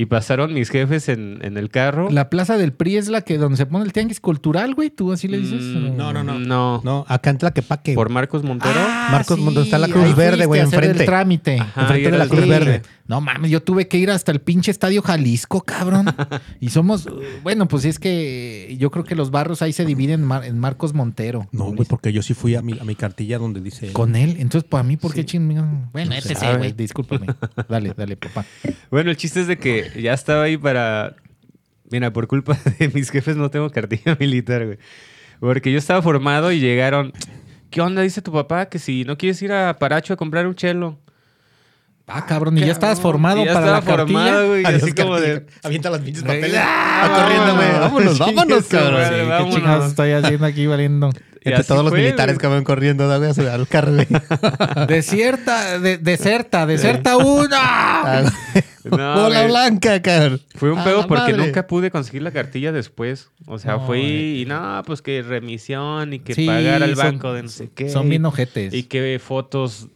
[0.00, 2.08] Y pasaron mis jefes en, en el carro.
[2.08, 4.90] La plaza del PRI es la que donde se pone el tianguis cultural, güey.
[4.90, 5.60] ¿Tú así le dices?
[5.60, 6.38] Mm, no, no, no.
[6.38, 6.80] No.
[6.84, 7.94] No, acá en Tlaquepaque.
[7.94, 8.78] Por Marcos Montero.
[8.78, 11.00] Ah, Marcos, donde está la Cruz ahí Verde, güey, enfrente.
[11.00, 11.58] el trámite.
[11.58, 12.48] Ajá, enfrente de la Cruz sí.
[12.48, 12.82] Verde.
[13.08, 16.06] No mames, yo tuve que ir hasta el pinche estadio Jalisco, cabrón.
[16.60, 17.08] y somos,
[17.42, 20.58] bueno, pues es que yo creo que los barrios ahí se dividen en, Mar- en
[20.58, 21.48] Marcos Montero.
[21.50, 23.92] No, güey, porque yo sí fui a mi, a mi cartilla donde dice...
[23.94, 24.36] Con él.
[24.38, 25.26] Entonces, para mí, ¿por qué Sí.
[25.28, 25.88] chingón?
[25.92, 26.58] Bueno, No este sí, sabe.
[26.58, 27.26] güey, discúlpame.
[27.68, 28.44] Dale, dale, papá.
[28.90, 31.16] Bueno, el chiste es de que ya estaba ahí para.
[31.90, 34.78] Mira, por culpa de mis jefes no tengo cartilla militar, güey.
[35.40, 37.12] Porque yo estaba formado y llegaron.
[37.70, 38.02] ¿Qué onda?
[38.02, 40.98] Dice tu papá que si no quieres ir a Paracho a comprar un chelo.
[42.08, 44.64] Ah, cabrón, y ya estabas formado ya para la formado, güey.
[44.64, 45.32] Adiós, Así como de.
[45.34, 45.58] cartilla.
[45.62, 46.54] Avienta los pinches papeles.
[46.58, 47.80] ah, Va corriendo, güey.
[47.80, 48.18] vámonos.
[48.18, 48.92] Vámonos, cabrón.
[48.94, 49.54] madre, Sí, vámonos.
[49.54, 51.10] ¿Qué chingados estoy haciendo aquí valiendo?
[51.40, 52.40] Entre todos los fue, militares güey.
[52.40, 54.06] que van corriendo, da, güey, a subir al carro, güey.
[54.88, 58.24] Desierta, de, deserta, deserta una.
[58.84, 59.48] No, Bola güey.
[59.48, 60.40] blanca, cabrón.
[60.54, 61.36] Fue un pedo porque madre.
[61.46, 63.28] nunca pude conseguir la cartilla después.
[63.46, 64.42] O sea, No, fui güey.
[64.42, 67.68] y no, pues que remisión y que Sí, pagar al son- banco de no sé
[67.74, 67.90] qué.
[67.90, 68.72] Son bien ojetes.
[68.72, 69.88] Y que fotos.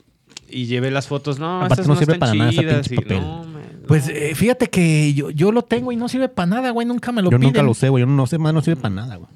[0.53, 1.39] Y llevé las fotos.
[1.39, 2.89] No, Aparte no no, sirve están para nada ese chidas.
[2.89, 3.21] pinche y papel.
[3.21, 3.87] no, man, no.
[3.89, 6.87] Pues eh, fíjate que yo, yo lo tengo y no sirve para nada, güey.
[6.87, 7.49] Nunca me lo Yo piden.
[7.53, 8.03] nunca lo usé, güey.
[8.03, 9.29] Yo no sé, más no sirve para nada, güey.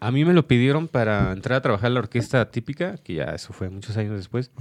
[0.00, 3.24] A mí me lo pidieron para entrar a trabajar en la orquesta típica, que ya
[3.34, 4.52] eso fue muchos años después.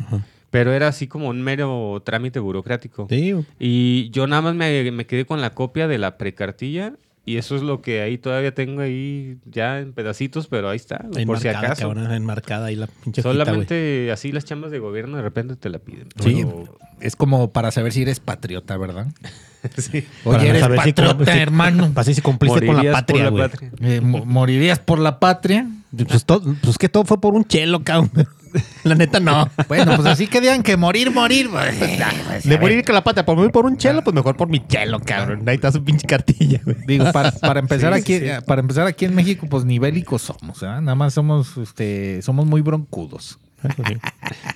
[0.49, 3.05] Pero era así como un mero trámite burocrático.
[3.09, 3.45] Sí, güey.
[3.59, 6.93] Y yo nada más me, me quedé con la copia de la precartilla.
[7.27, 11.05] Y eso es lo que ahí todavía tengo ahí ya en pedacitos, pero ahí está,
[11.11, 11.81] güey, por si Enmarcada, acaso.
[11.89, 13.21] cabrón, enmarcada ahí la pinche.
[13.21, 16.07] Solamente así las chambas de gobierno de repente te la piden.
[16.23, 19.07] Sí, Pero- es como para saber si eres patriota, ¿verdad?
[19.77, 20.05] sí.
[20.23, 21.91] Para Oye, eres saber si patriota, si- hermano.
[21.93, 23.71] Para si cumpliste con la Morirías por patria, la patria.
[23.81, 25.67] Eh, mo- ¿Morirías por la patria?
[26.07, 28.09] Pues, todo, pues que todo fue por un chelo, cabrón.
[28.83, 29.49] La neta no.
[29.67, 31.49] Bueno, pues así que digan que morir, morir.
[31.49, 34.65] pues, De morir con la patria, por morir por un chelo, pues mejor por mi
[34.67, 35.47] chelo, cabrón.
[35.47, 36.77] Ahí está su pinche cartilla, güey.
[36.87, 38.25] Digo, para, para empezar Sí, aquí, sí.
[38.29, 40.81] eh, para empezar aquí en México, pues ni bélicos somos, ¿verdad?
[40.81, 43.39] Nada más somos, este, somos muy broncudos.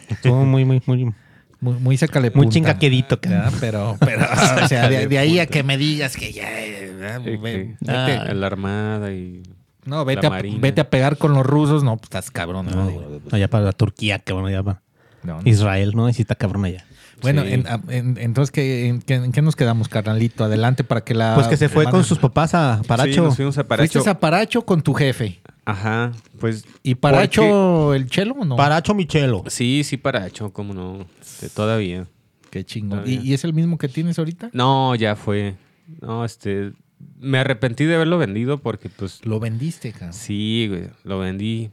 [0.09, 1.13] Estuvo muy, muy, muy.
[1.59, 3.53] Muy, muy sácale Muy chingaquedito, cabrón.
[3.59, 4.25] Pero, pero,
[4.63, 6.91] o sea, de, de ahí a que me digas que ya, eh,
[7.39, 9.43] vete, En la armada y...
[9.85, 10.57] no, vete la a, marina.
[10.61, 12.67] vete a pegar con los rusos, no, pues estás cabrón.
[12.67, 12.75] ¿no?
[12.75, 14.81] No, Digo, allá para la Turquía, cabrón, allá para
[15.23, 15.49] no, no.
[15.49, 16.05] Israel, ¿no?
[16.07, 16.85] Necesita cabrón allá.
[17.21, 17.53] Bueno, Sí.
[17.89, 20.43] en- entonces, ¿qué, en, qué, en qué nos quedamos, carnalito?
[20.43, 21.35] Adelante para que la...
[21.35, 23.23] Pues que se fue con sus papás a Sí, Paracho.
[23.23, 23.91] nos fuimos a Paracho.
[23.91, 25.39] Fuiste a Paracho con tu jefe.
[25.63, 26.65] Ajá, pues...
[26.81, 28.55] ¿Y Paracho el chelo o no?
[28.55, 29.43] Paracho Michelo.
[29.47, 31.05] Sí, sí, Paracho, cómo no.
[31.21, 32.07] Este, todavía.
[32.49, 33.03] Qué chingón.
[33.05, 34.49] ¿Y, y es el mismo que tienes ahorita?
[34.53, 35.55] No, ya fue.
[36.01, 36.71] No, este...
[37.19, 39.25] Me arrepentí de haberlo vendido porque, pues...
[39.25, 40.13] Lo vendiste, cabrón.
[40.13, 41.69] Sí, güey, lo vendí.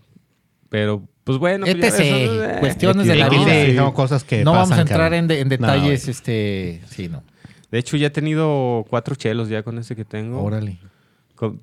[0.68, 1.64] Pero, pues bueno.
[1.64, 3.64] pues, ves, eh, cuestiones de la no, vida.
[3.66, 3.76] sí.
[3.76, 6.82] Son cosas que no vamos a entrar en, de- en No, detalles, este...
[6.90, 7.22] Sí, no.
[7.70, 10.42] De hecho, ya he tenido cuatro chelos ya con ese que tengo.
[10.42, 10.78] Órale.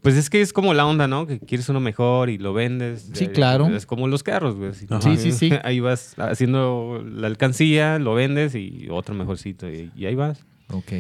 [0.02, 1.28] Pues es que es como la onda, ¿no?
[1.28, 3.10] Que quieres uno mejor y lo vendes.
[3.14, 3.68] Sí, claro.
[3.76, 4.72] Es como los carros, güey.
[4.90, 5.02] Ajá.
[5.02, 5.52] Sí, sí, sí.
[5.64, 9.70] Ahí vas haciendo la alcancía, lo vendes y otro mejorcito.
[9.70, 10.46] Y, y ahí vas.
[10.72, 10.92] Ok.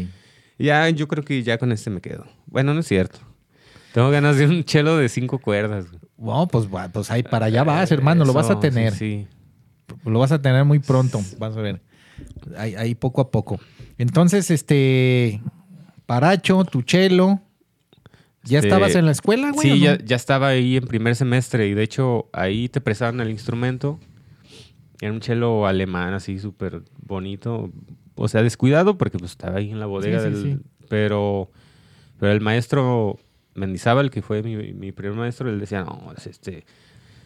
[0.57, 2.25] Ya, yo creo que ya con este me quedo.
[2.47, 3.19] Bueno, no es cierto.
[3.93, 5.85] Tengo ganas de un chelo de cinco cuerdas.
[6.17, 8.25] Bueno, pues, pues ahí para allá vas, hermano.
[8.25, 8.93] Lo vas a tener.
[8.93, 9.27] Sí,
[10.05, 11.21] Lo vas a tener muy pronto.
[11.37, 11.81] Vas a ver.
[12.57, 13.59] Ahí, ahí poco a poco.
[13.97, 15.41] Entonces, este...
[16.05, 17.41] Paracho, tu chelo...
[18.43, 19.71] ¿Ya Este, estabas en la escuela, güey?
[19.71, 19.85] Sí, no?
[19.85, 23.99] ya, ya estaba ahí en primer semestre y de hecho ahí te prestaban el instrumento.
[25.01, 27.71] Era un chelo alemán así súper bonito.
[28.15, 30.43] O sea, descuidado porque pues estaba ahí en la bodega Sí, sí, del...
[30.57, 30.59] sí.
[30.89, 31.49] Pero,
[32.19, 33.17] pero el maestro
[33.55, 36.65] Mendizábal, que fue mi, mi primer maestro, él decía, no, es este...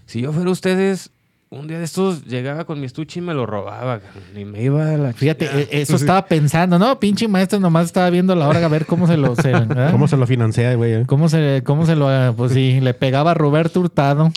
[0.06, 1.12] Si yo fuera ustedes,
[1.52, 4.00] un día de estos llegaba con mi estuche y me lo robaba.
[4.36, 5.62] Y me iba a la Fíjate, chingada".
[5.72, 7.00] e- eso estaba pensando, ¿no?
[7.00, 9.36] Pinche maestro nomás estaba viendo la hora a ver cómo se lo...
[9.36, 9.92] se- ¿verdad?
[9.92, 10.94] ¿Cómo se lo financia, güey?
[10.94, 11.04] eh?
[11.06, 12.08] ¿Cómo se, cómo se lo...
[12.36, 14.32] Pues sí, le pegaba a Roberto Hurtado.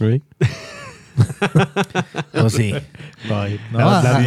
[2.32, 2.74] Pues sí.
[3.30, 3.78] Ay, No,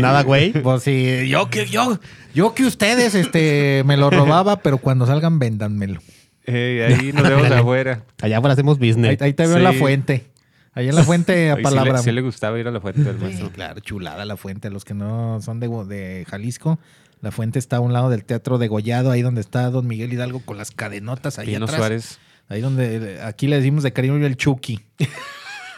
[0.02, 0.52] nada, güey.
[0.54, 2.00] Pues sí, yo que, yo,
[2.34, 6.00] yo que ustedes este, me lo robaba, pero cuando salgan, véndanmelo.
[6.48, 8.04] Ahí nos vemos afuera.
[8.22, 9.22] Allá afuera hacemos business.
[9.22, 9.80] ahí te veo en la Sí.
[9.80, 10.26] fuente.
[10.74, 11.94] Ahí en la fuente a sí palabra.
[11.94, 13.50] le, sí le gustaba ir a la fuente del Sí, maestro.
[13.52, 14.70] claro, chulada la fuente.
[14.70, 16.80] Los que no son de, de Jalisco,
[17.22, 20.12] la fuente está a un lado del Teatro de Gollado, ahí donde está Don Miguel
[20.14, 21.78] Hidalgo con las cadenotas ahí Pino atrás.
[21.80, 22.20] Suárez.
[22.50, 24.82] Ahí donde aquí le decimos de cariño el Chucky.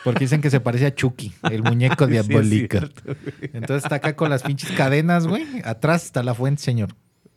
[0.07, 2.77] Porque dicen que se parece a Chucky, el muñeco Sí, es diabólico.
[2.77, 3.01] cierto.
[3.41, 5.45] Entonces está acá con las pinches cadenas, güey.
[5.65, 6.95] Atrás está la fuente, señor.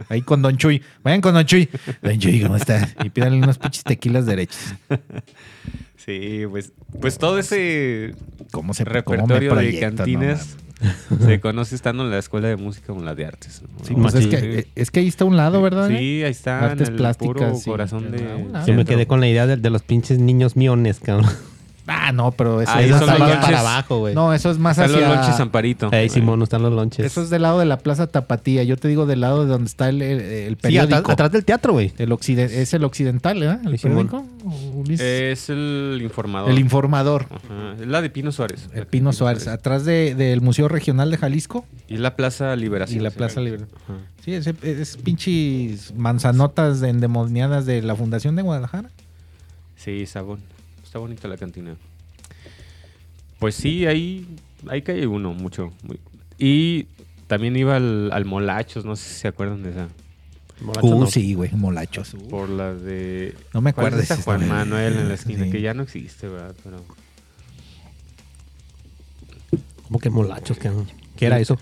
[0.09, 0.81] Ahí con Don Chuy.
[1.03, 1.69] Vayan con Don Chuy.
[2.01, 2.89] Don Chuy, ¿cómo está?
[3.03, 4.73] Y pídanle unos pinches tequilas derechos.
[5.97, 8.15] Sí, pues, pues todo ese
[8.53, 10.57] ¿Cómo se cómo me repertorio de cantinas
[11.27, 13.63] se conoce estando en la escuela de música o en la de artes.
[13.63, 13.85] ¿no?
[13.85, 15.89] Sí, pues es, que, es que ahí está a un lado, ¿verdad?
[15.89, 16.71] Sí, ahí está.
[16.71, 17.69] Artes en el plásticas, puro sí.
[17.69, 18.47] corazón de.
[18.67, 21.31] Yo me quedé con la idea de, de los pinches niños miones, cabrón.
[21.93, 23.45] Ah, no, pero eso, Ahí eso son es los más lonches.
[23.47, 24.15] para abajo, güey.
[24.15, 25.15] No, eso es más Están los hacia...
[25.17, 25.91] lonches Amparito.
[25.93, 27.05] Ey, Simón, no están los lonches.
[27.05, 28.63] Eso es del lado de la Plaza Tapatía.
[28.63, 30.97] Yo te digo del lado de donde está el, el- el Sí, periódico.
[30.97, 31.93] atrás, atrás del teatro, güey.
[31.99, 33.61] El occiden- es el occidental, ¿verdad?
[33.67, 34.07] El Simón.
[34.09, 34.27] periódico.
[34.75, 35.01] Ulises.
[35.05, 36.51] Es el informador.
[36.51, 37.27] el informador.
[37.31, 38.69] Ajá, Es la de Pino Suárez.
[38.73, 39.49] El Pino Suárez.
[39.49, 43.01] Atrás de- del Museo Regional de Jalisco Y la Plaza Liberación.
[43.01, 43.11] y la.
[43.11, 43.65] Plaza Libre.
[43.85, 43.99] Ajá.
[44.25, 48.91] Sí, es, es pinches manzanotas endemoniadas de la Fundación de Guadalajara.
[49.77, 50.41] Sí, bon-
[50.91, 51.77] está bonita la cantina.
[53.39, 54.27] Pues sí, ahí,
[54.69, 55.73] ahí cae uno mucho.
[55.85, 56.01] muy-
[56.37, 56.87] Y
[57.29, 59.89] también iba al, al Molachos, no sé si se acuerdan de esa.
[60.61, 61.07] Borracho Uh, no.
[61.07, 62.17] sí, güey, molachos.
[62.29, 63.37] Por la de...
[63.55, 64.03] No me ¿cuál acuerdo.
[64.15, 65.51] es Juan Manuel en la esquina, Sí.
[65.53, 66.57] que ya no existe, ¿verdad?
[66.65, 66.85] Pero...
[69.85, 70.89] ¿Cómo que molachos, cabrón?
[71.17, 71.57] ¿Qué era eso?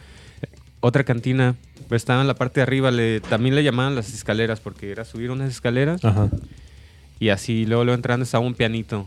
[0.80, 1.54] Otra cantina,
[1.88, 5.04] pues estaba en la parte de arriba, le, también le llamaban las escaleras, porque era
[5.04, 6.28] subir unas escaleras Ajá.
[7.20, 9.06] y así luego, luego entrando estaba un pianito.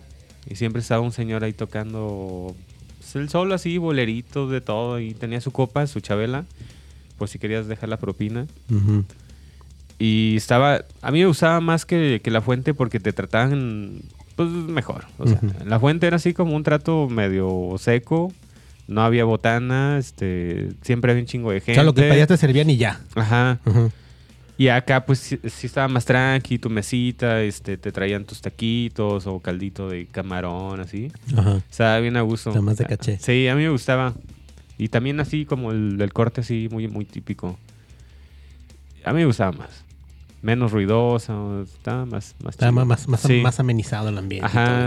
[0.50, 2.56] Y siempre estaba un señor ahí tocando
[2.98, 5.00] pues, el solo así, boleritos de todo.
[5.00, 6.46] Y tenía su copa, su chabela,
[7.18, 8.48] por si querías dejar la propina.
[10.00, 14.02] Y estaba, a mí me gustaba más que, que la fuente porque te trataban
[14.36, 15.06] pues mejor.
[15.20, 15.54] O sea, Ujú.
[15.66, 18.34] la fuente era así como un trato medio seco.
[18.88, 21.74] No había botana, este, siempre había un chingo de gente.
[21.74, 23.00] O sea, lo que pedías te servían y ya.
[23.16, 23.60] Ajá.
[23.66, 23.92] Ujú.
[24.62, 29.26] Y acá, pues, sí, sí estaba más tranqui, tu mesita, este, te traían tus taquitos
[29.26, 31.12] o caldito de camarón, así.
[31.36, 31.58] Ajá.
[31.68, 32.52] Estaba bien a gusto.
[32.52, 33.18] Está más de caché.
[33.18, 34.14] Sí, a mí me gustaba.
[34.78, 37.58] Y también así como el, el corte así muy, muy típico.
[39.04, 39.84] A mí me gustaba más.
[40.44, 42.36] Menos ruidoso, estaba más...
[42.44, 42.72] más chido.
[42.72, 43.42] más, más, más, Sí.
[43.42, 44.46] más amenizado el ambiente.
[44.46, 44.86] Ajá.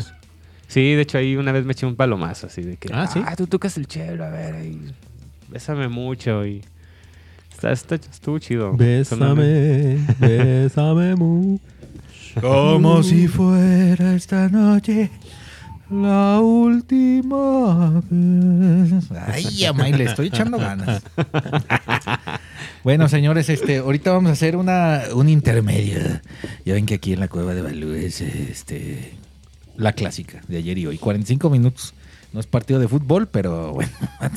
[0.68, 2.90] Sí, de hecho ahí una vez me eché un palomazo así de que...
[2.92, 3.20] Ah, ¿sí?
[3.36, 4.80] tú tocas el chelo, a ver, ahí,
[5.48, 6.62] bésame mucho y...
[7.54, 8.76] Está, está- estuvo chido.
[8.76, 11.62] Bésame, bésame mucho.
[12.40, 15.10] Como si fuera esta noche
[15.90, 19.04] la última vez.
[19.28, 21.02] Ay, Amay, le estoy echando ganas.
[22.82, 25.98] bueno, señores, este, ahorita vamos a hacer una, un intermedio.
[26.64, 29.12] Ya ven que aquí en la cueva de Balú es este,
[29.76, 30.98] la clásica de ayer y hoy.
[30.98, 31.94] 45 minutos
[32.34, 33.92] No es partido de fútbol, pero bueno.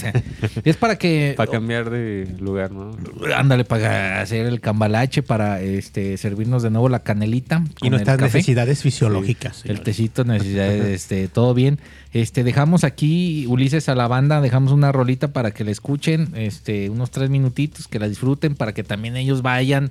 [0.63, 1.33] es para que.
[1.35, 2.95] Para cambiar de lugar, ¿no?
[3.35, 7.63] Ándale, para hacer el cambalache, para este servirnos de nuevo la canelita.
[7.81, 8.37] Y nuestras el café.
[8.37, 9.65] necesidades fisiológicas.
[9.65, 11.79] El tecito, necesidades, este, todo bien.
[12.13, 16.91] Este, dejamos aquí, Ulises, a la banda, dejamos una rolita para que la escuchen, este,
[16.91, 19.89] unos tres minutitos, que la disfruten, para que también ellos vayan,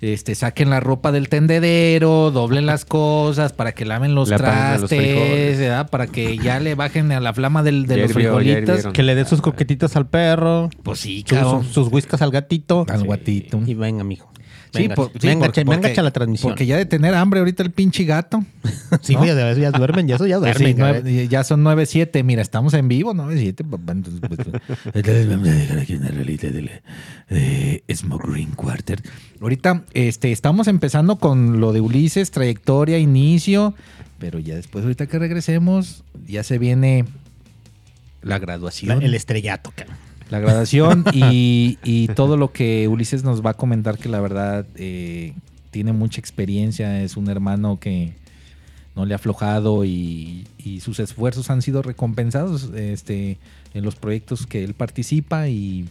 [0.00, 6.06] este, saquen la ropa del tendedero, doblen las cosas, para que laven los trastes, para
[6.06, 8.86] que ya le bajen a la flama del, de Ya los frijolitos.
[8.92, 10.70] Que le dé sus coquetitas al perro.
[10.82, 11.64] Pues sí, cabrón.
[11.64, 12.86] sus, sus whiskas al gatito.
[12.88, 13.60] Al guatito.
[13.66, 14.30] Y venga, mijo.
[14.72, 16.50] Sí, Venga, por- sí, porque- che- venga, porque- echa la transmisión.
[16.52, 18.44] Porque ya de tener hambre ahorita el pinche gato.
[19.02, 19.24] sí, ¿no?
[19.24, 20.76] ya, ya, ya duermen, ya eso ya Sí, duermen.
[20.78, 22.22] nueve- ya son 9-7.
[22.22, 23.92] Mira, estamos en vivo, 9-7, papá.
[23.92, 24.38] Entonces, pues,
[24.94, 26.82] entonces vamos a dejar aquí una rolita de, la-
[27.30, 29.02] de Smoke Green Quarter.
[29.40, 33.74] Ahorita este, estamos empezando con lo de Ulises, trayectoria, inicio.
[34.18, 37.04] Pero ya después, ahorita que regresemos, ya se viene
[38.20, 39.00] la La- graduación.
[39.02, 39.96] el estrellato, cabrón.
[40.30, 44.66] La graduación y, y todo lo que Ulises nos va a comentar, que la verdad
[44.76, 45.34] eh,
[45.70, 48.12] tiene mucha experiencia, es un hermano que
[48.94, 53.38] no le ha aflojado y, y sus esfuerzos han sido recompensados este,
[53.72, 55.88] en los proyectos que él participa y,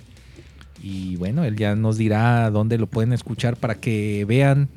[0.83, 4.67] y bueno, él ya nos dirá dónde lo pueden escuchar para que vean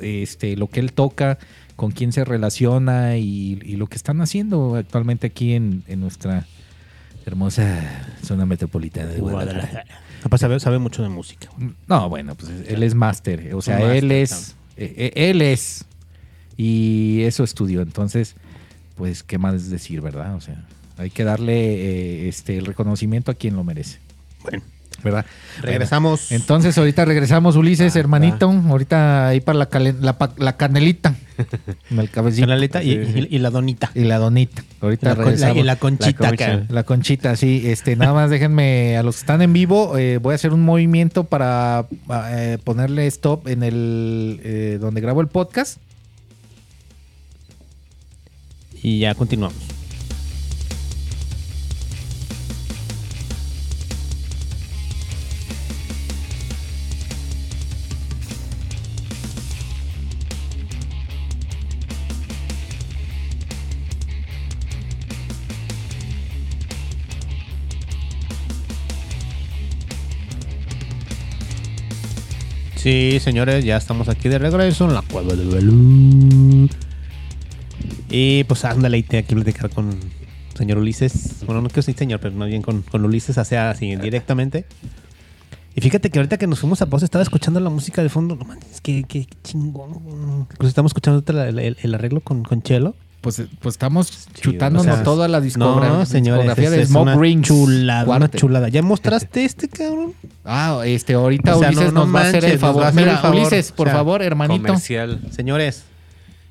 [0.00, 1.38] este, lo que él toca,
[1.74, 6.46] con quién se relaciona y, y lo que están haciendo actualmente aquí en, en nuestra
[7.26, 9.84] hermosa zona metropolitana de Guadalajara.
[10.22, 11.48] Papá sabe, sabe mucho de música.
[11.86, 15.84] No, bueno, pues él es máster, o sea, Un él es, eh, eh, él es,
[16.56, 18.36] y eso estudió, entonces,
[18.96, 20.34] pues, ¿qué más decir, verdad?
[20.36, 20.64] O sea,
[20.96, 23.98] hay que darle eh, este, el reconocimiento a quien lo merece,
[24.42, 24.62] Bueno,
[25.04, 25.24] ¿verdad?
[25.60, 26.32] regresamos.
[26.32, 29.98] Entonces, ahorita regresamos, Ulises, Ah, hermanito, ahorita ahí para la, calen-
[30.38, 31.14] la, canelita,
[31.90, 32.46] el cabecito.
[32.82, 33.90] Y, y- y la donita.
[33.94, 34.62] Y la donita.
[34.80, 35.56] Ahorita La regresamos.
[35.56, 36.46] la- y la conchita, La concha.
[36.46, 36.66] cabrón.
[36.70, 37.62] La conchita, sí.
[37.64, 40.62] Este, nada más déjenme, a los que están en vivo, eh, voy a hacer un
[40.62, 41.86] movimiento para
[42.30, 45.78] eh, ponerle stop en el eh, donde grabo el podcast.
[48.82, 49.56] Y ya continuamos.
[72.82, 76.68] Sí, señores, ya estamos aquí de regreso en la cueva de Belú.
[78.10, 80.00] Y pues ándale, tengo que platicar con
[80.56, 81.44] señor Ulises.
[81.46, 84.64] Bueno, no quiero decir señor, pero más bien con, con Ulises, así directamente.
[85.76, 88.34] Y fíjate que ahorita que nos fuimos a pausa estaba escuchando la música de fondo.
[88.34, 90.48] No mames, qué, qué chingón.
[90.50, 92.96] Incluso estamos escuchando el arreglo con, con Chelo.
[93.22, 96.88] Pues, pues estamos chutándonos o sea, toda la discogra- No, señores, discografía es, de es
[96.88, 97.46] Smoke una Rings.
[97.48, 98.68] chulada, una chulada.
[98.68, 100.12] ¿Ya mostraste este, cabrón?
[100.44, 102.60] Ah, este, ahorita O sea, Ulises no- no nos va a hacer manches, el nos
[102.60, 102.82] favor.
[102.82, 103.36] va hacer Mira, el favor.
[103.40, 104.62] Ulises, por O sea, favor, hermanito.
[104.66, 105.20] Comercial.
[105.30, 105.84] Señores,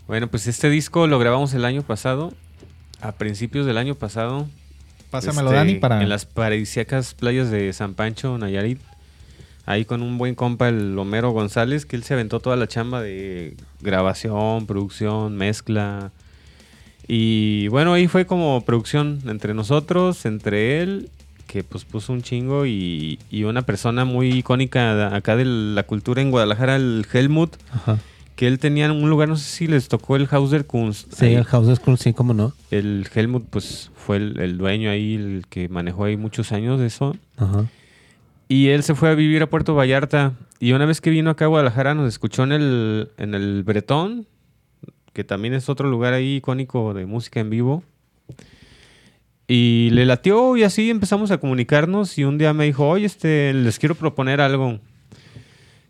[0.08, 2.34] Bueno, pues este disco lo grabamos el año pasado,
[3.02, 4.48] a principios del año pasado.
[5.10, 6.02] Pásamelo, este, Dani, para...
[6.02, 8.80] En las paradisíacas playas de San Pancho, Nayarit.
[9.66, 13.02] Ahí con un buen compa, el Homero González, que él se aventó toda la chamba
[13.02, 16.12] de grabación, producción, mezcla.
[17.14, 21.10] Y bueno, ahí fue como producción entre nosotros, entre él,
[21.46, 26.22] que pues puso un chingo, y, y una persona muy icónica acá de la cultura
[26.22, 27.58] en Guadalajara, el Helmut,
[28.38, 31.12] que él tenía un lugar, no sé si les tocó el Haus der Kunst.
[31.14, 31.34] sí, ahí.
[31.34, 32.54] el of School, sí, cómo no.
[32.72, 36.86] El Helmut, pues, fue el, el dueño ahí, el que manejó ahí muchos años de
[36.86, 37.18] eso.
[37.36, 37.66] Ajá.
[38.48, 40.32] Y él se fue a vivir a Puerto Vallarta.
[40.62, 44.28] Y una vez que vino acá a Guadalajara, nos escuchó en el, en el Bretón,
[45.14, 47.84] que también es otro lugar ahí icónico de música en vivo.
[49.48, 52.18] Y le latió y así empezamos a comunicarnos.
[52.18, 54.80] Y un día me dijo, oye, este, les quiero proponer algo.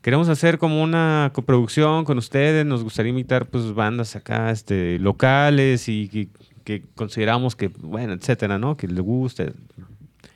[0.02, 2.66] Queremos hacer como una coproducción con ustedes.
[2.66, 6.28] Nos gustaría invitar pues bandas acá, este, locales y que,
[6.64, 8.78] que consideramos que, bueno, etcétera, ¿no?
[8.78, 9.54] Que les guste.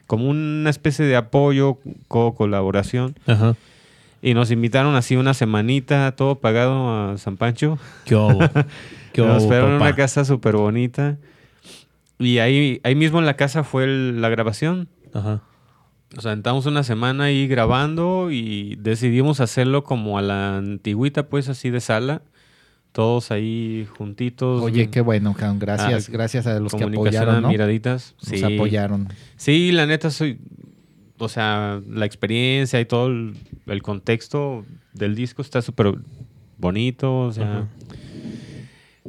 [0.05, 3.15] Como una especie de apoyo, co-colaboración.
[3.25, 3.55] Ajá.
[4.25, 7.77] Y nos invitaron así una semanita, todo pagado a San Pancho.
[8.05, 8.15] ¿Qué?
[9.13, 9.89] ¿Qué Nos esperaron en papá?
[9.89, 11.17] una casa súper bonita.
[12.17, 14.87] Y ahí, ahí mismo en la casa fue el- la grabación.
[15.13, 15.41] Ajá.
[16.17, 21.47] O sea, entramos una semana ahí grabando y decidimos hacerlo como a la antigüita, pues
[21.49, 22.21] así de sala.
[22.93, 24.61] Todos ahí juntitos.
[24.63, 25.59] Oye, qué bueno, cabrón.
[25.59, 28.15] Gracias, Ah, gracias a los que apoyaron, miraditas.
[28.31, 29.07] Nos apoyaron.
[29.35, 30.39] Sí, la neta soy.
[31.25, 33.35] O sea, la experiencia y todo el,
[33.67, 35.93] el contexto del disco está súper
[36.57, 37.21] bonito.
[37.21, 37.67] O sea.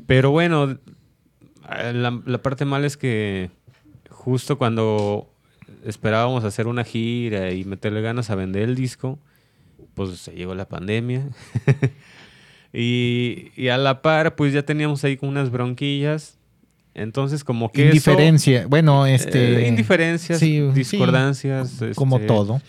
[0.06, 0.78] Pero bueno,
[1.68, 3.50] la, la parte mala es que
[4.10, 5.30] justo cuando
[5.84, 9.18] esperábamos hacer una gira y meterle ganas a vender el disco,
[9.94, 11.28] pues se llegó la pandemia.
[12.72, 16.35] y, y a la par, pues ya teníamos ahí como unas bronquillas.
[16.96, 17.82] Entonces, como que.
[17.82, 18.66] eso- Indiferencia.
[18.68, 19.64] Bueno, este.
[19.64, 21.78] eh, indiferencias, sí, sí, discordancias.
[21.94, 22.60] como este, todo.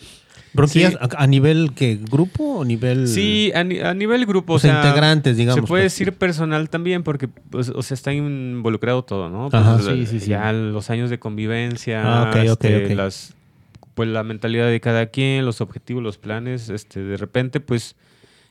[0.53, 0.97] ¿Bronquillas Sí.
[1.01, 4.53] a, a nivel que grupo o nivel Sí, a, ni- a nivel grupo.
[4.53, 5.61] o sea, integrantes, digamos?
[5.61, 5.93] Se puede pues?
[5.93, 9.49] decir personal también porque, pues, o sea, está involucrado todo, ¿no?
[9.51, 9.75] Ajá.
[9.75, 10.29] Pues, Sí, sí, sí.
[10.31, 12.01] Ya los años de convivencia,
[12.31, 13.35] Ah, este, las,
[13.93, 17.95] pues la mentalidad de cada quien, los objetivos, los planes, este, de repente, pues,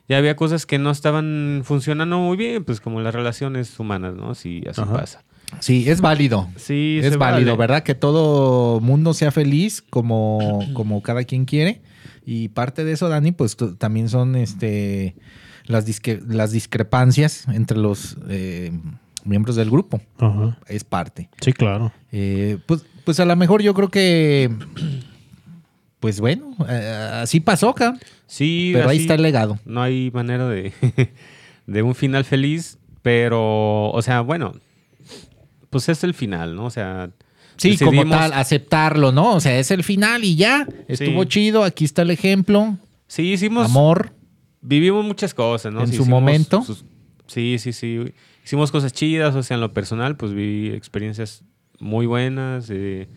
[0.07, 4.33] ya había cosas que no estaban funcionando muy bien, pues como las relaciones humanas, ¿no?
[4.33, 4.93] Sí, así Ajá.
[4.93, 5.23] pasa.
[5.59, 6.49] Sí, es válido.
[6.55, 7.57] Sí, es válido, vale.
[7.57, 7.83] ¿verdad?
[7.83, 11.81] Que todo mundo sea feliz como, como cada quien quiere.
[12.25, 15.15] Y parte de eso, Dani, pues también son este
[15.65, 18.71] las, disque- las discrepancias entre los eh,
[19.23, 20.01] miembros del grupo.
[20.19, 20.57] Ajá.
[20.67, 21.29] Es parte.
[21.41, 21.91] Sí, claro.
[22.11, 24.49] Eh, pues, pues a lo mejor yo creo que,
[25.99, 27.99] pues bueno, eh, así pasó, cabrón.
[28.27, 29.57] Sí, Pero ahí está el legado.
[29.65, 30.73] no hay manera de,
[31.65, 34.53] de un final feliz, pero, o sea, bueno,
[35.69, 36.65] pues es el final, ¿no?
[36.65, 37.09] O sea,
[37.57, 39.33] Sí, como tal, aceptarlo, ¿no?
[39.35, 40.67] O sea, es el final y ya.
[40.87, 41.29] Estuvo Sí.
[41.29, 42.77] chido, aquí está el ejemplo.
[43.07, 44.11] Sí, hicimos, Amor.
[44.61, 45.81] vivimos muchas cosas, ¿no?
[45.81, 46.61] En Sí, su momento.
[46.63, 46.85] sus-
[47.25, 48.13] sí, sí, sí.
[48.45, 51.43] Hicimos cosas chidas, o sea, en lo personal, pues viví experiencias
[51.79, 52.69] muy buenas.
[52.69, 53.07] eh,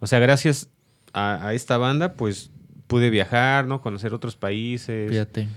[0.00, 0.68] o sea, gracias
[1.12, 2.50] a, a esta banda, pues
[2.88, 3.80] pude viajar, ¿no?
[3.82, 5.10] Conocer otros países.
[5.10, 5.48] Fíjate.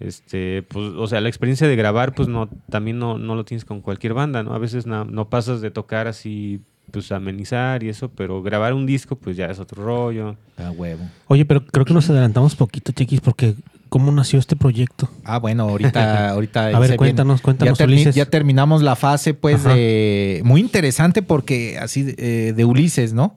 [0.00, 3.64] Este, pues, o sea, la experiencia de grabar, pues no, también no, no lo tienes
[3.64, 4.52] con cualquier banda, ¿no?
[4.54, 8.86] A veces na- no pasas de tocar así, pues amenizar y eso, pero grabar un
[8.86, 10.36] disco, pues ya es otro rollo.
[10.58, 11.04] A huevo.
[11.28, 13.54] Oye, pero creo que nos adelantamos poquito, Chiquis, porque
[13.88, 15.08] ¿cómo nació este proyecto?
[15.24, 16.66] Ah, bueno, ahorita, ahorita.
[16.68, 18.14] A ver, cuéntanos, cuéntanos, Ya, termi- Ulises.
[18.16, 19.74] ya terminamos la fase, pues, Ajá.
[19.74, 20.42] de.
[20.44, 23.36] Muy interesante porque así de, eh, de Ulises, ¿no?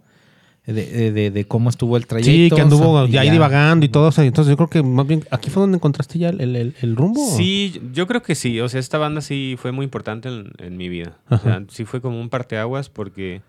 [0.68, 2.30] De, de- de- de cómo estuvo el trayecto.
[2.30, 4.10] Sí, que anduvo y ya ahí divagando y todo.
[4.10, 6.76] o sea, entonces yo creo que más bien aquí fue donde encontraste ya el, el-
[6.82, 7.26] el rumbo.
[7.38, 8.60] Sí, yo creo que sí.
[8.60, 11.18] O sea, esta banda sí fue muy importante en, en mi vida.
[11.30, 13.42] O sea, sí fue como un parteaguas porque,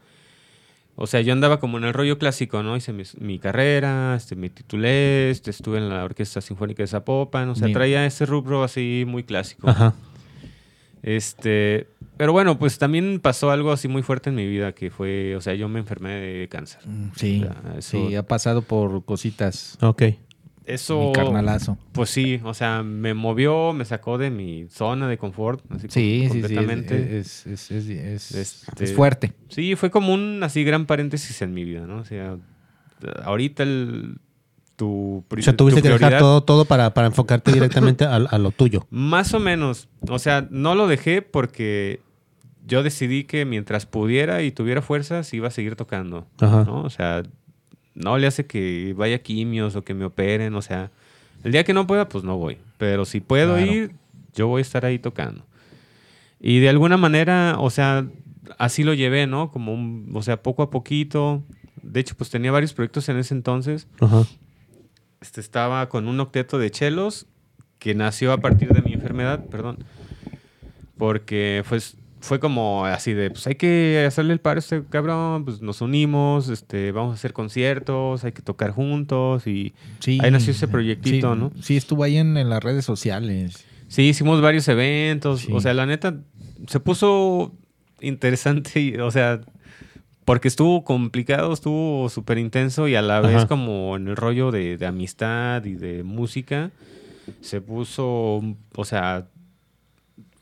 [0.94, 2.76] o sea, yo andaba como en el rollo clásico, ¿no?
[2.76, 7.48] Hice mi, mi carrera, este, me titulé, este, estuve en la Orquesta Sinfónica de Zapopan.
[7.48, 7.74] O sea, Bien.
[7.74, 9.68] traía ese rubro así muy clásico.
[9.68, 9.92] Ajá.
[11.02, 11.88] Este,
[12.18, 15.40] pero bueno, pues también pasó algo así muy fuerte en mi vida que fue, o
[15.40, 16.80] sea, yo me enfermé de cáncer.
[16.86, 19.78] Mm, Sí, O sea, eso- sí, ha pasado por cositas.
[19.80, 20.02] Ok.
[20.66, 21.78] Eso, Mi carnalazo.
[21.92, 26.20] pues sí, o sea, me movió, me sacó de mi zona de confort, así Sí,
[26.24, 26.28] sí, sí.
[26.42, 27.18] completamente.
[27.18, 29.32] Es, es, es, es- Este- es fuerte.
[29.48, 31.96] Sí, fue como un así gran paréntesis en mi vida, ¿no?
[32.00, 32.36] O sea,
[33.24, 34.18] ahorita el,
[34.76, 38.38] tu, O sea, tuviste tu que dejar todo, todo para, para enfocarte directamente a, a
[38.38, 38.86] lo tuyo.
[38.90, 39.88] Más o menos.
[40.08, 42.00] O sea, no lo dejé porque
[42.68, 46.26] yo decidí que mientras pudiera y tuviera fuerzas iba a seguir tocando.
[46.38, 46.64] Ajá.
[46.64, 46.82] ¿no?
[46.82, 47.22] O sea,
[47.94, 50.54] no le hace que vaya a quimios o que me operen.
[50.54, 50.90] O sea,
[51.42, 52.58] el día que no pueda, pues no voy.
[52.76, 53.72] Pero si puedo Claro.
[53.72, 53.92] ir,
[54.34, 55.44] yo voy a estar ahí tocando.
[56.40, 58.06] Y de alguna manera, o sea,
[58.58, 59.50] así lo llevé, ¿no?
[59.50, 61.42] Como un, o sea, poco a poquito.
[61.82, 63.88] De hecho, pues tenía varios proyectos en ese entonces.
[64.00, 64.22] Ajá.
[65.20, 67.26] Este, estaba con un octeto de chelos
[67.80, 69.78] que nació a partir de mi enfermedad, perdón.
[70.96, 75.44] Porque pues, fue como así de, pues hay que hacerle el paro a este cabrón,
[75.44, 80.18] pues nos unimos, este, vamos a hacer conciertos, hay que tocar juntos y Sí.
[80.22, 81.52] ahí nació ese proyectito, Sí, ¿no?
[81.62, 83.64] Sí, estuvo ahí en, en las redes sociales.
[83.88, 85.52] Sí, hicimos varios eventos, Sí.
[85.52, 86.16] o sea, la neta
[86.66, 87.52] se puso
[88.00, 89.40] interesante, o sea,
[90.24, 94.76] porque estuvo complicado, estuvo súper intenso y a la vez como en el rollo de,
[94.76, 96.70] de amistad y de música,
[97.40, 98.42] se puso,
[98.76, 99.28] o sea,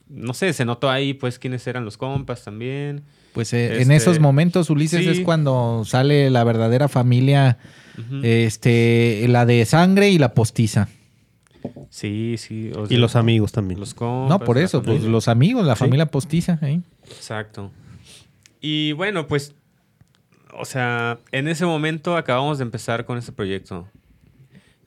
[0.09, 3.03] no sé, se notó ahí pues quiénes eran los compas también.
[3.33, 5.09] Pues eh, en Este, esos momentos, Ulises, sí.
[5.09, 7.59] es cuando sale la verdadera familia,
[8.23, 10.89] este, la de sangre y la postiza.
[11.91, 12.71] sí, sí.
[12.77, 13.81] o Y los amigos también.
[13.81, 14.29] los compas.
[14.31, 15.81] no, por eso, pues los amigos, la Sí.
[15.81, 16.59] familia postiza.
[16.63, 16.81] ¿eh?
[17.09, 17.71] Exacto.
[18.61, 19.55] Y bueno, pues,
[20.59, 23.89] o sea, en ese momento acabamos de empezar con este proyecto.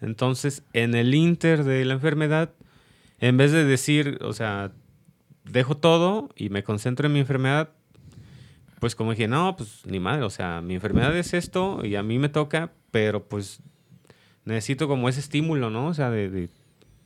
[0.02, 2.52] Entonces, en el inter de la enfermedad,
[3.20, 4.72] en vez de decir, o sea,
[5.52, 7.70] dejo todo y me concentro en mi enfermedad,
[8.80, 12.04] pues como dije, no, pues ni madre, o sea, mi enfermedad es esto y a
[12.04, 13.60] mí me toca, pero pues
[14.46, 15.88] necesito como ese estímulo, ¿no?
[15.88, 16.50] O sea, de, de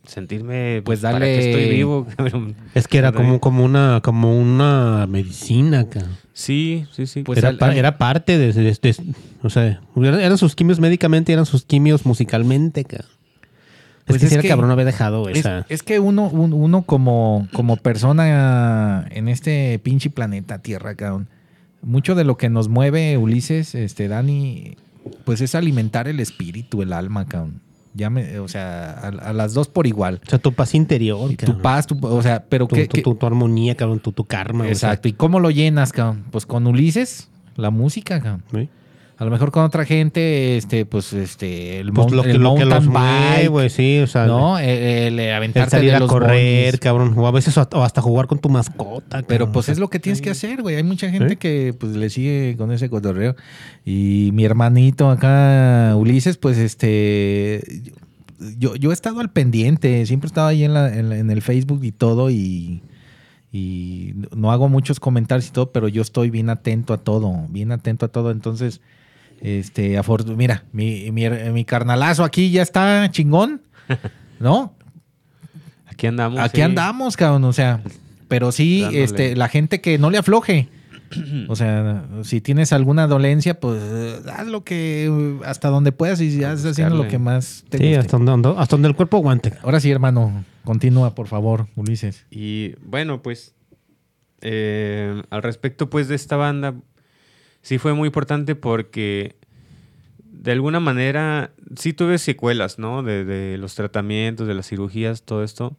[0.06, 2.06] sentirme, Pues pues, para que estoy vivo.
[2.76, 6.18] Es que era como, como una, como una medicina, cabrón.
[6.34, 7.24] Sí, sí, sí.
[7.24, 9.14] Pues era, al- pa- al- era parte de, de- de-
[9.44, 13.10] o sea, eran sus quimios médicamente y eran sus quimios musicalmente, cabrón.
[14.06, 15.66] Es Pues que es si que- cabrón haber dejado Es, esa.
[15.70, 21.28] es que uno, un- uno como, como persona en este pinche planeta Tierra, cabrón,
[21.82, 24.76] mucho de lo que nos mueve, Ulises, este, Dani,
[25.26, 27.62] pues es alimentar el espíritu, el alma, cabrón.
[27.96, 30.20] Ya me, o sea, a, a las dos por igual.
[30.26, 31.32] O sea, tu paz interior.
[31.32, 34.12] Y tu paz, tu- o sea, pero Tu, ¿qué, tu- tu- tu armonía, cabrón, tu,
[34.12, 34.62] tu karma.
[34.64, 35.08] o sea, Exacto.
[35.08, 36.24] ¿Y cómo lo llenas, cabrón?
[36.32, 38.44] Pues con Ulises, la música, cabrón.
[38.52, 38.70] ¿sí?
[39.18, 42.56] A lo mejor con otra gente, este, pues, este, el, Pues lo que, el lo
[42.56, 44.58] que los bike, güey, sí, o sea, ¿no?
[44.58, 46.80] El, el el aventarte salir de a los correr, bondis.
[46.80, 49.22] cabrón, o a veces o hasta jugar con tu mascota.
[49.28, 50.76] Pero cabrón, pues o sea, es lo que tienes que hacer, güey.
[50.78, 53.36] Hay mucha gente que pues le sigue con ese cotorreo.
[53.86, 57.64] Y mi hermanito acá, Ulises, pues este...
[58.58, 61.42] Yo, yo he estado al pendiente, siempre he estado ahí en, la- en en el
[61.42, 62.82] Facebook y todo y,
[63.54, 67.72] y no hago muchos comentarios y todo, pero yo estoy bien atento a todo, bien
[67.72, 68.32] atento a todo.
[68.32, 68.82] Entonces,
[69.44, 73.62] este, afortu- mira, mi, mi, mi carnalazo aquí ya está chingón,
[74.40, 74.74] ¿no?
[75.86, 76.40] Aquí andamos.
[76.40, 76.62] Aquí sí.
[76.64, 77.82] andamos, cabrón, o sea,
[78.28, 79.04] pero sí, Dándole.
[79.04, 80.70] este, la gente que no le afloje.
[81.48, 83.80] O sea, si tienes alguna dolencia, pues
[84.26, 87.84] haz lo que hasta donde puedas y ya estás haciendo lo que más te Sí,
[87.84, 88.00] guste.
[88.00, 89.54] hasta donde, hasta donde el cuerpo aguante.
[89.62, 92.26] Ahora sí, hermano, continúa, por favor, Ulises.
[92.32, 93.54] Y bueno, pues
[94.42, 96.74] eh, al respecto pues de esta banda,
[97.64, 99.36] sí fue muy importante porque
[100.32, 103.02] de alguna manera sí tuve secuelas, ¿no?
[103.02, 105.76] De, de los tratamientos, de las cirugías, todo esto.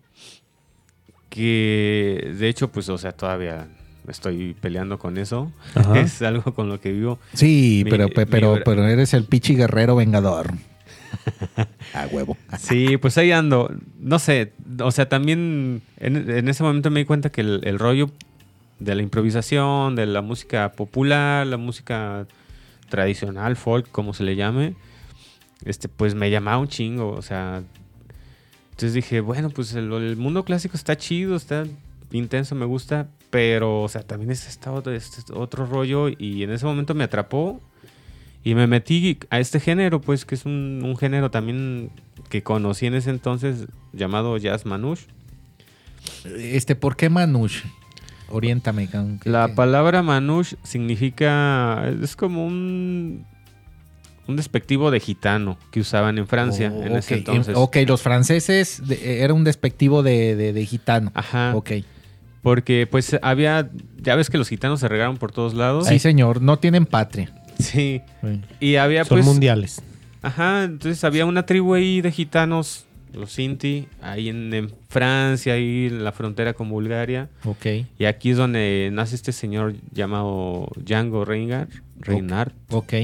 [1.28, 3.66] Que de hecho, pues, o sea, todavía
[4.08, 5.50] estoy peleando con eso.
[5.74, 5.98] Ajá.
[6.00, 7.18] es algo con lo que vivo.
[7.32, 10.52] Sí, Mi- pero, mi pero, pero eres el pichi guerrero vengador.
[11.94, 12.36] A huevo.
[12.58, 13.72] Sí, pues ahí ando.
[14.00, 17.78] No sé, o sea, también en, en ese momento me di cuenta que el, el
[17.78, 18.10] rollo
[18.84, 22.26] de la improvisación, de la música popular, la música
[22.88, 24.74] tradicional, folk, como se le llame,
[25.64, 27.62] este, pues me llamaba un chingo, o sea.
[28.70, 31.64] Entonces dije, bueno, pues el, mundo clásico está chido, está
[32.10, 36.66] intenso, me gusta, pero, o sea, también es otro, este otro rollo y en ese
[36.66, 37.60] momento me atrapó
[38.42, 41.90] y me metí a este género, pues, que es un, género también
[42.28, 45.06] que conocí en ese entonces llamado jazz manouche.
[46.24, 47.62] Este, ¿por qué Manush?
[48.28, 49.18] Oriéntame, cabrón.
[49.22, 49.54] ¿Qué- La qué?
[49.54, 53.24] palabra manouche significa, es como un,
[54.26, 57.54] un despectivo de gitano que usaban en Francia Oh, en ese entonces.
[57.56, 61.10] Ok, los franceses de- era un despectivo de, de- de gitano.
[61.14, 61.54] Ajá.
[61.54, 61.72] Ok.
[62.42, 63.70] Porque pues había,
[64.02, 65.86] ya ves que los gitanos se regaron por todos lados.
[65.88, 67.32] Sí, señor, no tienen patria.
[67.58, 68.02] Sí.
[68.20, 68.40] Sí.
[68.60, 69.24] Y había Son pues...
[69.26, 69.80] mundiales.
[70.22, 75.86] Ajá, entonces había una tribu ahí de gitanos, los Sinti, ahí en, en Francia, ahí
[75.86, 77.28] en la frontera con Bulgaria.
[77.44, 77.66] Ok.
[77.98, 81.70] Y aquí es donde nace este señor llamado Django Reinhardt.
[82.00, 82.54] Reinhardt.
[82.70, 82.94] Ok.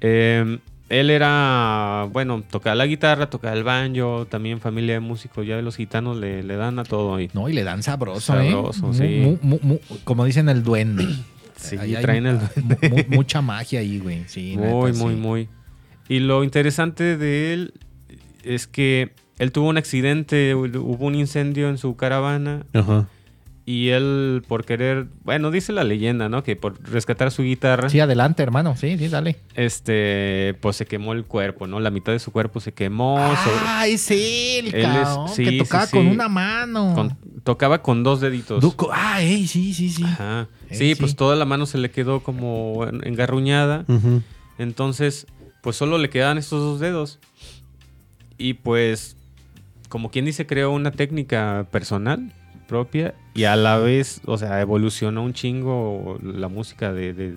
[0.00, 5.46] Eh, él era, bueno, tocaba la guitarra, tocaba el banjo, también familia de músicos.
[5.46, 7.28] Ya los gitanos le, le dan a todo ahí.
[7.34, 8.86] No, y le dan sabroso, Sabroso, ¿eh?
[8.86, 9.20] Mu- sí.
[9.22, 11.06] mu- mu- mu- como dicen el duende.
[11.58, 14.22] Sí, Ahí hay traen el mu- mu- mucha magia ahí, güey.
[14.28, 15.20] Sí, Muy, neta, muy, sí.
[15.20, 15.48] muy.
[16.08, 17.72] Y lo interesante de él
[18.54, 23.06] es que él tuvo un accidente, hubo un incendio en su caravana Ajá.
[23.64, 26.42] y él por querer, bueno, dice la leyenda, ¿no?
[26.42, 28.74] Que por rescatar su guitarra, Sí, adelante, hermano.
[28.76, 29.36] Sí, sí, dale.
[29.54, 31.78] este, pues se quemó el cuerpo, ¿no?
[31.78, 33.16] La mitad de su cuerpo se quemó.
[33.44, 35.96] sobre- Ah, es él, Él es- sí, que tocaba sí.
[35.96, 36.92] con una mano.
[36.94, 38.60] con- tocaba con dos deditos.
[38.62, 40.02] Duco- Ah, ey, sí, sí, sí.
[40.04, 40.48] Ajá.
[40.72, 43.84] Sí, pues toda la mano se le quedó como en- engarruñada.
[44.58, 45.26] Entonces,
[45.62, 47.18] pues solo le quedaban estos dos dedos.
[48.38, 49.16] Y pues,
[49.88, 52.32] como quien dice, creó una técnica personal
[52.68, 57.12] propia y a la vez, o sea, evolucionó un chingo la música de...
[57.14, 57.36] de-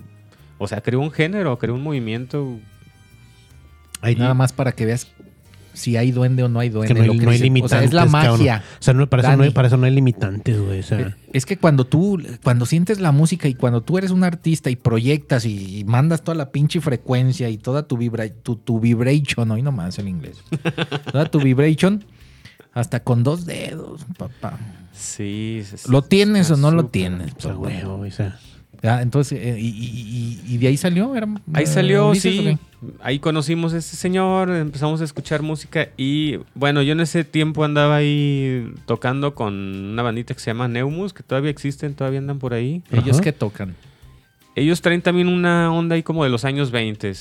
[0.58, 2.56] o sea, creó un género, creó un movimiento.
[4.00, 5.10] Ahí nada más para que veas
[5.74, 6.88] si hay duende o no hay duende.
[6.88, 7.44] Que no hay, lo que no hay dice.
[7.44, 7.72] limitantes.
[7.76, 8.38] O sea, es la cabrón.
[8.38, 8.64] magia.
[8.78, 10.80] O sea, no, para, eso no hay, para eso no hay limitantes, güey.
[10.80, 14.24] O sea, Es que cuando tú, cuando sientes la música y cuando tú eres un
[14.24, 18.56] artista y proyectas y, y mandas toda la pinche frecuencia y toda tu, vibra, tu,
[18.56, 20.38] tu vibration, hoy nomás el inglés,
[21.12, 22.04] toda tu vibration,
[22.74, 24.58] hasta con dos dedos, papá.
[24.92, 25.58] Sí.
[25.62, 27.32] es- ¿Lo tienes o no lo tienes?
[27.40, 28.38] Pues, güey, o sea.
[28.82, 31.14] Ya, entonces, eh, y, y- y- y de ahí salió?
[31.14, 32.38] Era, Ahí salió, Ulises, sí.
[32.40, 32.58] ¿o qué?
[33.00, 37.62] Ahí conocimos a este señor, empezamos a escuchar música y bueno, yo en ese tiempo
[37.62, 42.40] andaba ahí tocando con una bandita que se llama Neumus, que todavía existen, todavía andan
[42.40, 42.82] por ahí.
[42.90, 43.20] Ellos Ajá.
[43.22, 43.76] que tocan.
[44.56, 47.12] Ellos traen también una onda ahí como de los años 20.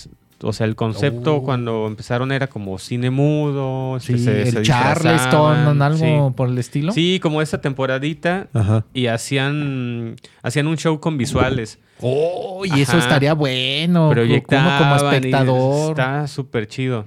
[0.44, 1.44] O sea, el concepto Oh.
[1.44, 4.00] cuando empezaron era como cine mudo.
[4.00, 6.34] Sí, se- se el Charleston, disfrazaban, algo sí.
[6.36, 6.92] por el estilo.
[6.94, 8.48] Sí, como esa temporadita.
[8.54, 8.84] Ajá.
[8.94, 11.80] Y hacían, hacían un show con visuales.
[12.00, 14.06] Oh, y eso estaría bueno.
[14.08, 15.92] Uno Proyectaban como espectador.
[15.92, 17.06] Está súper chido.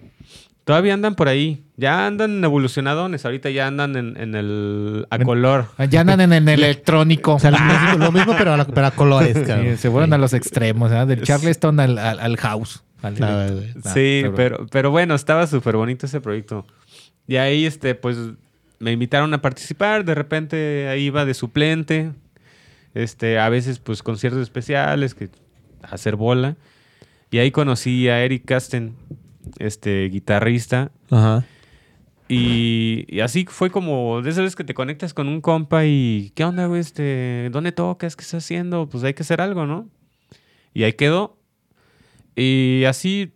[0.64, 1.64] Todavía andan por ahí.
[1.76, 3.24] Ya andan evolucionadones.
[3.26, 5.66] Ahorita ya andan en, en el a color.
[5.91, 7.35] Ya andan en el electrónico.
[7.35, 9.66] O sea, lo mismo, lo mismo, pero, a, la- pero a colores, cabrón.
[9.72, 11.05] Sí, se fueron a los extremos, ¿eh?
[11.05, 12.82] del Charleston al, al- al house.
[13.93, 16.67] Sí, pero, pero bueno, estaba súper bonito ese proyecto.
[17.27, 18.17] Y ahí, este, pues,
[18.79, 20.05] me invitaron a participar.
[20.05, 22.13] De repente ahí iba de suplente.
[22.95, 25.29] Este, a veces, pues, conciertos especiales, que
[25.83, 26.57] hacer bola.
[27.31, 28.95] Y ahí conocí a Eric Casten,
[29.59, 30.93] este, guitarrista.
[31.11, 31.45] Ajá.
[32.29, 36.33] Y, y así fue como de esas veces que te conectas con un compa y
[36.35, 36.81] ¿qué onda, güey?
[36.81, 38.17] Este, ¿Dónde tocas?
[38.17, 38.89] ¿Qué estás haciendo?
[38.89, 39.89] Pues hay que hacer algo, ¿no?
[40.73, 41.37] Y ahí quedó.
[42.37, 43.32] Y así,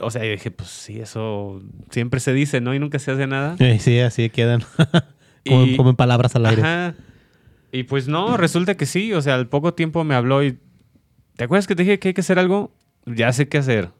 [0.00, 2.74] o sea, yo dije, pues sí, eso siempre se dice, ¿no?
[2.74, 3.56] Y nunca se hace nada.
[3.58, 4.62] Eh, sí, así quedan.
[5.46, 6.62] como, Y- como en palabras al aire.
[6.62, 6.94] Ajá.
[7.72, 9.12] Y pues no, resulta que sí.
[9.12, 10.58] O sea, al poco tiempo me habló y...
[11.36, 12.74] ¿Te acuerdas que te dije que hay que hacer algo?
[13.06, 13.90] Ya sé qué hacer.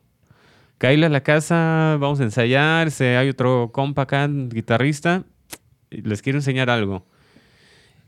[0.78, 2.90] Cáile a la casa, vamos a ensayar.
[2.90, 5.24] se- hay otro compa acá, guitarrista.
[5.90, 7.06] Y les quiero enseñar algo.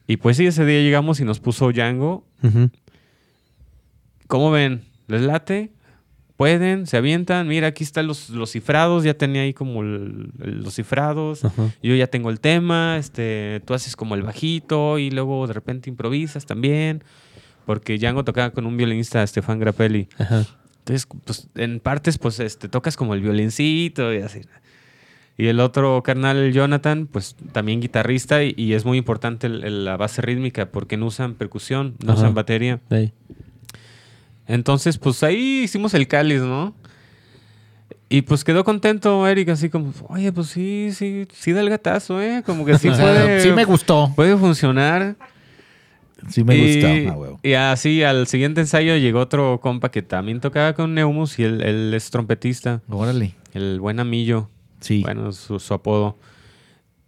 [0.06, 2.26] Y pues sí, ese día llegamos y nos puso Django.
[2.42, 2.70] Ujú.
[4.26, 4.82] ¿Cómo ven?
[5.08, 5.72] ¿Les late?
[6.42, 6.86] ¿Pueden?
[6.88, 7.46] ¿Se avientan?
[7.46, 9.04] Mira, aquí están los, los cifrados.
[9.04, 11.44] Ya tenía ahí como el- los cifrados.
[11.44, 11.68] Ajá.
[11.84, 12.96] Yo ya tengo el tema.
[12.98, 17.04] Este, tú haces como el bajito y luego de repente improvisas también.
[17.64, 20.08] Porque Django tocaba con un violinista, Stefan Grappelli.
[20.18, 20.44] Ajá.
[20.80, 24.40] Entonces, pues en partes, pues este, tocas como el violincito y así.
[25.38, 29.84] Y el otro carnal, Jonathan, pues también guitarrista y, y es muy importante el- el-
[29.84, 32.20] la base rítmica porque no usan percusión, no Ajá.
[32.22, 32.80] usan batería.
[32.90, 33.12] Sí.
[34.46, 36.74] Entonces, pues ahí hicimos el cáliz, ¿no?
[38.08, 42.20] Y pues quedó contento Eric, así como, oye, pues sí, sí, sí da el gatazo,
[42.20, 42.42] ¿eh?
[42.44, 44.12] Como que sí puede, sí me gustó.
[44.14, 45.16] puede funcionar.
[46.28, 46.86] Sí me y, gustó.
[47.12, 47.40] ah, huevo.
[47.42, 51.62] y así al siguiente ensayo llegó otro compa que también tocaba con Neumus y él,
[51.62, 53.34] él es trompetista, Órale.
[53.54, 54.48] el buen Amillo,
[54.80, 55.02] Sí.
[55.02, 56.18] bueno, su, su apodo.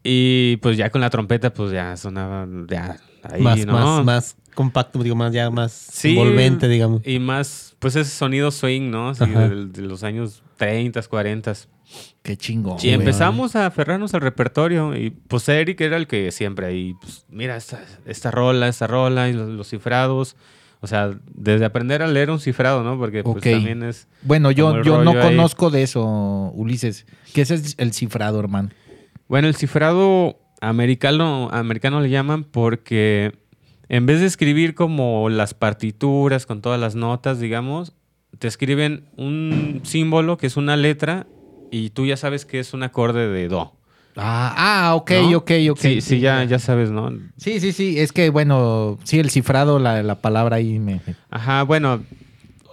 [0.03, 3.73] Y pues ya con la trompeta, pues ya sonaba, ya ahí, más, ¿no?
[3.73, 7.03] más, más compacto, digo, más ya más Sí, envolvente, digamos.
[7.07, 9.11] Y más, pues ese sonido swing, ¿no?
[9.11, 9.49] Así Ajá.
[9.49, 11.53] de, de los años 30, 40.
[12.23, 12.79] Qué chingón.
[12.83, 14.97] y empezamos a aferrarnos al repertorio.
[14.97, 19.29] Y pues Eric era el que siempre ahí, pues mira, esta, esta rola, esta rola,
[19.29, 20.37] y los, los cifrados.
[20.81, 22.99] O sea, desde aprender a leer un cifrado, ¿no?
[22.99, 24.07] Porque pues también es...
[24.23, 25.21] Bueno, yo, yo no ahí.
[25.31, 27.07] conozco de eso, Ulises.
[27.33, 28.69] ¿Qué es el, el cifrado, hermano?
[29.27, 33.33] Bueno, el cifrado americano, americano le llaman porque
[33.95, 37.93] en vez de escribir como las partituras con todas las notas, digamos,
[38.41, 41.29] te escriben un símbolo que es una letra
[41.71, 43.73] y tú ya sabes que es un acorde de do.
[44.17, 45.39] Ah, ah ok, ¿no?
[45.39, 45.79] ok, ok.
[45.79, 47.13] Sí, sí, ya, ya sabes, ¿no?
[47.37, 48.01] Sí, sí, sí.
[48.01, 51.01] Es que, bueno, sí, el cifrado, la, la palabra ahí me...
[51.31, 52.03] Ajá, bueno,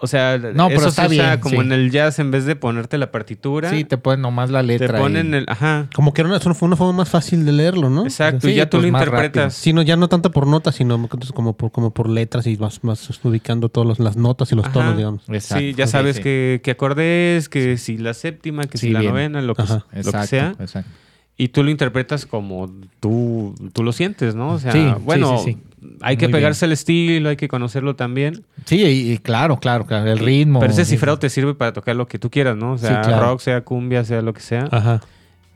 [0.02, 1.62] o sea, No, pero eso está se usa bien, como sí.
[1.68, 4.66] en el jazz, en vez de ponerte la partitura, Sí, te ponen nomás la te
[4.68, 4.99] letra.
[4.99, 5.45] ponen y- el...
[5.47, 8.04] Ajá, Como que era una, fue una forma más fácil de leerlo, ¿no?
[8.04, 9.54] exacto, Sí, y ya tú pues, lo interpretas.
[9.54, 12.84] Sí, no, ya no tanto por notas, sino como por, como por letras y más,
[12.84, 14.74] más ubicando todas las notas y los Ajá.
[14.74, 15.24] tonos, digamos.
[15.30, 15.60] Exacto.
[15.60, 16.24] Sí, ya sabes sí.
[16.24, 19.12] que, que acorde es, que si la séptima, que Sí, si la bien.
[19.14, 20.56] novena, lo que, lo que sea.
[20.60, 20.89] exacto.
[21.38, 22.70] Y tú lo interpretas como
[23.00, 24.50] tú, tú lo sientes, ¿no?
[24.54, 25.58] O sea, Sí, sí, bueno, sí,
[26.02, 28.44] hay que Muy pegarse al estilo, hay que conocerlo también.
[28.66, 30.60] Sí, y, y claro, claro, claro, el ritmo.
[30.60, 30.92] Pero ese sí.
[30.92, 32.74] cifrado te sirve para tocar lo que tú quieras, ¿no?
[32.74, 33.26] O sea, Sí, claro.
[33.32, 34.68] rock, sea cumbia, sea lo que sea.
[34.72, 35.02] Ajá.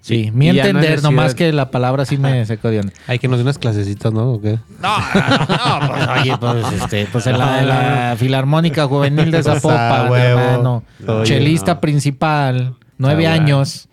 [0.01, 2.93] Sí, mi y ya no entender, nomás que la palabra sí me sacó de onda.
[3.07, 4.33] Hay que nos dé unas clasecitas, ¿no?
[4.33, 4.59] ¿O qué?
[4.79, 9.41] No, no, no, pues oye, pues, este, pues en la, en la Filarmónica Juvenil de
[9.43, 10.39] Zapopan, Ah, huevo.
[10.39, 10.83] hermano.
[11.07, 11.81] Oye, Chelista no.
[11.81, 13.87] principal, nueve Ah, años.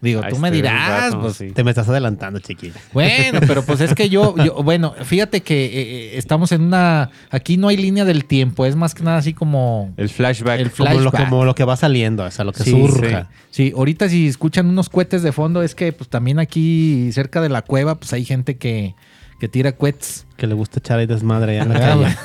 [0.00, 1.50] Digo, tú me dirás, rato, pues, sí.
[1.52, 2.74] Te me estás adelantando, chiquilla.
[2.92, 7.10] Bueno, pero pues es que yo, yo bueno, fíjate que eh, eh, estamos en una,
[7.30, 10.60] aquí no hay línea del tiempo, es más que nada así como El flashback.
[10.60, 11.28] El Como lo, Flashback.
[11.28, 13.28] como lo que va saliendo, o sea, lo que Sí, surja.
[13.50, 17.48] Sí, ahorita si escuchan unos cohetes de fondo es que pues también aquí cerca de
[17.50, 18.94] la cueva pues hay gente que,
[19.40, 20.26] que tira cohetes.
[20.36, 22.16] Que le gusta echar ahí desmadre allá en la calle.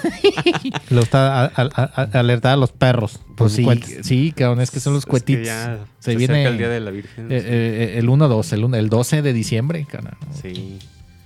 [0.90, 1.70] le gusta a- a-
[2.14, 3.20] a- alertar a los perros.
[3.36, 3.66] Pues sí,
[4.04, 5.46] sí, cabrón, es que son los Es que cohetitos.
[5.46, 7.32] ya se, se viene el Día de la Virgen.
[7.32, 10.18] eh, eh, el 1-2, el, el 12 de diciembre, cara.
[10.42, 10.78] sí.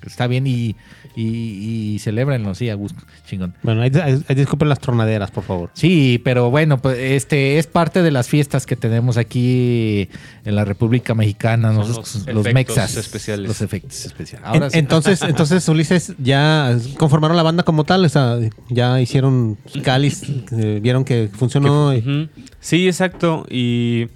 [0.09, 0.75] Está bien y,
[1.15, 3.53] y, y celébrenlo, sí, a gusto, chingón.
[3.63, 5.69] Bueno, ahí, ahí- disculpen las tronaderas, por favor.
[5.73, 10.09] Sí, pero bueno, pues este es parte de las fiestas que tenemos aquí
[10.45, 13.47] en la República Mexicana, los los, efectos mexas, especiales.
[13.47, 14.45] los efectos especiales.
[14.47, 14.79] En- Ahora sí.
[14.79, 18.37] entonces, entonces, Ulises, ya conformaron la banda como tal, o sea,
[18.69, 21.93] ya hicieron cáliz, eh, vieron que funcionó.
[21.93, 22.29] y-.
[22.59, 23.45] Sí, exacto.
[23.49, 24.07] Y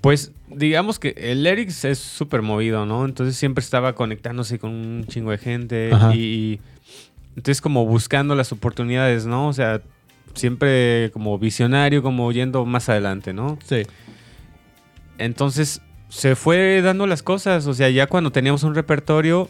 [0.00, 3.04] pues digamos que el Eric es súper movido, ¿no?
[3.04, 6.14] Entonces siempre estaba conectándose con un chingo de gente Ajá.
[6.14, 6.60] y, y
[7.36, 9.48] entonces como buscando las oportunidades, ¿no?
[9.48, 9.80] O sea,
[10.34, 13.58] siempre como visionario, como yendo más adelante, ¿no?
[13.64, 13.82] Sí.
[15.18, 19.48] Entonces se fue dando las cosas, o sea, ya cuando teníamos un repertorio,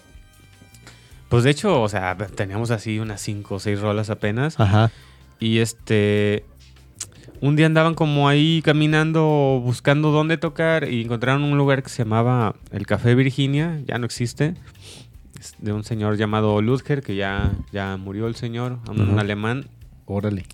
[1.28, 4.58] pues de hecho, o sea, teníamos así unas cinco o seis rolas apenas.
[4.58, 4.90] Ajá.
[5.38, 6.44] Y este.
[7.42, 11.98] Un día andaban como ahí caminando, buscando dónde tocar y encontraron un lugar que se
[12.04, 14.54] llamaba el Café Virginia, ya no existe.
[15.40, 19.18] Es de un señor llamado Ludger, que ya, ya murió el señor, un, un Ujú.
[19.20, 19.66] alemán.
[20.04, 20.44] Órale.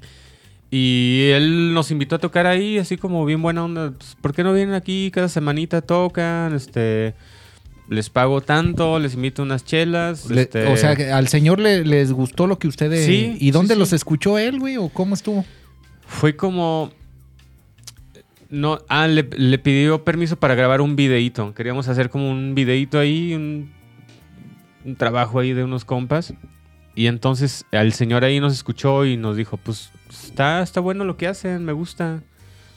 [0.71, 3.93] Y él nos invitó a tocar ahí, así como bien buena onda.
[3.97, 6.55] Pues, ¿Por qué no vienen aquí cada semanita tocan?
[6.55, 7.15] Este,
[7.89, 10.31] les pago tanto, les invito unas chelas.
[10.31, 13.07] Le- este, O sea, al señor le- les gustó lo que ustedes...
[13.07, 13.97] Sí, ¿Y dónde sí, los sí.
[13.97, 14.77] escuchó él, güey?
[14.77, 15.45] ¿O cómo estuvo?
[16.07, 16.91] Fue como
[18.49, 22.99] no ah le, le pidió permiso para grabar un videíto queríamos hacer como un videíto
[22.99, 23.73] ahí un,
[24.85, 26.33] un trabajo ahí de unos compas
[26.95, 31.17] y entonces el señor ahí nos escuchó y nos dijo pues está está bueno lo
[31.17, 32.23] que hacen me gusta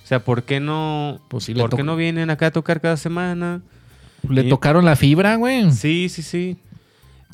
[0.04, 2.98] o sea por qué no Pues sí, por qué no vienen acá a tocar cada
[2.98, 3.62] semana
[4.28, 5.72] ¿Le Y- tocaron la fibra, güey?
[5.72, 6.58] Sí, sí, sí.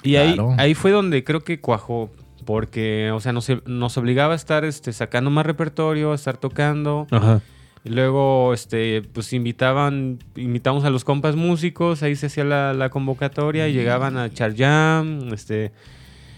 [0.04, 0.52] Y Claro.
[0.52, 2.12] ahí, ahí fue donde creo que cuajó.
[2.46, 7.08] Porque, o sea, nos, nos obligaba a estar este, sacando más repertorio, a estar tocando.
[7.12, 7.42] Ajá.
[7.84, 12.90] Y luego, este, pues invitaban, invitamos a los compas músicos, ahí se hacía la, la
[12.90, 15.72] convocatoria y llegaban a echar jam, este.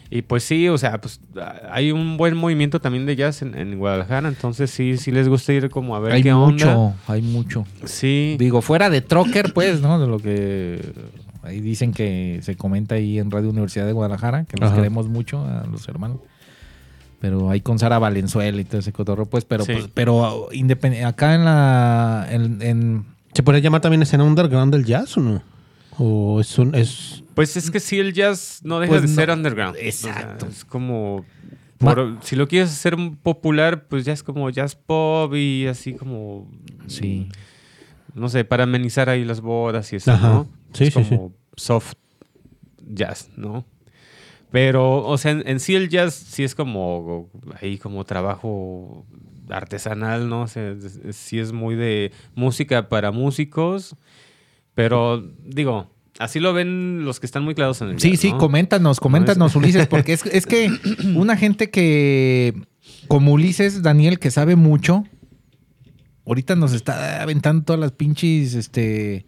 [0.09, 1.21] Y pues sí, o sea, pues
[1.69, 5.53] hay un buen movimiento también de jazz en, en Guadalajara, entonces sí, sí les gusta
[5.53, 6.97] ir como a ver hay qué mucho, onda.
[7.07, 7.65] hay mucho.
[7.85, 8.35] Sí.
[8.39, 9.99] Digo, fuera de Trocker, pues, ¿no?
[9.99, 10.81] De lo que
[11.47, 14.75] ahí dicen que se comenta ahí en Radio Universidad de Guadalajara, que los Ajá.
[14.77, 16.19] queremos mucho a los hermanos.
[17.19, 19.73] Pero ahí con Sara Valenzuela y todo ese cotorro, pues, pero, Sí.
[19.73, 24.85] pues, pero independ- acá en la, en, en- ¿Se podría llamar también escena underground del
[24.85, 25.41] jazz o no?
[25.97, 26.75] ¿O es un...
[26.75, 27.23] Es...
[27.33, 29.13] Pues es que sí, el jazz no deja Pues de no.
[29.15, 29.75] ser underground.
[29.79, 30.45] Exacto.
[30.45, 31.23] O sea, es como.
[31.77, 36.47] Por- si lo quieres hacer popular, pues ya es como jazz pop y así como.
[36.87, 37.29] sí.
[38.15, 40.27] No sé, para amenizar ahí las bodas y eso, Ajá.
[40.29, 40.47] ¿no?
[40.73, 41.93] Sí, es sí, como soft
[42.87, 43.65] jazz, ¿no?
[44.49, 47.29] Pero, o sea, en, en sí el jazz sí es como
[47.61, 49.05] ahí como trabajo
[49.49, 50.43] artesanal, ¿no?
[50.43, 50.75] O sea,
[51.11, 53.95] sí es muy de música para músicos,
[54.73, 58.31] pero digo, así lo ven los que están muy claros en el Sí, jazz, sí,
[58.31, 58.37] ¿no?
[58.37, 60.69] coméntanos, coméntanos, Ulises, porque es, es que
[61.15, 62.53] una gente que,
[63.07, 65.03] como Ulises, Daniel, que sabe mucho,
[66.25, 69.25] ahorita nos está aventando todas las pinches, este,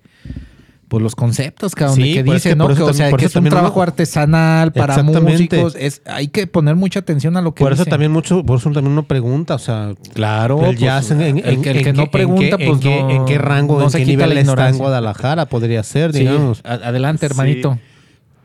[0.90, 2.66] pues los conceptos, cabrón, Sí, que por dice, eso- ¿no?
[2.66, 5.76] por Que, eso o sea, que eso es un trabajo artesanal para músicos.
[5.80, 8.70] Es, hay que poner mucha atención a lo que Por eso también mucho, por eso
[8.72, 11.84] también uno pregunta, o sea, Claro, el pues, jazz en, en- el que, el en
[11.84, 14.06] que qué- no pregunta, qué- pues en qué, no, en qué rango, no en qué
[14.06, 14.78] nivel está en.
[14.78, 16.62] Guadalajara podría ser, digamos.
[16.66, 17.32] a- adelante, Sí.
[17.32, 17.80] hermanito.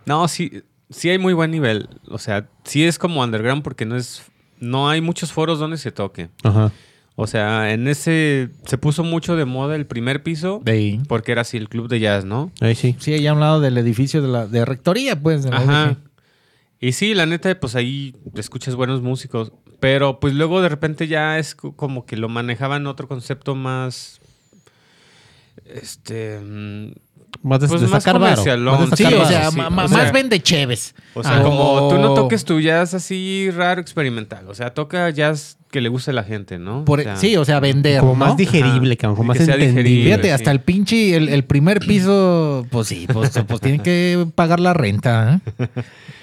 [0.07, 1.89] No, sí, sí hay muy buen nivel.
[2.11, 4.23] O sea, sí es como underground porque no es.
[4.61, 6.29] No hay muchos foros donde se toque.
[6.43, 6.71] Ajá.
[7.17, 11.01] O sea, en ese se puso mucho de moda el primer piso De ahí.
[11.09, 12.51] porque era así el club de jazz, ¿no?
[12.61, 12.97] Ahí sí.
[12.99, 15.45] Sí, allá a un lado del edificio de la de rectoría, pues.
[15.45, 15.91] de la Ajá.
[15.93, 15.97] UDG.
[16.81, 19.53] Y sí, la neta, pues ahí escuchas buenos músicos.
[19.81, 24.21] Pero pues luego de repente ya es co- como que lo manejaban otro concepto más.
[25.67, 26.41] Este.
[27.43, 28.33] Más de, Pues de más sacar varo.
[28.37, 30.95] comercialón, Más de Sí, sacar o sea, sí, ma- o ma- sea- más vende cheves.
[31.15, 34.49] O sea, Ah, como tú no o- toques tu jazz así raro, experimental.
[34.49, 36.85] O sea, toca jazz que le guste a la gente, ¿no?
[36.85, 38.01] Por- O sea, sí, o sea, vender.
[38.01, 38.19] como ¿no?
[38.27, 39.01] más digerible, Ajá.
[39.01, 39.67] cabrón, como más entendible.
[39.83, 40.05] digerible.
[40.05, 40.31] Fíjate, sí.
[40.31, 44.73] hasta el pinche, el, el primer piso, pues sí, pues, pues tienen que pagar la
[44.73, 45.41] renta.
[45.59, 45.67] ¿eh?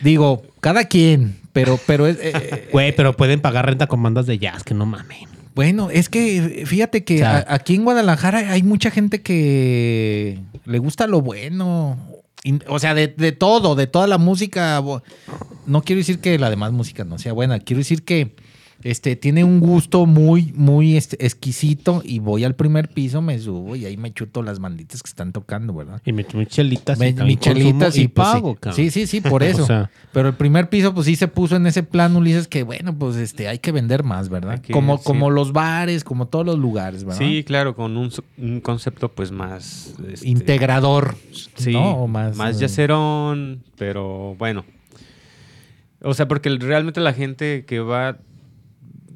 [0.01, 4.39] Digo, cada quien, pero, pero es, eh, Güey, pero pueden pagar renta con bandas de
[4.39, 5.27] jazz, que no mamen.
[5.55, 10.39] Bueno, es que fíjate que O sea- a- aquí en Guadalajara hay mucha gente que
[10.65, 11.97] le gusta lo bueno.
[12.67, 14.81] O sea, de, de todo, de toda la música.
[15.67, 18.35] No quiero decir que la demás música no sea buena, quiero decir que
[18.83, 22.01] este tiene un gusto muy, muy exquisito.
[22.05, 25.31] Y voy al primer piso, me subo y ahí me chuto las banditas que están
[25.31, 26.01] tocando, ¿verdad?
[26.05, 28.33] Y me mi chelitas Me- y michelitas y y pues, sí.
[28.33, 28.75] pago, cabrón.
[28.75, 29.63] Sí, sí, sí, por eso.
[29.63, 32.63] O sea, Pero el primer piso, pues sí se puso en ese plan, Ulises, que
[32.63, 34.59] bueno, pues este, hay que vender más, ¿verdad?
[34.61, 35.03] Que- como, sí.
[35.05, 37.19] como los bares, como todos los lugares, ¿verdad?
[37.19, 39.95] Sí, claro, con un, un concepto pues más...
[40.11, 41.15] este, Integrador.
[41.55, 41.91] Sí, ¿no?
[42.03, 44.65] O más, más, eh, yacerón, pero bueno.
[46.03, 48.17] O sea, porque realmente la gente que va...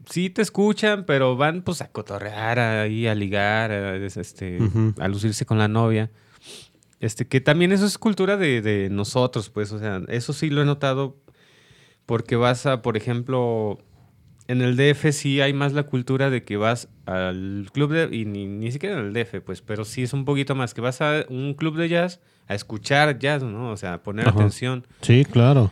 [0.09, 4.59] Sí te escuchan, pero van pues a cotorrear, ahí a ligar, a, es- este,
[4.99, 6.11] a lucirse con la novia.
[6.99, 10.61] Este, que también eso es cultura de, de nosotros, pues, o sea, eso sí lo
[10.61, 11.17] he notado
[12.05, 13.79] porque vas a, por ejemplo,
[14.47, 18.25] en el DF sí hay más la cultura de que vas al club de, y
[18.25, 21.01] ni, ni siquiera en el DF, pues, pero sí es un poquito más, que vas
[21.01, 23.71] a un club de jazz a escuchar jazz, ¿no?
[23.71, 24.37] O sea, a poner Ajá.
[24.37, 24.85] atención.
[25.01, 25.71] sí, claro.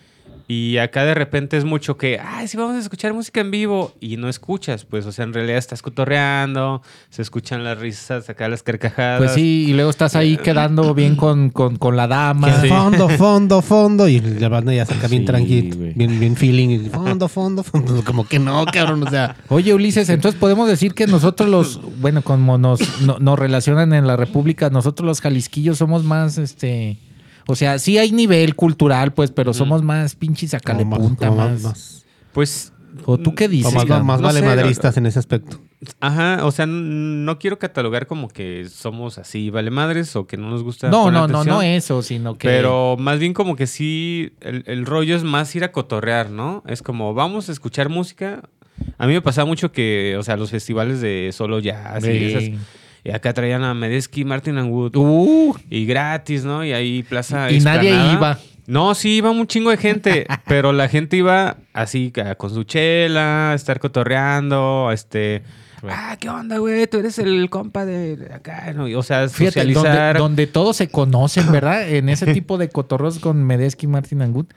[0.56, 3.94] Y acá de repente es mucho que, ay, sí, vamos a escuchar música en vivo.
[4.00, 8.48] Y no escuchas, pues, o sea, en realidad estás cotorreando, se escuchan las risas, acá
[8.50, 9.18] las carcajadas.
[9.20, 12.50] Pues sí, y luego estás ahí quedando bien con, con, con la dama.
[12.50, 14.08] Fondo, fondo, fondo.
[14.08, 16.70] Y la banda ya saca bien Sí, tranquilo, bien, bien feeling.
[16.70, 18.04] y Fondo, fondo, fondo.
[18.06, 19.04] Como que no, cabrón.
[19.04, 23.40] O sea, Oye, Ulises, entonces podemos decir que nosotros los, bueno, como nos, no- nos
[23.40, 26.98] relacionan en la República, nosotros los jalisquillos somos más, este,
[27.48, 31.62] o sea, sí hay nivel cultural, pues, pero somos más pinches como más- más.
[31.62, 32.74] más- Pues,
[33.06, 33.74] ¿O tú qué como dices?
[33.90, 35.60] más, más No vale sé, madristas en ese aspecto.
[36.00, 40.50] ajá, o sea, no quiero catalogar como que somos así, vale madres, o que no
[40.50, 40.90] nos gusta.
[40.90, 41.56] No, poner no, no, atención.
[41.56, 42.48] no eso, sino que.
[42.48, 46.64] Pero más bien como que sí, el, el rollo es más ir a cotorrear, ¿no?
[46.68, 48.44] Es como, vamos a escuchar música.
[49.00, 52.26] A mí me pasaba mucho que, o sea, los festivales de solo jazz y Güey.
[52.34, 52.44] esas.
[53.04, 54.96] Y acá traían a Medeski, Martin and Wood.
[54.96, 56.64] Uh, Y gratis, ¿no?
[56.64, 58.40] Y ahí Plaza Y nadie iba.
[58.66, 63.52] No, sí, iba un chingo de gente, pero la gente iba así con su chela,
[63.52, 65.44] a estar cotorreando, este...
[65.86, 66.88] Ah, ¿qué onda, güey?
[66.88, 68.86] Tú eres el compa de acá, ¿no?
[68.98, 70.18] O sea, fíjate, donde, socializar.
[70.18, 71.90] donde todos se conocen, ¿verdad?
[71.90, 74.54] En ese tipo de cotorros con Medeski y Martin Angut.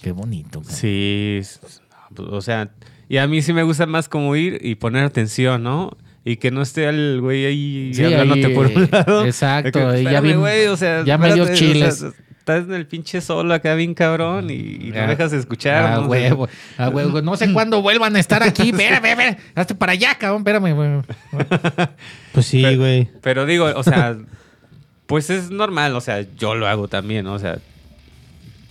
[0.00, 0.60] Qué bonito.
[0.60, 0.74] cabrón.
[0.74, 1.82] Sí, pues,
[2.18, 2.70] o sea,
[3.10, 5.90] y a mí sí me gusta más como ir y poner atención, ¿no?
[6.28, 9.24] Y que no esté el güey ahí Sí, hablándote ahí, por un lado.
[9.24, 11.98] exacto, que, y ya bien- güey, o sea, ya medio o chiles.
[11.98, 15.38] sea, estás en el pinche solo acá bien cabrón y, y no Ah, dejas de
[15.38, 15.84] escuchar.
[15.84, 16.06] Ah, ¿no?
[16.08, 16.48] huevo,
[16.78, 17.22] ah, huevo.
[17.22, 18.70] No sé cuándo vuelvan a estar aquí.
[18.70, 19.36] Espérame, espérame.
[19.54, 20.40] Hazte para allá, cabrón.
[20.40, 20.90] Espérame, güey.
[22.32, 23.08] Pues sí, Pero- güey.
[23.22, 24.16] Pero digo, o sea,
[25.06, 27.34] pues es normal, o sea, yo lo hago también, ¿no?
[27.34, 27.58] o sea,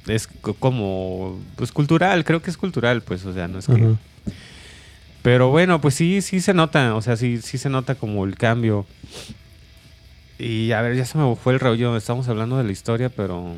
[0.08, 3.93] es co- como, pues cultural, creo que es cultural, pues, o sea, no es que...
[5.26, 8.36] Pero bueno, pues sí, sí se nota, o sea, sí, sí se nota como el
[8.36, 8.86] cambio.
[10.38, 13.57] Y a ver, ya se me fue el rollo, estamos hablando de la historia, pero...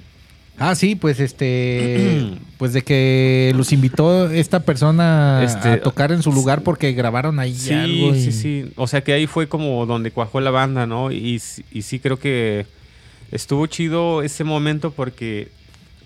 [0.57, 2.23] Ah, sí, pues este.
[2.57, 7.37] Pues de que los invitó esta persona Este, a tocar en su lugar porque grabaron
[7.39, 8.15] ahí Sí, algo.
[8.15, 8.71] y- sí, sí.
[8.77, 11.11] O sea que ahí fue como donde cuajó la banda, ¿no?
[11.11, 12.65] Y sí creo que
[13.31, 15.49] estuvo chido ese momento porque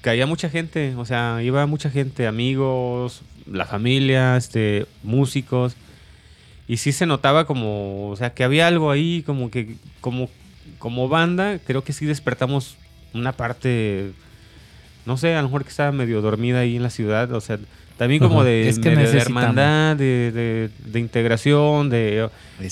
[0.01, 3.21] caía mucha gente, o sea, iba mucha gente, amigos,
[3.51, 5.75] la familia, este, músicos.
[6.67, 10.29] Y sí se notaba como, o sea, que había algo ahí, como que, como,
[10.79, 12.77] como banda, creo que sí despertamos
[13.13, 14.11] una parte,
[15.05, 17.59] no sé, a lo mejor que estaba medio dormida ahí en la ciudad, o sea,
[17.97, 22.29] también como de, Es que de hermandad, de, de- de integración, de...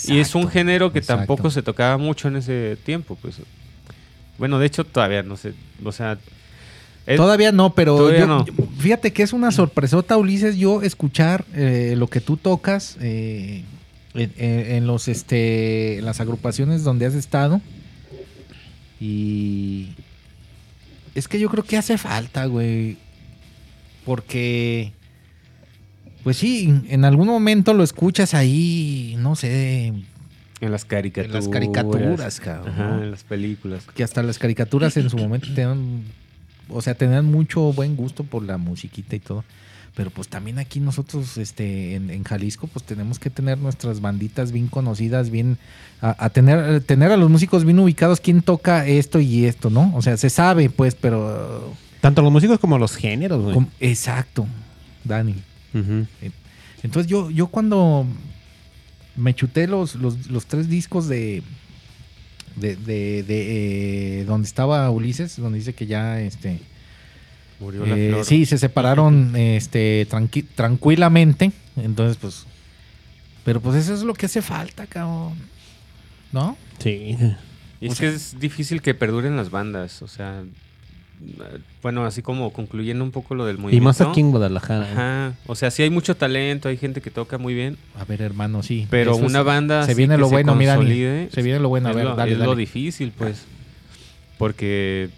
[0.07, 1.19] y es un género que exacto.
[1.19, 3.41] tampoco se tocaba mucho en ese tiempo, pues.
[4.37, 5.53] Bueno, de hecho todavía no sé,
[5.83, 6.17] o sea...
[7.09, 8.45] es- Todavía no, pero Todavía yo- no.
[8.45, 13.63] yo- fíjate que es una sorpresota, Ulises, yo escuchar eh, lo que tú tocas eh,
[14.15, 17.61] en, los este en las agrupaciones donde has estado.
[18.99, 19.89] Y
[21.15, 22.97] es que yo creo que hace falta, güey.
[24.05, 24.91] Porque
[26.23, 29.93] pues sí, en algún momento lo escuchas ahí, no sé,
[30.61, 31.29] en las caricaturas.
[31.29, 33.03] en las caricaturas, cabrón.
[33.03, 33.85] En las películas.
[33.95, 36.03] que hasta las caricaturas en su momento tenían,
[36.69, 39.43] o sea, tenían mucho buen gusto por la musiquita y todo.
[39.95, 44.51] Pero pues también aquí nosotros, este, en, en Jalisco, pues tenemos que tener nuestras banditas
[44.51, 45.57] bien conocidas, bien,
[46.01, 49.91] a, a tener, tener a los músicos bien ubicados, quién toca esto y esto, ¿no?
[49.95, 51.73] O sea, se sabe, pues, pero...
[52.01, 53.67] Tanto los músicos como los géneros, güey.
[53.79, 54.47] exacto,
[55.03, 55.35] Dani.
[56.83, 58.05] Entonces yo, yo cuando
[59.17, 61.43] me chuté los, los, los tres discos de,
[62.55, 66.59] de, de, de, eh, donde estaba Ulises, donde dice que ya este
[67.59, 68.25] Murió la eh, flor.
[68.25, 71.51] sí se separaron este tranqui- tranquilamente.
[71.75, 72.45] Entonces, pues.
[73.43, 75.33] Pero pues eso es lo que hace falta, cabrón.
[76.31, 76.57] ¿No?
[76.79, 77.17] Sí.
[77.81, 80.43] Y o es sea- que es difícil que perduren las bandas, o sea...
[81.83, 83.83] Bueno, así como concluyendo un poco lo del Y movimiento.
[83.85, 84.87] más aquí en Guadalajara.
[84.87, 84.91] ¿eh?
[84.93, 85.33] Ajá.
[85.47, 88.63] O sea, sí hay mucho talento, hay gente que toca muy bien, A ver, hermano,
[88.63, 88.87] sí.
[88.89, 90.77] pero Eso es- una banda Se viene lo bueno, mira.
[90.77, 91.87] Se viene lo bueno.
[91.89, 92.59] A es, ver, lo, dale, es lo dale.
[92.59, 93.43] difícil, pues.
[94.37, 95.09] Porque,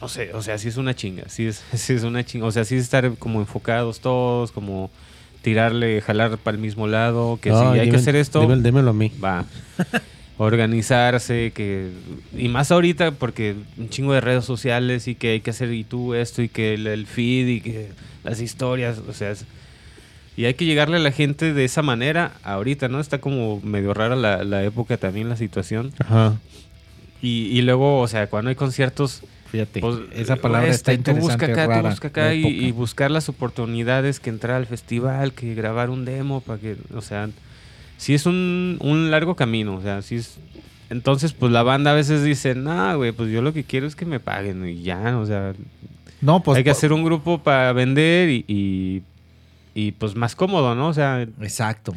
[0.00, 1.24] no sé, o sea, sí es una chinga.
[1.28, 2.46] Sí es, sí es una chinga.
[2.46, 4.90] O sea, sí es estar como enfocados todos, como
[5.40, 8.90] tirarle, jalar para el mismo lado, que Ay, si hay que hacer esto, dime- Démelo
[8.90, 9.10] a mí.
[9.22, 9.44] va.
[10.42, 11.88] Organizarse, que.
[12.36, 15.84] Y más ahorita, porque un chingo de redes sociales y que hay que hacer y
[15.84, 17.88] tú esto y que el, el feed y que
[18.24, 19.30] las historias, o sea.
[19.30, 19.46] es-
[20.34, 23.00] y hay que llegarle a la gente de esa manera ahorita, ¿no?
[23.00, 25.92] Está como medio rara la, la época también, la situación.
[25.98, 26.38] Ajá.
[27.20, 31.18] Y, y luego, o sea, cuando hay conciertos, Fíjate, pues, esa palabra este, está tú
[31.20, 31.90] busca interesante, tú rara.
[31.90, 36.40] busca acá y, y buscar las oportunidades que entrar al festival, que grabar un demo,
[36.40, 37.28] para que, o sea,
[38.02, 40.38] sí es un, un largo camino, o sea, sí es...
[40.90, 43.94] Entonces, pues la banda a veces dice, no, güey, pues yo lo que quiero es
[43.94, 45.52] que me paguen y ya, o sea...
[46.20, 49.02] No, pues Hay que hacer un grupo para vender y, y,
[49.74, 50.88] y, pues más cómodo, ¿no?
[50.88, 51.94] O sea, Exacto.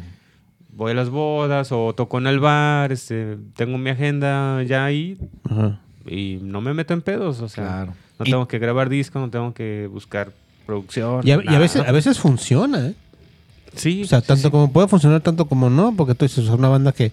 [0.72, 5.18] voy a las bodas o toco en el bar, este, tengo mi agenda ya ahí
[5.50, 5.80] Ajá.
[6.06, 7.94] y no me meto en pedos, o sea, Claro.
[8.18, 10.32] no Y- tengo que grabar disco, no tengo que buscar
[10.66, 11.20] producción.
[11.26, 12.94] Y a, y a veces, a veces funciona, ¿eh?
[13.76, 14.50] Sí, O sea, sí, tanto sí.
[14.50, 17.12] como puede funcionar, tanto como no, porque tú dices, es una banda que,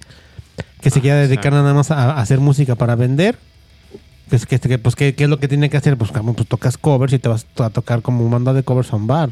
[0.81, 3.38] que se Ah, quiera dedicar nada más a, a hacer música para vender.
[4.30, 5.98] Pues, que, que, pues, ¿qué, qué es lo que tiene que hacer?
[5.98, 8.95] Pues, como, pues tocas covers y te vas a tocar como banda de covers a
[8.95, 9.30] un bar.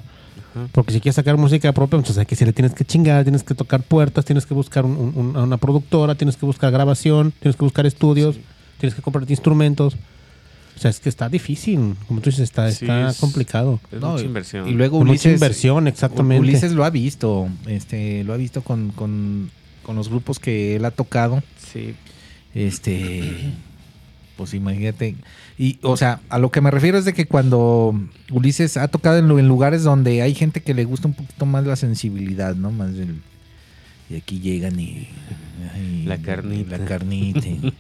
[0.53, 0.67] Ajá.
[0.73, 3.43] Porque si quieres sacar música propia, entonces hay que si le tienes que chingar, tienes
[3.43, 7.33] que tocar puertas, tienes que buscar un- un- un- una productora, tienes que buscar grabación,
[7.39, 8.35] tienes que buscar estudios,
[8.79, 9.95] tienes que comprarte instrumentos.
[10.81, 11.95] O sea, es que está difícil.
[12.07, 13.79] Como tú dices, está, Sí, está es- complicado.
[13.91, 14.67] Es No, mucha y- inversión.
[14.67, 15.33] Y luego Mucha Ulises.
[15.33, 16.39] inversión, exactamente.
[16.41, 17.49] Ulises lo ha visto.
[17.67, 19.51] Este, lo ha visto con, con,
[19.83, 21.43] con los grupos que él ha tocado.
[21.71, 21.93] Sí,
[22.55, 23.53] Este.
[24.37, 25.15] Pues imagínate.
[25.59, 27.93] Y, o sea, a lo que me refiero es de que cuando
[28.31, 31.45] Ulises ha tocado en, lu- en lugares donde hay gente que le gusta un poquito
[31.45, 32.71] más la sensibilidad, ¿no?
[32.71, 33.21] Más el.
[34.09, 35.07] Y aquí llegan y.
[35.75, 36.77] ay, La carnita.
[36.79, 37.39] La carnita.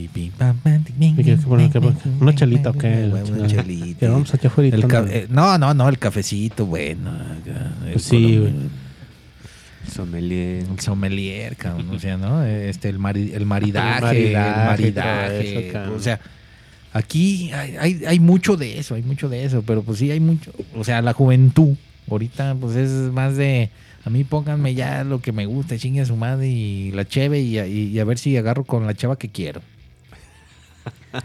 [0.00, 1.70] y- y pim, pam, pam, ¿Qué quieres que poner?
[1.70, 1.96] ¿Qué poner?
[2.20, 3.10] ¿Una chelita o qué?
[3.32, 4.08] Una chelita.
[4.08, 4.76] Vamos aquí afuera.
[4.76, 7.10] El ca- eh, no, no, no, el cafecito, bueno.
[7.10, 8.52] acá, el Pues sí, güey.
[9.90, 10.64] sommelier.
[10.70, 12.44] El sommelier, cabrón, o sea, ¿no?
[12.44, 15.28] Este, el, mari- el maridaje, el maridaje, maridaje.
[15.28, 15.94] todo eso, cabrón.
[15.96, 16.20] o sea,
[16.92, 20.20] aquí hay, hay, hay mucho de eso, hay mucho de eso, pero pues sí hay
[20.20, 21.74] mucho, o sea, la juventud,
[22.10, 23.70] ahorita pues es más de,
[24.04, 27.40] a mí pónganme ya lo que me gusta, chingue a su madre y la cheve
[27.40, 29.60] y, a- y- y a ver si agarro con la chava que quiero.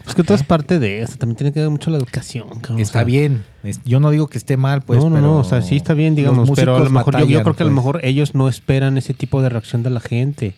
[0.06, 1.16] Es que todo es parte de eso.
[1.16, 2.48] También tiene que ver mucho la educación.
[2.60, 2.80] cabrón.
[2.80, 3.44] está O sea, bien,
[3.84, 5.38] yo no digo que esté mal, pues, no, no, pero no.
[5.38, 6.50] O sea, sí está bien, digamos.
[6.54, 7.84] Pero a lo mejor yo, creo que a lo pues.
[7.84, 10.54] mejor ellos no esperan ese tipo de reacción de la gente.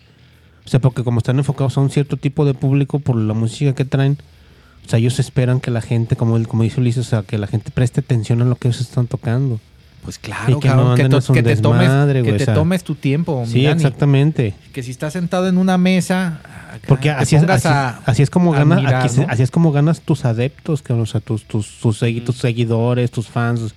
[0.65, 3.73] O sea, porque como están enfocados a un cierto tipo de público por la música
[3.73, 4.17] que traen,
[4.85, 7.37] o sea, ellos esperan que la gente, como él, como dice Ulises, o sea, que
[7.37, 9.59] la gente preste atención a lo que ellos están tocando.
[10.03, 11.89] Pues claro, Y que cabrón, no que, to- que te tomes,
[12.23, 13.43] que te tomes tu tiempo.
[13.45, 13.75] Sí, Dani.
[13.75, 14.53] exactamente.
[14.73, 16.39] Que si estás sentado en una mesa,
[16.71, 19.27] acá, Porque así es, así, a- así es como ganas, mirar, aquí se- ¿no?
[19.29, 23.27] así es como ganas tus adeptos, cabrón, o sea, tus, tus, tus, tus seguidores, tus
[23.27, 23.73] fans.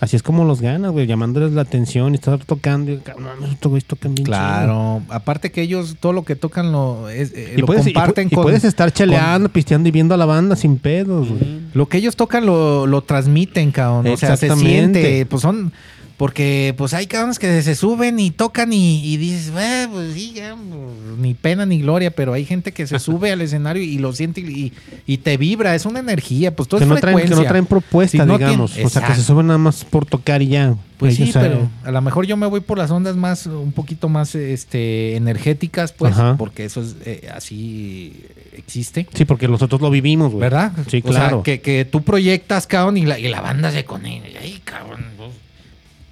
[0.00, 2.92] Así es como los ganas, güey, llamándoles la atención y estar tocando.
[2.92, 4.36] Y, no, estos güeyes tocan bien chido.
[4.36, 7.92] Claro, aparte que ellos todo lo que tocan lo, es, eh, Y lo puedes, y
[7.92, 8.44] comparten y con...
[8.44, 11.42] puedes estar cheleando, pisteando y viendo a la banda sin pedos, güey.
[11.42, 11.70] Mm.
[11.74, 14.06] Lo que ellos tocan lo, lo transmiten, cabrón.
[14.06, 15.26] O sea, se siente.
[15.26, 15.72] Pues son...
[16.18, 20.32] Porque pues hay cabrones que se suben y tocan y, y dices, "Eh, pues sí,
[20.34, 23.98] ya, pues, ni pena ni gloria, pero hay gente que se sube al escenario y
[23.98, 24.72] lo siente y,
[25.06, 27.44] y te vibra, es una energía, pues todo Que es no, traen, que frecuencia.
[27.44, 28.72] no traen propuesta, Si no digamos.
[28.72, 30.74] tienen- o sea, que se suben nada más por tocar y ya.
[30.98, 34.08] Pues sí, pero a lo mejor yo me voy por las ondas más, un poquito
[34.08, 36.34] más este, energéticas, pues, Ajá.
[36.36, 38.24] porque eso es eh, así
[38.56, 39.06] existe.
[39.14, 40.40] Sí, porque nosotros lo vivimos, güey.
[40.40, 40.72] ¿Verdad?
[40.90, 41.42] Sí, O sea, claro.
[41.44, 44.40] que, que tú proyectas, cabrón, y la, y la banda se conecta.
[44.42, 45.04] Ay, cabrón.
[45.16, 45.30] pues.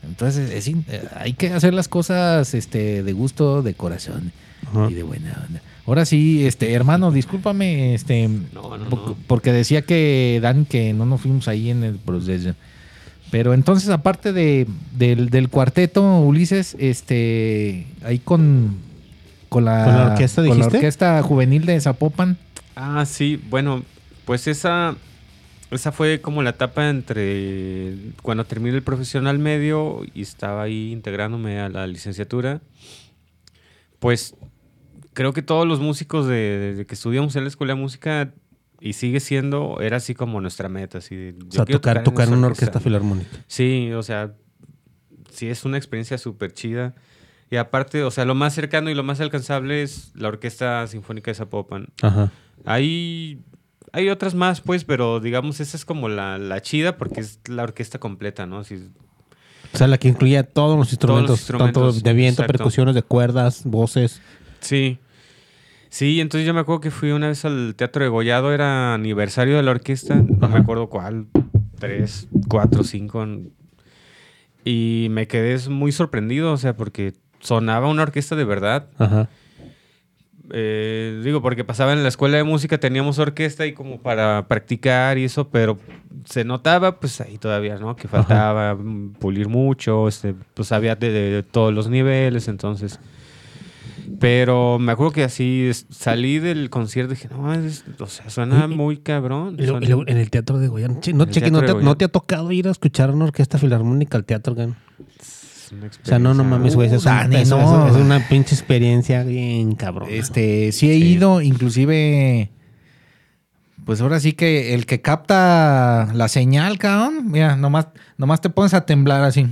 [0.06, 4.32] Entonces, es in- eh, hay que hacer las cosas este, de gusto, de corazón
[4.68, 4.88] Ajá.
[4.90, 5.60] y de buena onda.
[5.86, 9.16] Ahora sí, este, hermano, discúlpame, este, No, no, po- no.
[9.26, 12.54] porque decía que Dan que no nos fuimos ahí en el proceso.
[13.30, 14.66] Pero entonces, aparte de,
[14.96, 18.76] del, del cuarteto, Ulises, este, ahí con,
[19.48, 22.36] con la, ¿Con la orquesta, con la orquesta juvenil de Zapopan.
[22.76, 23.82] Ah, sí, bueno,
[24.24, 24.94] pues esa,
[25.70, 31.60] esa fue como la etapa entre cuando terminé el profesional medio y estaba ahí integrándome
[31.60, 32.60] a la licenciatura.
[33.98, 34.34] Pues
[35.12, 38.32] creo que todos los músicos de, desde que estudiamos en la escuela de música
[38.80, 40.98] y sigue siendo, era así como nuestra meta.
[40.98, 43.30] Así, de, O sea, quiero tocar, tocar en una orquesta filarmónica.
[43.46, 44.34] Sí, o sea,
[45.30, 46.94] sí es una experiencia súper chida.
[47.50, 51.30] Y aparte, o sea, lo más cercano y lo más alcanzable es la Orquesta Sinfónica
[51.30, 51.88] de Zapopan.
[52.02, 52.32] Ajá.
[52.64, 53.40] Hay,
[53.92, 57.62] hay otras más, pues, pero digamos, esa es como la, la chida porque es la
[57.62, 58.60] orquesta completa, ¿no?
[58.60, 58.64] O
[59.78, 62.58] sea, la que incluía todos los instrumentos, instrumentos, tanto de viento, exacto.
[62.58, 64.20] percusiones, de cuerdas, voces.
[64.60, 64.98] sí.
[65.88, 69.56] Sí, entonces yo me acuerdo que fui una vez al Teatro de Gollado, era aniversario
[69.56, 70.48] de la orquesta, no Ajá.
[70.54, 71.28] me acuerdo cuál,
[71.78, 73.26] tres, cuatro, cinco.
[74.62, 78.88] Y me quedé muy sorprendido, o sea, porque sonaba una orquesta de verdad.
[78.98, 79.30] Ajá.
[80.52, 85.18] Eh, digo, porque pasaba en la escuela de música, teníamos orquesta y como para practicar
[85.18, 85.78] y eso, pero
[86.24, 87.96] se notaba, pues ahí todavía, ¿no?
[87.96, 92.98] Que faltaba mm, pulir mucho, este, pues había de, de todos los niveles, entonces.
[94.18, 98.66] Pero me acuerdo que así salí del concierto y dije, no, es- o sea, suena
[98.66, 99.54] muy cabrón.
[99.58, 100.88] Y luego, suena- y luego en el teatro de Goya.
[101.00, 104.24] Che, no, cheque, te, no te ha tocado ir a escuchar una orquesta filarmónica al
[104.24, 104.76] teatro, gan?
[105.66, 106.86] Es una O sea, no, no mames, güey.
[106.88, 107.86] eso Es, un- Dani, eso- no.
[107.88, 110.08] eso es una pinche experiencia bien cabrón.
[110.10, 111.04] Este, sí he Sí.
[111.04, 112.50] ido, inclusive
[113.84, 117.88] Pues ahora sí que el que capta la señal, cabrón, mira, nomás,
[118.18, 119.46] nomás te pones a temblar así.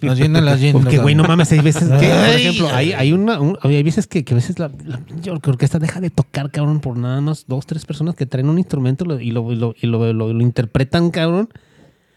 [0.00, 0.82] Nos vienen las llenas.
[0.82, 4.06] Porque, güey, no mames, hay veces que, por ejemplo, hay, hay una, un- hay veces
[4.06, 7.46] que, que a veces la, la pinche orquesta deja de tocar, cabrón, por nada más
[7.48, 10.32] dos, tres personas que traen un instrumento lo- y lo, y lo, y lo, lo-
[10.32, 11.48] lo interpretan, cabrón.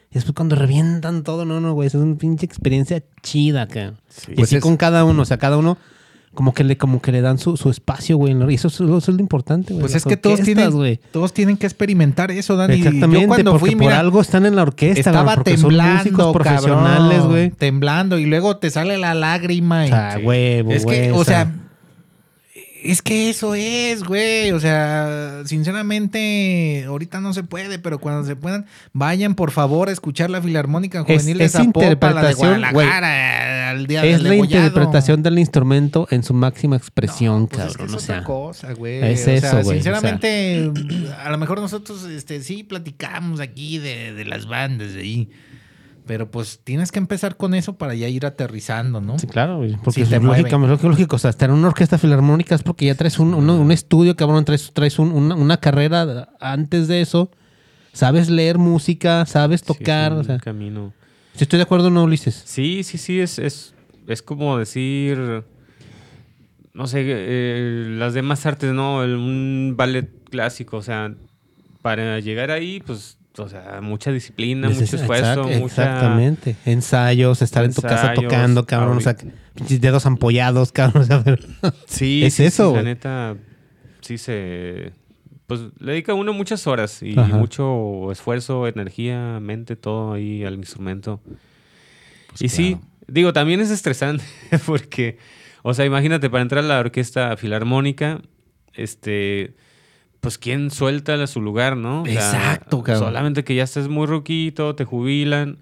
[0.09, 3.97] Y después cuando revientan todo, no, no, güey, es una pinche experiencia chida, cabrón.
[4.29, 5.77] y Pues así es- con cada uno, o sea, cada uno
[6.33, 8.33] como que le, como que le dan su, su espacio, güey.
[8.49, 9.81] Y eso, es- eso es lo importante, güey.
[9.81, 10.99] Pues es que todos tienen, güey.
[11.11, 12.75] todos tienen que experimentar eso, Dani.
[12.75, 15.61] Exactamente, Yo cuando porque fui, por mira, algo están en la orquesta, estaba son músicos
[15.61, 17.49] temblando, profesionales, güey.
[17.51, 19.87] Temblando y luego te sale la lágrima.
[19.87, 21.51] y- O sea, huevo, es que, güey, o sea,
[22.91, 24.51] es que eso es, güey.
[24.51, 29.91] O sea, sinceramente, ahorita no se puede, pero cuando se puedan, vayan por favor a
[29.91, 32.71] escuchar la Filarmónica Juvenil de es la de interpretación, güey.
[32.73, 34.67] Guadalajara, al día es del la degollado.
[34.67, 37.87] interpretación del instrumento en su máxima expresión, Pues es que cabrón.
[37.87, 39.03] es o otra sea, cosa, güey.
[39.11, 39.73] es O sea, eso, güey, o sea.
[39.73, 40.71] Sinceramente,
[41.23, 45.29] a lo mejor nosotros este, sí platicamos aquí de, de las bandas de ahí.
[46.07, 49.19] Pero pues tienes que empezar con eso para ya ir aterrizando, ¿no?
[49.19, 51.15] sí, claro, güey, porque Sí, es te lógico, lógico, lógico.
[51.17, 54.15] O sea, estar en una orquesta filarmónica es porque ya traes un, un- un estudio,
[54.15, 57.29] cabrón, traes, traes un- una, una carrera antes de eso.
[57.91, 60.13] Sabes leer música, sabes Sí, es tocar.
[60.13, 60.93] un o sea, camino.
[61.33, 62.41] si estoy de acuerdo no, Ulises.
[62.45, 63.73] Sí, sí, sí, es, es,
[64.07, 65.43] es como decir,
[66.73, 69.03] no sé, eh, las demás artes, ¿no?
[69.03, 71.13] El- un ballet clásico, o sea,
[71.81, 75.83] para llegar ahí, pues, o sea, mucha disciplina, mucho esfuerzo, exact- mucha...
[75.83, 76.55] Exactamente.
[76.65, 78.97] Ensayos, estar en tu casa tocando, cabrón.
[78.97, 79.33] O sea, ahorita.
[79.53, 81.03] pinches dedos ampollados, cabrón.
[81.03, 81.41] O sea, pero-
[81.87, 83.35] Sí, Es sí, eso, sí, la neta,
[84.01, 84.91] sí se...
[85.47, 87.37] Pues le dedica uno muchas horas y Ajá.
[87.37, 91.21] mucho esfuerzo, energía, mente, todo ahí al instrumento.
[92.39, 92.77] y sí,
[93.07, 94.25] digo, también es estresante
[94.65, 95.17] porque,
[95.63, 98.21] o sea, imagínate, para entrar a la orquesta filarmónica,
[98.73, 99.55] este,
[100.21, 102.01] pues quién suelta a su lugar, ¿no?
[102.03, 103.05] O sea, Exacto, cabrón.
[103.09, 105.57] Solamente que ya estés muy ruquito, te jubilan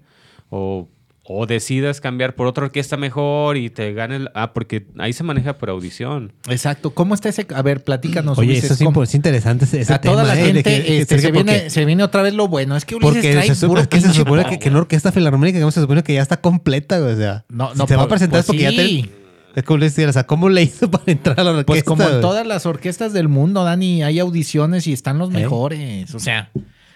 [0.50, 0.88] o,
[1.24, 4.30] o decidas cambiar por otra orquesta mejor y te gane el...
[4.34, 6.32] Ah, porque ahí se maneja por audición.
[6.48, 6.90] Exacto.
[6.94, 7.46] ¿Cómo está ese?
[7.54, 8.38] A ver, platícanos.
[8.38, 10.44] Oye, Ulises, eso es, ¿cómo- impo- es interesante ese, a toda tema, la ¿eh?
[10.46, 12.76] Gente que- este, se, porque- viene, se viene otra vez lo bueno.
[12.76, 15.70] Es que Ulises Porque trae se, supone, que se supone que, una orquesta filarmónica que
[15.72, 18.40] se supone que ya está completa, o sea, No, si no, te va a presentar
[18.40, 18.76] es pues porque ya sí.
[19.10, 19.25] te
[19.56, 21.66] es como le decía, o sea, ¿cómo le hizo para entrar a la orquesta?
[21.66, 25.32] Pues como en todas las orquestas del mundo, Dani, hay audiciones y están los ¿Eh?
[25.32, 26.14] mejores.
[26.14, 26.50] O sea,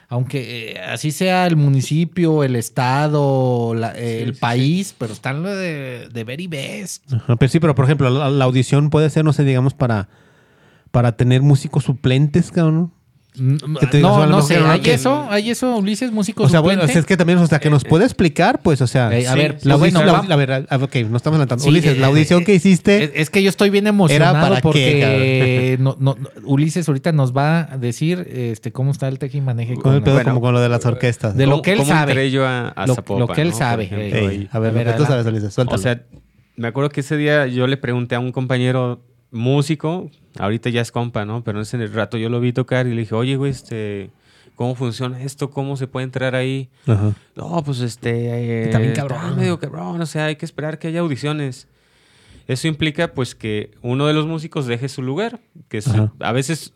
[0.09, 5.43] aunque eh, así sea el municipio, el estado, la- eh, el sí, país, pero están
[5.43, 7.13] lo de, de very best.
[7.13, 10.09] Ajá, pero sí, pero por ejemplo, la, la audición puede ser, no sé, digamos, para,
[10.91, 12.93] para tener músicos suplentes, cabrón.
[13.39, 15.27] No, no sé, ¿hay que- eso?
[15.31, 18.05] ¿Hay eso, Ulises, músico O sea, bueno, es que también, o sea, que nos puede
[18.05, 20.67] explicar, pues, o sea, Eh, a sí, ver, la audición, bueno, la, va- la verdad,
[20.69, 21.63] ah, ok, no estamos adelantando.
[21.63, 24.43] Sí, Ulises, la eh, audición eh, que hiciste, Es, que yo estoy bien emocionado ¿Era
[24.43, 29.07] para qué, porque no, no, no, Ulises ahorita nos va a decir este cómo está
[29.09, 31.37] el tejimaneje con el pedo bueno, como con lo de las orquestas.
[31.37, 32.13] de lo ¿Cómo- que él sabe.
[32.13, 34.87] entré yo a, a Lo- Zapopan, lo que él sabe, ejemplo, a ver, A ver,
[34.87, 35.27] lo que tú sabes.
[35.27, 35.79] Ulises, suéltalo.
[35.79, 36.03] O sea,
[36.57, 40.93] me acuerdo que ese día yo le pregunté a un compañero músico, ahorita ya es
[40.93, 41.43] compa, ¿no?
[41.45, 44.11] Pero en ese rato yo lo vi tocar y le dije, oye, güey, este,
[44.57, 45.51] ¿cómo funciona esto?
[45.51, 46.69] ¿Cómo se puede entrar ahí?
[46.87, 47.13] Ajá.
[47.37, 48.65] No, pues este...
[48.65, 49.37] Está bien está cabrón.
[49.39, 51.69] medio cabrón, o sea, hay que esperar que haya audiciones.
[52.47, 55.39] Eso implica, pues, que uno de los músicos deje su lugar,
[55.69, 55.81] que
[56.19, 56.73] a veces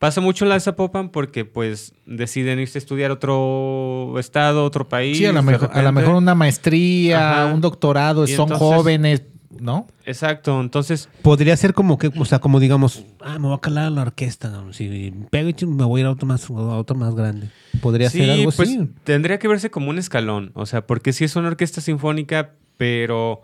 [0.00, 5.18] pasa mucho en la Zapopan porque, pues, deciden irse a estudiar otro estado, otro país.
[5.18, 7.54] Sí, a lo mejor, a lo mejor una maestría, Ajá.
[7.54, 9.22] un doctorado, Y son entonces- jóvenes,
[9.60, 9.86] ¿no?
[10.04, 11.08] Exacto, entonces...
[11.22, 14.02] Podría ser como que, o sea, como digamos, ah, me voy a calar a la
[14.02, 14.72] orquesta, ¿no?
[14.72, 17.48] si pego y me voy a ir a otro más, a otro más grande.
[17.80, 18.88] Podría Sí, ser algo pues así.
[19.04, 23.42] tendría que verse como un escalón, o sea, porque sí es una orquesta sinfónica, pero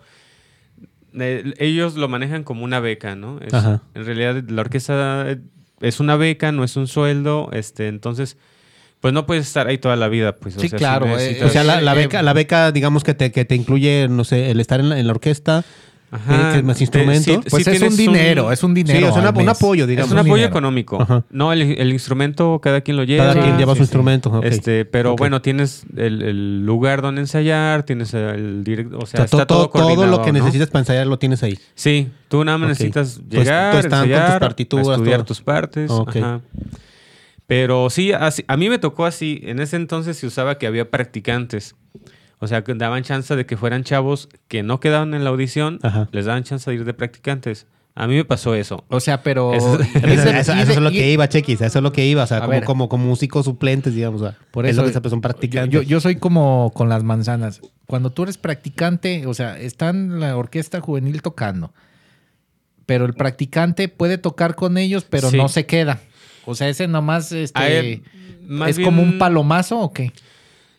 [1.19, 3.39] eh, ellos lo manejan como una beca, ¿no?
[3.41, 3.83] Es- Ajá.
[3.95, 5.39] En realidad la orquesta eh,
[5.81, 8.37] es una beca, no es un sueldo, este, entonces,
[9.01, 10.55] pues no puedes estar ahí toda la vida, pues.
[10.55, 13.31] Sí, sea, claro, eh, necesitas- O sea, la, la beca, la beca, digamos que te,
[13.33, 15.65] que te incluye, no sé, el estar en la, en la orquesta,
[16.11, 17.23] Ajá, que es más te- instrumento.
[17.23, 19.13] sí- Pues sí es un dinero, es un dinero.
[19.13, 20.09] Sí, al un apoyo, digamos.
[20.09, 20.49] Es un apoyo dinero.
[20.51, 21.03] económico.
[21.03, 21.25] Ajá.
[21.31, 23.29] No, el, el instrumento cada quien lo lleva.
[23.35, 23.89] cada quien lleva sí, su sí.
[23.89, 24.41] instrumento.
[24.43, 29.25] Este, pero bueno, tienes el, el lugar donde ensayar, tienes el directo, o O sea,
[29.25, 30.39] está todo, todo, todo, lo que ¿no?
[30.39, 31.59] necesitas para ensayar lo tienes ahí.
[31.75, 33.91] Sí, tú nada más necesitas Tu- llegar, tus
[34.41, 35.25] partituras, estudiar todo.
[35.27, 35.91] tus partes.
[35.91, 36.41] Ajá.
[37.47, 39.41] Pero sí, así- a mí me tocó así.
[39.45, 41.75] En ese entonces se usaba que había practicantes.
[42.41, 45.81] O sea, que daban chance de que fueran chavos que no quedaban en la audición,
[45.83, 46.09] Ajá.
[46.13, 47.67] les daban chance de ir de practicantes.
[47.97, 48.85] A mí me pasó eso.
[48.89, 49.53] O sea, pero...
[49.55, 51.61] Eso- es lo que iba, Chequis.
[51.63, 52.23] Eso es lo que iba.
[52.23, 52.63] O sea, como, ver.
[52.65, 54.23] como, como músicos suplentes, digamos.
[54.23, 55.73] o sea, Por es eso lo que se- son practicantes.
[55.73, 57.61] Yo, yo soy como con las manzanas.
[57.87, 61.73] Cuando tú eres practicante, o sea, está en la orquesta juvenil tocando,
[62.87, 65.37] pero el practicante puede tocar con ellos, pero Sí.
[65.37, 65.99] no se queda.
[66.47, 68.03] O sea, ese nomás este,
[68.69, 70.13] es como un palomazo o qué?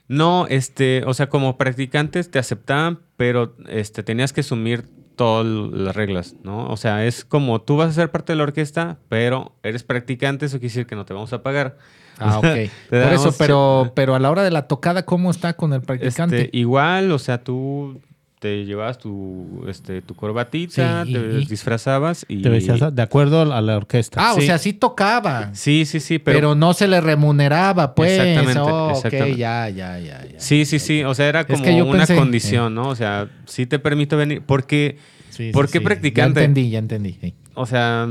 [0.09, 4.83] No, este, o sea, como practicantes te aceptaban, pero este, tenías que asumir
[5.15, 6.67] todas las reglas, ¿no?
[6.67, 10.47] O sea, es como tú vas a ser parte de la orquesta, pero eres practicante,
[10.47, 11.77] eso quiere decir que no te vamos a pagar.
[12.17, 12.69] Ah, ok.
[12.89, 16.43] Por eso, pero, pero a la hora de la tocada, ¿cómo está con el practicante?
[16.45, 18.01] Este, igual, o sea, tú
[18.39, 22.41] te llevabas tu, este, tu corbatita, Sí, te y- disfrazabas y...
[22.41, 24.19] Te vestías de acuerdo a la orquesta.
[24.21, 25.53] ah, o sea, sí tocaba.
[25.53, 26.55] Sí, sí, sí, pero, pero...
[26.55, 28.11] no se le remuneraba, pues.
[28.19, 29.37] Exactamente, Oh, ok, exactamente.
[29.37, 30.39] ya, ya, ya, ya.
[30.39, 32.87] Sí, sí, sí, o sea, era como que yo una pensé- condición, ¿no?
[32.87, 34.97] O sea, sí te permito venir, porque,
[35.31, 35.83] Sí, sí, ¿por qué sí.
[35.83, 36.39] practicante?
[36.39, 37.17] Ya entendí, ya entendí.
[37.21, 37.33] sí.
[37.55, 38.07] o sea,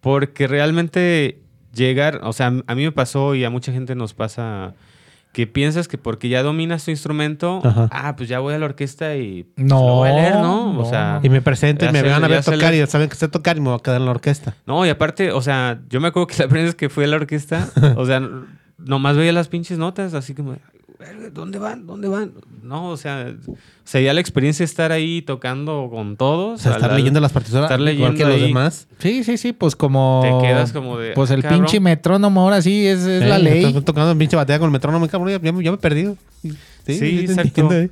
[0.00, 1.40] porque realmente
[1.74, 4.74] llegar, o sea, a mí me pasó y a mucha gente nos pasa
[5.36, 7.90] que piensas que porque ya dominas tu instrumento, Ajá.
[7.92, 10.72] ah, pues ya voy a la orquesta y pues, No, lo voy a leer, ¿no?
[10.72, 12.70] no, O sea, Y me presento y Ya me se- van a ya ver tocar
[12.72, 14.54] le- y saben que sé tocar y me voy a quedar en la orquesta.
[14.64, 17.08] no, y aparte, o sea, yo me acuerdo que la primera vez que fui a
[17.08, 17.68] la orquesta,
[17.98, 18.22] o sea,
[18.78, 20.64] nomás veía las pinches notas, así como, "Verga,
[21.32, 21.86] ¿dónde van?
[21.86, 22.32] ¿Dónde van?
[22.62, 23.32] No, o sea,
[23.92, 26.60] ya la experiencia estar ahí tocando con todos.
[26.60, 28.48] O sea, estar al- leyendo las partituras estar igual leyendo que los ahí.
[28.48, 28.88] demás.
[28.98, 30.20] Sí, sí, sí, pues como.
[30.22, 31.60] Te quedas como de, Pues ah, el cabrón.
[31.60, 33.64] pinche metrónomo ahora sí es, es la Eh, ley.
[33.64, 36.16] Estoy tocando en pinche batea con el metrónomo, cabrón, ya, ya me he perdido.
[36.42, 36.52] Sí,
[36.98, 37.42] Sí, exacto.
[37.42, 37.90] entiendo, eh.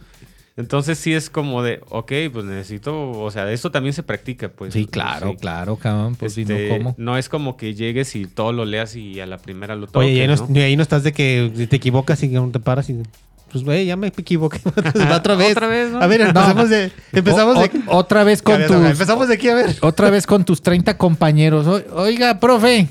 [0.57, 4.73] Entonces sí es como de, ok, pues necesito, o sea, esto también se practica, pues.
[4.73, 5.37] Sí, claro, Sí.
[5.41, 6.15] claro, cabrón.
[6.15, 6.95] Pues si Este, no, ¿cómo?
[6.97, 9.99] no es como que llegues y todo lo leas y a la primera lo toques,
[10.07, 10.47] Oye, y ahí no, ¿no?
[10.51, 12.97] y ahí no estás de que te equivocas y que no te paras y...
[13.51, 14.59] Pues, güey, ya me equivoqué.
[15.11, 15.53] Va otra vez.
[15.57, 15.93] Otra vez.
[15.95, 16.91] A ver, empezamos de...
[17.13, 17.71] Empezamos O- de...
[17.87, 18.77] o- otra vez con ver, tus.
[18.77, 19.77] Empezamos de aquí, a ver.
[19.81, 21.67] Otra vez con tus 30 compañeros.
[21.67, 22.89] O- Oiga, profe,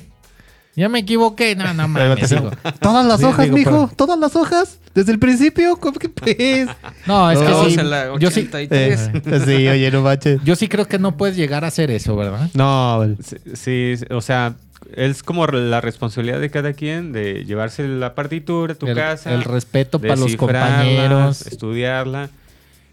[0.76, 1.54] ya me equivoqué.
[1.56, 2.34] No, no mames.
[2.80, 3.70] Todas las Sí, hojas, digo, mijo.
[3.70, 4.78] pero- Todas las hojas.
[4.94, 5.76] Desde el principio.
[5.76, 6.68] ¿Cómo que pues?
[7.06, 7.80] No, es que sí.
[7.80, 9.10] en la Yo sí, 83.
[9.26, 10.40] Eh, sí, oye, no manches.
[10.44, 12.48] yo sí creo que no puedes llegar a hacer eso, ¿verdad?
[12.54, 13.04] No.
[13.22, 13.36] Sí,
[13.96, 14.54] sí, o sea,
[14.94, 19.32] es como la responsabilidad de cada quien de llevarse la partitura a tu el, casa.
[19.34, 21.46] el respeto para los descifrarla, compañeros.
[21.46, 22.28] Estudiarla,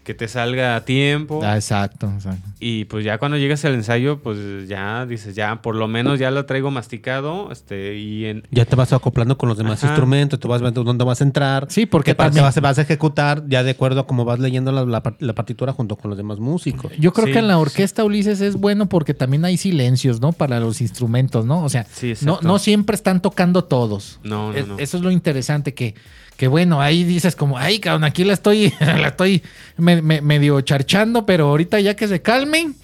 [0.04, 1.40] que te salga a tiempo.
[1.44, 2.48] Ah, exacto, exacto.
[2.58, 6.30] Y pues ya cuando llegas al ensayo, pues ya dices, ya por lo menos ya
[6.30, 7.50] lo traigo masticado.
[7.52, 9.92] Este, y en, Ya te vas acoplando con los demás Ajá.
[9.92, 10.40] instrumentos.
[10.40, 11.66] Tú vas viendo dónde vas a entrar.
[11.70, 14.84] Sí, porque también- vas, vas a ejecutar ya de acuerdo a cómo vas leyendo la,
[14.84, 16.92] la par- la partitura junto con los demás músicos.
[16.98, 17.32] Yo creo Sí.
[17.34, 20.32] que en la orquesta Ulises es bueno porque también hay silencios, ¿no?
[20.32, 21.62] Para los instrumentos, ¿no?
[21.64, 24.18] O sea, Sí, no, no siempre están tocando todos.
[24.24, 24.78] No, no, Es- no.
[24.78, 25.94] Eso es lo interesante que,
[26.36, 29.42] que bueno, ahí dices como, ay, cabrón, aquí la estoy, la estoy
[29.76, 32.74] me- me- medio charchando, pero ahorita ya que se calmen.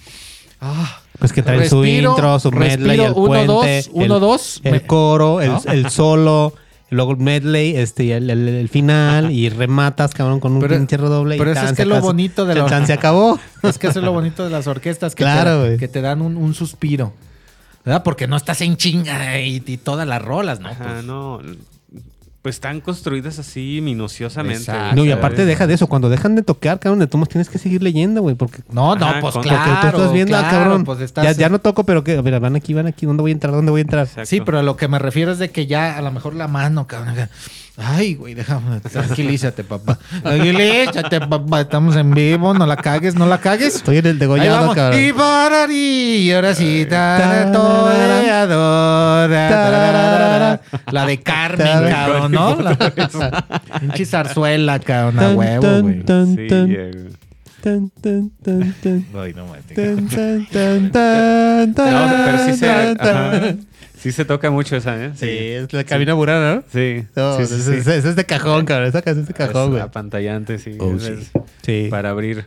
[0.61, 3.85] Ah, Pues que traen su Respiro, intro, su medley, respiro, el uno, puente, dos, el,
[3.93, 5.63] uno, dos, el me- coro, el, ¿No?
[5.67, 6.55] el solo,
[6.91, 10.61] y luego el medley, este, y el, el- el final, y rematas, cabrón, con un
[10.61, 11.37] Pero- pinche redoble.
[11.37, 13.39] y pero eso tan, es que lo bonito de la- se acabó.
[13.63, 16.23] es que eso es lo bonito de las orquestas que, Claro, te, que te dan
[16.23, 17.13] un, un suspiro.
[17.85, 18.03] ¿Verdad?
[18.03, 20.69] Porque no estás en chinga y, y todas las rolas, ¿no?
[20.69, 21.41] Ajá, Pues, no.
[22.43, 24.59] Pues están construidas así minuciosamente.
[24.61, 24.95] Exacto.
[24.97, 27.59] No, y aparte deja de eso, cuando dejan de tocar, cabrón, de todos tienes que
[27.59, 28.63] seguir leyendo, güey, porque...
[28.71, 29.73] no, no, Ajá, pues con- claro.
[29.73, 32.17] porque tú estás viendo, ah, claro, cabrón, pues estás- ya, ya no toco, pero que,
[32.17, 33.53] a ver, van aquí, van aquí, ¿dónde voy a entrar?
[33.53, 34.07] ¿Dónde voy a entrar?
[34.07, 34.27] Exacto.
[34.27, 36.47] Sí, pero a lo que me refiero es de que ya a lo mejor la
[36.47, 37.29] mano, cabrón.
[37.81, 39.99] Ay, güey, déjame, tranquilízate, papá.
[40.23, 41.61] Tranquilízate, papá.
[41.61, 43.77] Estamos en vivo, no la cagues, no la cagues.
[43.77, 45.01] Estoy en el degollado, cabrón.
[45.01, 46.85] Y pararí, y ahora sí.
[50.91, 52.59] La de Carmen, cabrón, ¿no?
[53.81, 56.03] Pinche zarzuela, cabrón, a Tan, huevo, tan, güey.
[56.03, 56.91] tan, Sí, tan, eh,
[57.63, 59.07] tan, tan, tan, tan.
[59.17, 59.75] Ay, no, mate.
[59.75, 60.91] Tan, tan, tan,
[61.75, 63.67] tan, No, pero sí se, tan.
[63.99, 65.13] Sí se toca mucho esa, ¿eh?
[65.15, 66.65] Sí, es la cabina burana, ¿no?
[66.73, 67.05] Sí.
[67.17, 67.79] No, sí, sí, ese, sí.
[67.79, 68.89] ese- ese es de cajón, cabrón.
[68.89, 69.83] Esa canción es de cajón, Es güey.
[69.83, 70.77] apantallante, sí.
[70.81, 71.13] Oh, es- sí.
[71.13, 71.31] es
[71.63, 71.89] Sí.
[71.91, 72.45] Para abrir.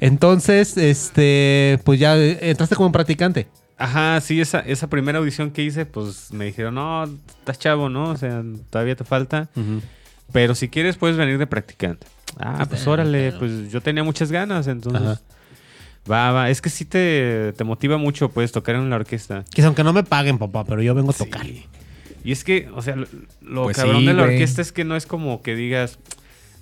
[0.00, 3.46] Entonces, este, pues ya eh, entraste como practicante.
[3.78, 8.10] Ajá, sí, esa, esa primera audición que hice, pues me dijeron, no, estás chavo, ¿no?
[8.10, 9.48] O sea, todavía te falta.
[10.32, 12.06] Pero si quieres, puedes venir de practicante.
[12.38, 15.02] Ah, pues órale, pues yo tenía muchas ganas, entonces.
[15.02, 15.20] Ajá.
[16.10, 16.50] Va, va.
[16.50, 19.44] Es que sí te, te motiva mucho, pues, tocar en la orquesta.
[19.54, 21.42] Que aunque no me paguen, papá, pero yo vengo a tocar.
[21.44, 21.64] Sí.
[22.24, 23.06] Y es que, o sea, lo,
[23.42, 24.34] lo Pues cabrón sí, de la güey.
[24.34, 25.98] orquesta es que no es como que digas,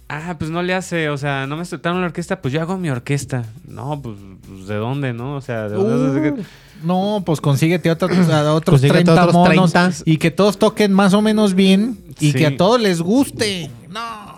[0.08, 2.60] ah, pues no le hace, o sea, no me aceptaron en la orquesta, pues yo
[2.60, 3.44] hago mi orquesta.
[3.66, 4.16] No, pues,
[4.46, 5.36] pues, ¿de dónde, no?
[5.36, 6.30] O sea, ¿de dónde?
[6.30, 6.42] Uh,
[6.82, 10.02] no, pues consíguete otros, a otros Consíguete 30 otros monos 30.
[10.04, 12.38] y que todos toquen más o menos bien y Sí.
[12.38, 13.70] que a todos les guste.
[13.88, 14.33] No.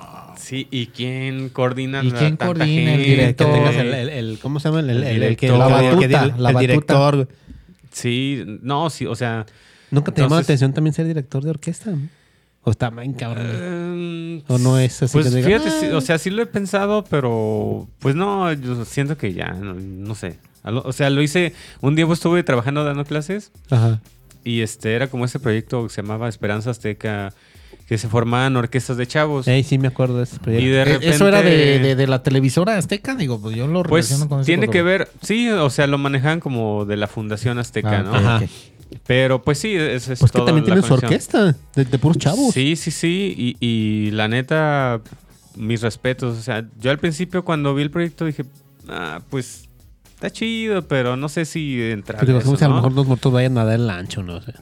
[0.46, 2.94] Sí, ¿y quién coordina ¿Y la quién tanta coordina?
[2.94, 3.02] El?
[3.04, 3.52] Que director.
[3.52, 4.78] tengas el, el- el- ¿cómo se llama?
[4.80, 5.58] El, el- El el que director.
[5.58, 7.28] la La batuta, la director.
[7.90, 9.44] Sí, no, sí, o sea...
[9.90, 11.94] ¿Nunca te llamó la atención también ser director de orquesta?
[12.62, 13.44] ¿O está bien cabrón?
[13.48, 15.80] eh, ¿O no es así Pues que diga, fíjate, "Ah"?
[15.80, 19.74] sí, o sea, sí lo he pensado, pero pues no, yo siento que ya, no,
[19.74, 20.38] no sé.
[20.62, 24.00] O sea, lo hice, un día pues, estuve trabajando dando clases Ajá.
[24.44, 27.32] Y este era como ese proyecto que se llamaba Esperanza Azteca,
[27.88, 29.46] que se formaban orquestas de chavos.
[29.46, 30.66] Ey, sí me acuerdo de ese proyecto.
[30.66, 31.08] Y de Eh, repente...
[31.10, 34.40] Eso era de, de- de la televisora azteca, digo, pues yo lo Pues relaciono con
[34.40, 38.02] ese tiene que ver, sí, o sea, lo manejan como de la Fundación Azteca, Ah,
[38.02, 38.14] ¿no?
[38.14, 38.42] Ajá.
[39.06, 42.54] Pero pues sí, esa es Pues que también tienen su orquesta de, de puros chavos.
[42.54, 43.34] Sí, sí, sí.
[43.60, 45.00] Y, y la neta,
[45.56, 46.38] mis respetos.
[46.38, 48.44] O sea, yo al principio cuando vi el proyecto dije,
[48.88, 49.68] ah, pues
[50.14, 52.20] está chido, pero no sé si entrar.
[52.20, 52.80] A eso, si a lo ¿no?
[52.80, 54.52] mejor los mortos vayan a dar el ancho, no sé.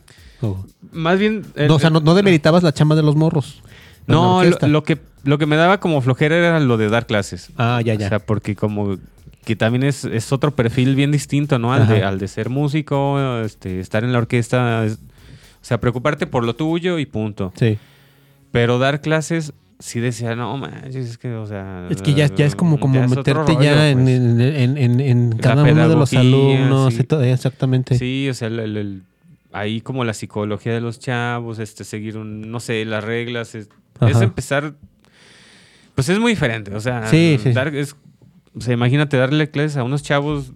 [0.93, 1.45] Más bien.
[1.57, 3.63] el- no, o sea, no, no demeritabas la chamba de los morros.
[4.07, 7.51] no, lo, que, lo que me daba como flojera era lo de dar clases.
[7.57, 8.07] Ah, ya, ya.
[8.07, 8.97] O sea, porque como
[9.45, 11.73] que también es, es otro perfil bien distinto, ¿no?
[11.73, 14.85] Al de, al de ser músico, este, estar en la orquesta.
[14.85, 17.53] es- o sea, preocuparte por lo tuyo y punto.
[17.57, 17.79] sí.
[18.53, 21.89] Pero dar clases, sí decía, no manches, es que, o sea.
[21.91, 24.09] Es que ya, ya es como, como ya meterte rollo, ya en, pues.
[24.79, 26.95] en, en- cada uno de los alumnos.
[26.95, 27.01] sí.
[27.01, 27.99] y todo, exactamente.
[27.99, 29.03] Sí, o sea, el- el- el-
[29.55, 33.69] ahí como la psicología de los chavos, este, seguir un, no sé, las reglas, es,
[34.23, 34.75] empezar,
[35.95, 37.53] pues es muy diferente, o sea, Sí, sí.
[37.53, 37.97] dar- es-
[38.57, 40.53] o sea, imagínate darle clases a unos chavos,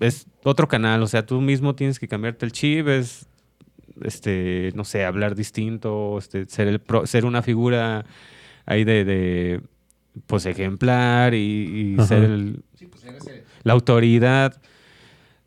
[0.00, 3.26] es otro canal, o sea, tú mismo tienes que cambiarte el chip, es,
[4.02, 8.04] este, no sé, hablar distinto, este, ser, el pro- ser una figura
[8.66, 9.60] ahí de, de,
[10.26, 12.06] pues, ejemplar y, y Ajá.
[12.06, 12.62] ser el,
[13.62, 14.60] la autoridad,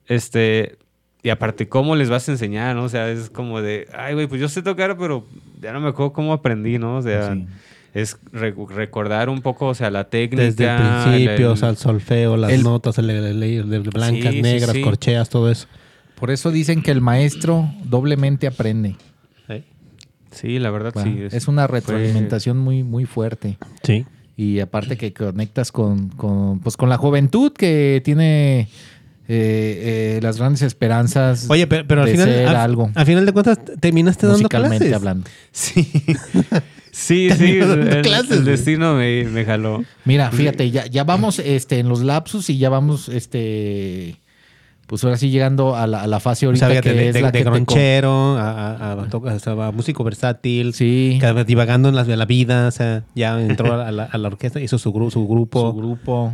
[0.06, 0.78] este,
[1.24, 2.84] y aparte, ¿cómo les vas a enseñar, no?
[2.84, 5.26] O sea, es como de, ay, güey, pues yo sé tocar, pero
[5.62, 6.98] ya no me acuerdo cómo aprendí, ¿no?
[6.98, 7.46] O sea, Sí.
[7.94, 10.44] es re- recordar un poco, o sea, la técnica.
[10.44, 10.78] Desde el
[11.14, 14.42] principio, el- o sea, el solfeo, las el- notas, el, el- el- el blancas, Sí,
[14.42, 14.82] negras, sí.
[14.82, 15.68] corcheas, todo eso.
[16.20, 18.96] Por eso dicen que el maestro doblemente aprende.
[20.32, 21.04] Sí, la verdad, ¿va?
[21.04, 21.16] sí.
[21.32, 23.60] es, una fue- retroalimentación muy, muy fuerte.
[23.84, 24.06] Sí.
[24.36, 28.68] Y aparte que conectas con, con, pues con la juventud que tiene
[29.28, 33.26] eh, eh, las grandes esperanzas Oye, pero, pero al de final, al, algo al final
[33.26, 34.94] de cuentas, terminaste dando clases.
[34.94, 35.30] hablando.
[35.52, 35.84] Sí.
[36.92, 37.58] sí, sí.
[37.60, 39.84] El, clases, el destino me, me jaló.
[40.06, 44.18] Mira, fíjate, ya, ya vamos este, en los lapsus y ya vamos, este,
[44.88, 47.08] pues ahora sí llegando a la, a la fase O ahorita sea, fíjate, que de,
[47.08, 51.96] es de, la de que te com- gronchero a, a- músico versátil, Sí, divagando en
[51.96, 55.62] la, en la vida, o sea, ya entró a la, orquesta, hizo su, su grupo.
[55.72, 56.34] su grupo.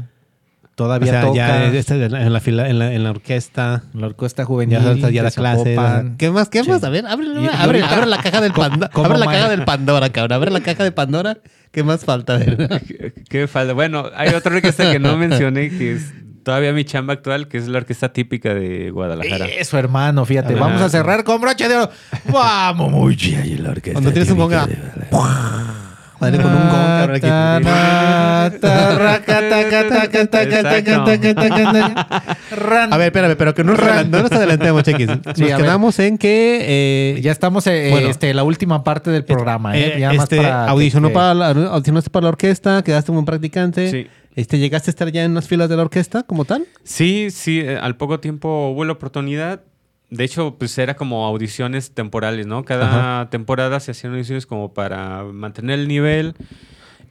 [0.83, 3.09] O Todavía sea, toca ya está en la, en la fila- en la- en la
[3.11, 3.83] orquesta.
[3.93, 4.79] la orquesta juvenil.
[4.79, 5.75] Ya, ya, clases.
[5.75, 6.17] Zapopan.
[6.17, 6.49] ¿Qué más?
[6.49, 6.69] ¿Qué Sí.
[6.69, 6.83] más?
[6.83, 8.91] A ver, abre, Y- y abre, ahorita- abre la caja del Pandora.
[8.93, 10.33] Abre la caja del Pandora, cabrón.
[10.35, 11.37] Abre la caja de Pandora.
[11.71, 12.37] ¿Qué más falta?
[12.37, 12.57] Ver.
[12.87, 13.73] ¿Qué, qué falta?
[13.73, 17.67] Bueno, hay otra orquesta que no mencioné, que es todavía mi chamba actual, que es
[17.67, 19.45] la orquesta típica de Guadalajara.
[19.45, 20.53] Eso, hermano, fíjate.
[20.55, 20.63] Ajá.
[20.63, 21.91] Vamos a cerrar con broche de oro.
[22.31, 23.93] Vamos, muy bien, la orquesta.
[23.93, 24.67] Cuando tienes un típica
[26.19, 27.09] Madre con un gong.
[32.91, 35.07] A ver, espérame, pero que no no nos adelantemos, chequis.
[35.07, 37.19] Nos quedamos en que...
[37.21, 39.77] Ya estamos en la última parte del programa.
[39.77, 39.97] ¿eh?
[39.99, 43.91] Ya más para audicionó, para la, orquesta, quedaste como un practicante.
[43.91, 44.07] Sí.
[44.35, 46.65] Este, ¿Llegaste a estar ya en las filas de la orquesta como tal?
[46.83, 49.61] Sí, sí, al poco tiempo hubo la oportunidad.
[50.09, 52.65] De hecho, pues era como audiciones temporales, ¿no?
[52.65, 56.35] Cada temporada se hacían audiciones como para mantener el nivel.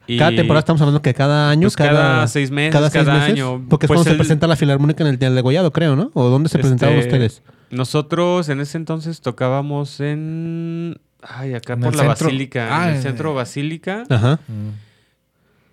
[0.09, 3.19] Y Cada temporada estamos hablando que cada año, Pues cada seis meses, cada, seis cada
[3.19, 3.63] meses, año.
[3.69, 5.97] Porque es Pues cuando se el- presenta la Filarmónica en el Día del Degollado, creo,
[5.97, 6.11] ¿no?
[6.15, 7.43] ¿O dónde se presentaban este, ustedes?
[7.71, 10.99] Nosotros en ese entonces tocábamos en...
[11.23, 12.27] Ay, acá En por el la centro.
[12.29, 12.69] Basílica.
[12.71, 14.05] Ah, en el en- centro Basílica.
[14.09, 14.41] Ajá.
[14.49, 14.88] Mm.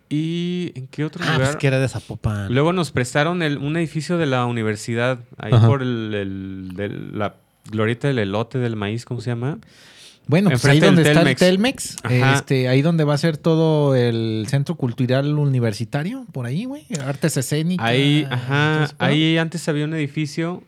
[0.09, 1.47] ¿Y en qué otro Ah, lugar?
[1.47, 2.53] pues que era de Zapopan.
[2.53, 5.67] Luego nos prestaron el- un edificio de la universidad, ahí Ajá.
[5.67, 7.35] por el, el- del- la
[7.71, 9.57] glorieta del elote del maíz, ¿cómo se llama?
[10.27, 11.97] Bueno, pues ahí donde está el Telmex.
[12.09, 16.85] Este, ahí donde va a ser todo el Centro Cultural Universitario, por ahí, güey.
[17.05, 17.85] Artes escénicas.
[17.85, 20.63] Ahí, ajá, ahí antes había un edificio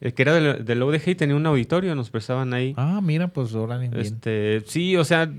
[0.00, 2.72] eh, que era del, del UDG y tenía un auditorio, nos prestaban ahí.
[2.78, 3.90] Ah, mira, pues órale.
[4.00, 5.30] Este, sí, o sea,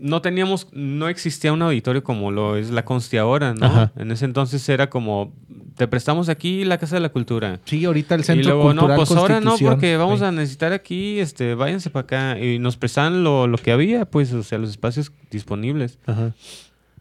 [0.00, 3.66] no teníamos, no existía un auditorio como lo es la Consti ahora, ¿no?
[3.66, 3.92] Ajá.
[3.96, 5.32] En ese entonces era como,
[5.76, 7.60] te prestamos aquí la Casa de la Cultura.
[7.66, 10.24] Sí, ahorita el Y Centro luego, no, Cultural pues ahora no, porque vamos Sí.
[10.24, 12.38] a necesitar aquí, este, váyanse para acá.
[12.40, 15.98] Y nos prestaban lo, lo que había, pues, o sea, los espacios disponibles.
[16.06, 16.32] Ajá.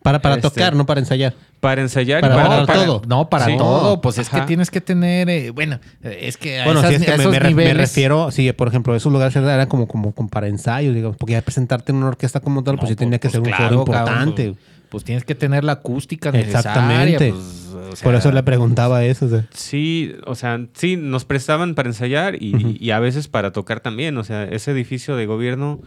[0.10, 1.34] Para, para Este- tocar, no para ensayar.
[1.60, 3.02] Para ensayar Para y para, todo.
[3.08, 3.58] No, para Sí.
[3.58, 4.02] todo.
[4.02, 5.30] Pues es que tienes que tener.
[5.30, 7.64] eh, bueno, es que a, Bueno, esas- sí, es que a esos me re- me
[7.64, 7.78] niveles.
[7.78, 11.42] refiero, sí, por ejemplo, esos lugares eran como, como, como para ensayos, digamos, porque ya
[11.42, 13.80] presentarte en una orquesta como tal, pues No, sí tenía que pues ser un claro,
[13.80, 14.44] foro cabrón, importante.
[14.54, 16.60] pues, pues tienes que tener la acústica necesaria.
[16.60, 17.30] Exactamente.
[17.34, 19.26] pues, o sea, Por eso le preguntaba eso.
[19.26, 19.46] o sea.
[19.54, 24.18] Sí, o sea, sí, nos prestaban para ensayar y a veces para tocar también.
[24.18, 25.80] O sea, ese edificio de gobierno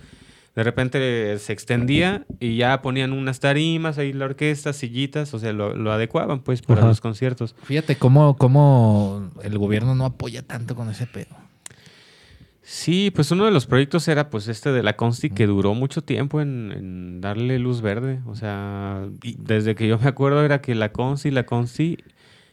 [0.55, 5.53] de repente se extendía y ya ponían unas tarimas ahí la orquesta, sillitas, o sea,
[5.53, 6.89] lo, lo adecuaban pues para Ajá.
[6.89, 7.55] los conciertos.
[7.63, 11.35] Fíjate cómo, cómo el gobierno no apoya tanto con ese pedo.
[12.65, 16.03] Sí, pues uno de los proyectos era pues este de la Consti que duró mucho
[16.03, 18.21] tiempo en, en darle luz verde.
[18.27, 19.05] O sea,
[19.39, 21.99] desde que yo me acuerdo era que la Consti, la Consti,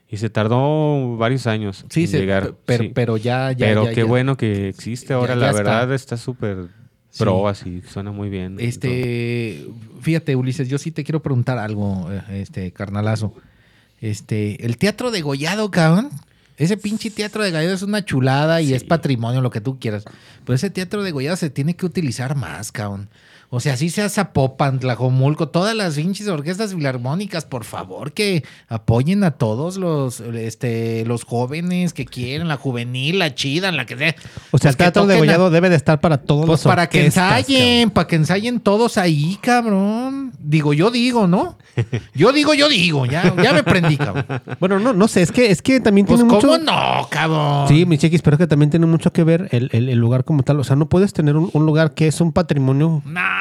[0.09, 2.55] y se tardó varios años Sí, en se- llegar.
[2.65, 2.91] pero, sí.
[2.95, 3.67] pero ya, ya.
[3.67, 4.05] Pero ya, qué ya.
[4.05, 6.69] bueno que existe ahora, Ya- la verdad está súper
[7.17, 8.57] pro, así, suena muy bien.
[8.59, 9.67] Este,
[10.01, 13.33] fíjate, Ulises, yo sí te quiero preguntar algo, eh, este, carnalazo.
[14.01, 16.09] Este, el teatro de Gollado, cabrón.
[16.57, 20.03] Ese pinche teatro de Gollado es una chulada y es patrimonio, lo que tú quieras.
[20.43, 23.09] Pero ese teatro de Gollado se tiene que utilizar más, cabrón.
[23.51, 29.23] O sea, así sea Zapopan, Tlajomulco, todas las pinches orquestas filarmónicas, por favor, que apoyen
[29.23, 34.15] a todos los, este, los jóvenes que quieren, la juvenil, la chida, la que sea.
[34.19, 36.69] O sea, Pues el teatro de a- Gollado debe de estar para todos pues los
[36.71, 40.31] para que ensayen, para que ensayen todos ahí, cabrón.
[40.39, 41.57] Digo, yo digo, ¿no?
[42.13, 44.25] Yo digo, yo digo, ya, ya me prendí, cabrón.
[44.59, 46.63] Bueno, no, no sé, es que, es que también Pues, tiene ¿cómo mucho...
[46.63, 47.67] no, cabrón?
[47.67, 50.23] Sí, mi chiquis, pero es que también tiene mucho que ver el, el- el lugar
[50.23, 50.59] como tal.
[50.59, 53.38] O sea, no puedes tener un, un lugar que es un patrimonio Nah,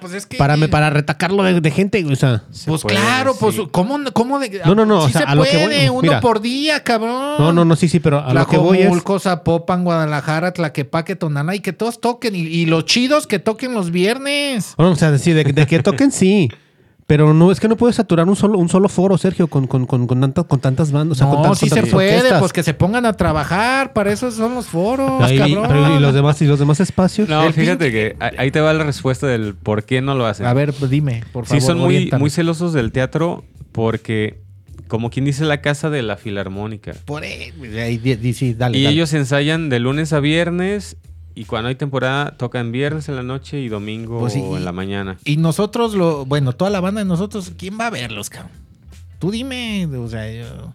[0.00, 0.36] pues es que.
[0.36, 2.04] para, para retacarlo de, de gente.
[2.04, 3.56] O sea, Se Pues puede, claro, pues.
[3.70, 4.60] ¿cómo, cómo de.?
[4.64, 6.20] No, no, no, Sí o sea, se a lo que puede, voy- uno mira.
[6.20, 7.36] por día, cabrón.
[7.38, 8.88] no, no, no, sí, sí, pero a lo que voy es...
[9.18, 12.34] Zapopan, Guadalajara, Tlaquepaque, Tonalá y que todos toquen.
[12.34, 14.74] Y, y los chidos que toquen los viernes.
[14.78, 16.50] No, o sea, sí, de, de que toquen sí.
[17.08, 19.86] Pero no, es que no puedes saturar un solo, un solo foro, Sergio, con, con,
[19.86, 21.16] con, con, tantas, con tantas bandas.
[21.16, 22.38] O sea, no, con tantas- sí se puede, orquestas.
[22.38, 23.94] pues que se pongan a trabajar.
[23.94, 25.64] Para eso son los foros, Ahí- cabrón.
[25.68, 27.26] pero ¿Y los demás, y los demás espacios?
[27.26, 30.44] No, El fíjate que ahí te va la respuesta del por qué no lo hacen.
[30.44, 31.62] A ver, dime, por favor.
[31.62, 34.42] sí, son muy, muy celosos del teatro porque,
[34.86, 36.92] como quien dice, la casa de la filarmónica.
[37.06, 37.52] Por ahí,
[38.34, 38.76] sí, dale.
[38.76, 38.94] y dale.
[38.94, 40.98] ellos ensayan de lunes a viernes
[41.38, 44.72] y cuando hay temporada tocan viernes en la noche y domingo Pues sí, en la
[44.72, 45.18] mañana.
[45.24, 48.50] Y nosotros, lo, bueno, toda la banda de nosotros, ¿quién va a verlos, cabrón?
[49.20, 50.74] Tú dime, o sea, yo...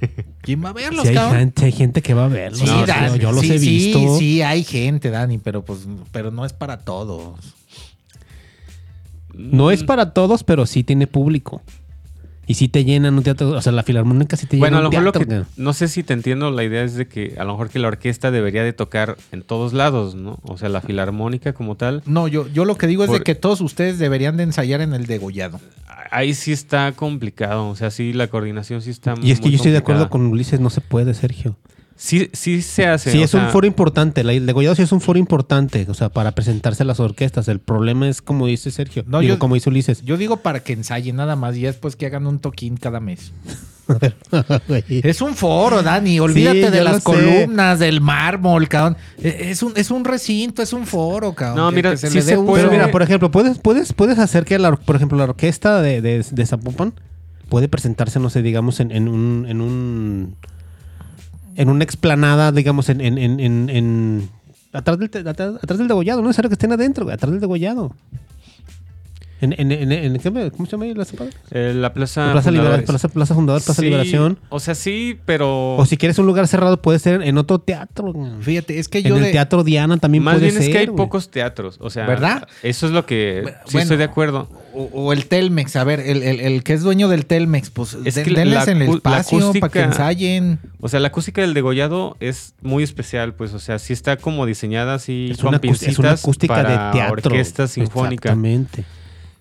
[0.42, 1.38] ¿Quién va a verlos, Sí hay, cabrón?
[1.38, 2.58] gente, hay gente que va a verlos.
[2.58, 4.18] Sí, No, Dani, yo, los sí, he sí, visto.
[4.18, 7.38] Sí, hay gente, Dani, pero pues, pero no es para todos.
[9.32, 11.62] No es para todos, pero sí tiene público.
[12.46, 13.50] Y sí te llenan un teatro.
[13.50, 15.44] O sea, la filarmónica sí te Bueno, llena a lo un mejor lo que...
[15.56, 17.88] No sé si te entiendo, la idea es de que a lo mejor que la
[17.88, 20.38] orquesta debería de tocar en todos lados, ¿no?
[20.42, 22.02] O sea, la filarmónica como tal.
[22.06, 24.94] No, yo, yo lo que digo es de que todos ustedes deberían de ensayar en
[24.94, 25.60] el degollado.
[26.10, 29.56] Ahí sí está complicado, o sea, sí la coordinación sí está Y es que yo
[29.56, 31.56] estoy de acuerdo con Ulises, no se puede, Sergio.
[31.96, 33.12] Sí, sí se hace.
[33.12, 34.24] Sí, es un foro importante.
[34.24, 37.46] La- El degollado sí es un foro importante, o sea, para presentarse a las orquestas.
[37.48, 40.02] El problema es, como dice Sergio, No, digo, yo- como dice Ulises.
[40.02, 43.32] Yo digo para que ensayen nada más y después que hagan un toquín cada mes.
[44.88, 46.18] Es un foro, Dani.
[46.18, 47.02] Olvídate Sí, de las sé.
[47.02, 48.96] columnas, del mármol, cabrón.
[49.22, 51.56] E- Es un, es un recinto, es un foro, cabrón.
[51.58, 52.62] No, mira, se sí le se puede.
[52.64, 55.82] Pero mira, por ejemplo, puedes, puedes, puedes hacer que, la, or- por ejemplo, la orquesta
[55.82, 56.94] de, de, de Zapopan
[57.48, 60.34] puede presentarse, no sé, digamos, en, en un, en un
[61.56, 64.28] en una explanada, digamos, en, en, en, en-
[64.72, 67.94] atrás del atrás, del degollado, no es necesario que estén adentro, atrás del degollado.
[69.44, 71.30] En, en, en, en- ¿qué me- ¿Cómo se llama ahí la Zapopan?
[71.50, 72.26] eh, la plaza.
[72.26, 72.86] La Plaza, Libera- Fundadores.
[72.90, 74.38] Plaza, Plaza Fundador, Plaza Sí, Liberación.
[74.48, 75.76] O sea, sí, pero.
[75.76, 78.12] O si quieres un lugar cerrado, puede ser en otro teatro.
[78.40, 80.78] Fíjate, es que En yo el de- Teatro Diana también Más puede bien es que
[80.78, 81.76] hay ser, pocos teatros.
[81.80, 82.48] O sea, ¿Verdad?
[82.62, 83.40] Eso es lo que.
[83.42, 84.48] Bueno, sí, estoy de acuerdo.
[84.76, 87.96] O, o el Telmex, a ver, el, el- el que es dueño del Telmex, pues
[88.04, 90.58] Es den- que la- denles la en el espacio para que ensayen.
[90.80, 93.54] O sea, la acústica del degollado es muy especial, pues.
[93.54, 96.54] O sea, sí está como diseñada así Es con una, acústica- es una pincitas acústica
[96.54, 97.30] para de teatro.
[97.30, 98.30] orquesta sinfónica.
[98.30, 98.84] Exactamente.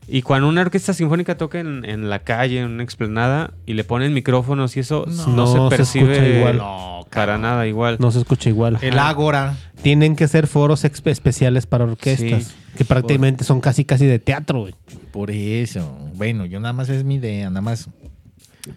[0.08, 3.84] Y cuando una orquesta sinfónica toca en, en la calle, en una explanada, y le
[3.84, 5.28] ponen micrófonos y eso, No.
[5.28, 6.58] no, No se percibe escucha igual.
[6.58, 7.98] No, para nada igual.
[8.00, 8.78] No se escucha igual.
[8.82, 9.56] El Ágora.
[9.82, 12.44] Tienen que ser foros especiales para orquestas.
[12.44, 12.54] Sí.
[12.78, 14.76] Que prácticamente son casi casi de teatro, güey.
[15.12, 15.96] Por eso.
[16.16, 17.88] Bueno, yo nada más es mi idea, nada más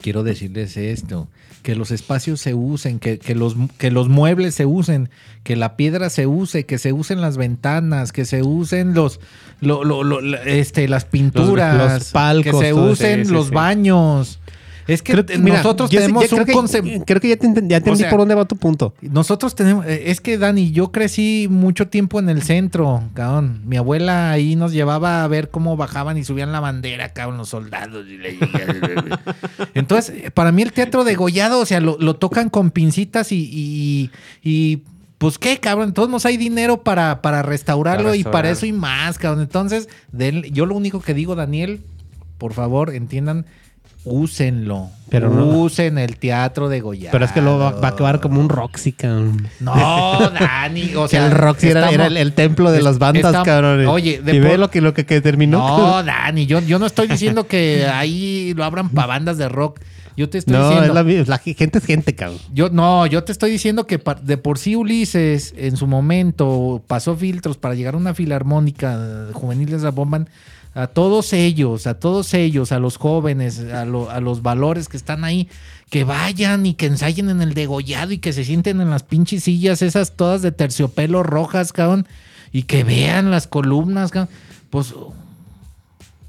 [0.03, 1.29] quiero decirles esto,
[1.67, 5.11] que los espacios se usen, que, que los, que los muebles se usen,
[5.43, 9.19] que la piedra se use, que se usen las ventanas, que se usen los,
[9.61, 13.53] lo- lo- lo- este, las pinturas, los palcos, que se usen Sí, sí, los sí.
[13.55, 14.39] baños.
[14.87, 17.05] Es que Creo- mira, nosotros sé- tenemos ya un creo que- concepto.
[17.05, 18.95] Creo que ya, te enten- ya entendí sea, por dónde va tu punto.
[19.01, 23.63] Nosotros tenemos, eh, es que Dani, yo crecí mucho tiempo en el centro, cabrón.
[23.65, 27.49] Mi abuela ahí nos llevaba a ver cómo bajaban y subían la bandera, cabrón, los
[27.49, 28.07] soldados.
[28.09, 28.39] y le-
[29.75, 33.49] Entonces, eh, para mí el teatro degollado, o sea, lo, lo tocan con pincitas y,
[33.53, 34.11] y,
[34.43, 34.83] y,
[35.19, 38.73] pues qué, cabrón, todos nos hay dinero para, para restaurarlo Para y para eso y
[38.73, 39.43] más, cabrón.
[39.43, 41.81] Entonces, denle- yo lo único que digo, Daniel,
[42.39, 43.47] por favor, entiendan,
[44.07, 44.89] úsenlo.
[45.09, 47.13] Pero no- Usen el teatro degollado.
[47.13, 49.47] Pero es que luego va, va a acabar como un Roxy, cabrón.
[49.61, 49.73] No,
[50.41, 53.47] Dani, o sea, el Roxy era, estamos- era el, el templo de las bandas, estamos-
[53.47, 53.87] cabrón.
[53.87, 55.59] Oye, de y ve lo que, lo que, que terminó.
[55.59, 59.79] No, Dani, yo, yo no estoy diciendo que ahí lo abran para bandas de rock.
[60.17, 60.99] Yo te estoy No, diciendo.
[60.99, 62.39] es la, la gente es gente, cabrón.
[62.53, 67.15] Yo, no, yo te estoy diciendo que de por sí Ulises en su momento pasó
[67.15, 70.29] filtros para llegar a una filarmónica de juveniles de Bomban.
[70.77, 74.97] A todos ellos, a todos ellos, a los jóvenes, a, lo- a los valores que
[74.99, 75.49] están ahí,
[75.91, 79.45] que vayan y que ensayen en el degollado y que se sienten en las pinches
[79.45, 82.07] sillas esas todas de terciopelo rojas, cabrón,
[82.53, 84.29] y que vean las columnas, cabrón.
[84.71, 84.93] Pues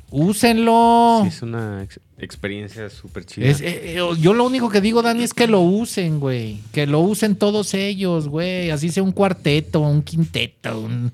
[0.09, 1.19] úsenlo.
[1.23, 3.47] Sí, es una ex- experiencia súper chida.
[3.47, 6.61] Es- eh, eh, yo lo único que digo, Dani, es que lo usen, güey.
[6.71, 8.71] Que lo usen todos ellos, güey.
[8.71, 11.11] Así sea un cuarteto, un quinteto, un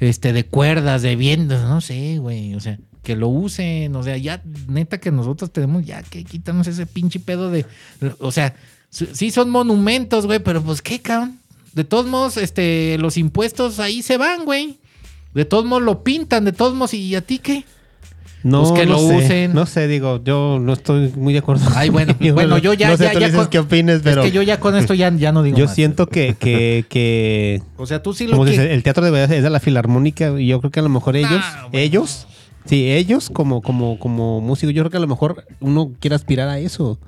[0.00, 2.54] este de cuerdas, de vientos, no sé, güey.
[2.54, 3.94] O sea, que lo usen.
[3.96, 7.66] O sea, ya, neta que nosotros tenemos ya que quitarnos ese pinche pedo de.
[8.18, 8.54] O sea,
[8.90, 11.38] sí son monumentos, güey, pero pues qué, cabrón.
[11.72, 14.80] De todos modos, este, los impuestos ahí se van, güey.
[15.34, 17.64] De todos modos lo pintan, de todos modos, ¿y a ti qué?
[18.42, 19.52] No, Pues que no lo sé, usen.
[19.54, 21.66] No sé, digo, yo no estoy muy de acuerdo.
[21.74, 24.22] Ay, bueno, bueno, yo ya, no sé, ya, tú ya dices con- qué opines, pero
[24.22, 25.74] Es que yo ya con esto ya, ya no digo yo más.
[25.74, 28.52] siento que, que, que O sea, tú sí lo como que...
[28.52, 30.88] dices, el teatro de verdad es de la filarmónica y yo creo que a lo
[30.88, 31.68] mejor ellos, bueno.
[31.72, 32.26] ellos,
[32.64, 36.48] sí, ellos como, como, como músicos, yo creo que a lo mejor uno quiere aspirar
[36.48, 36.98] a eso,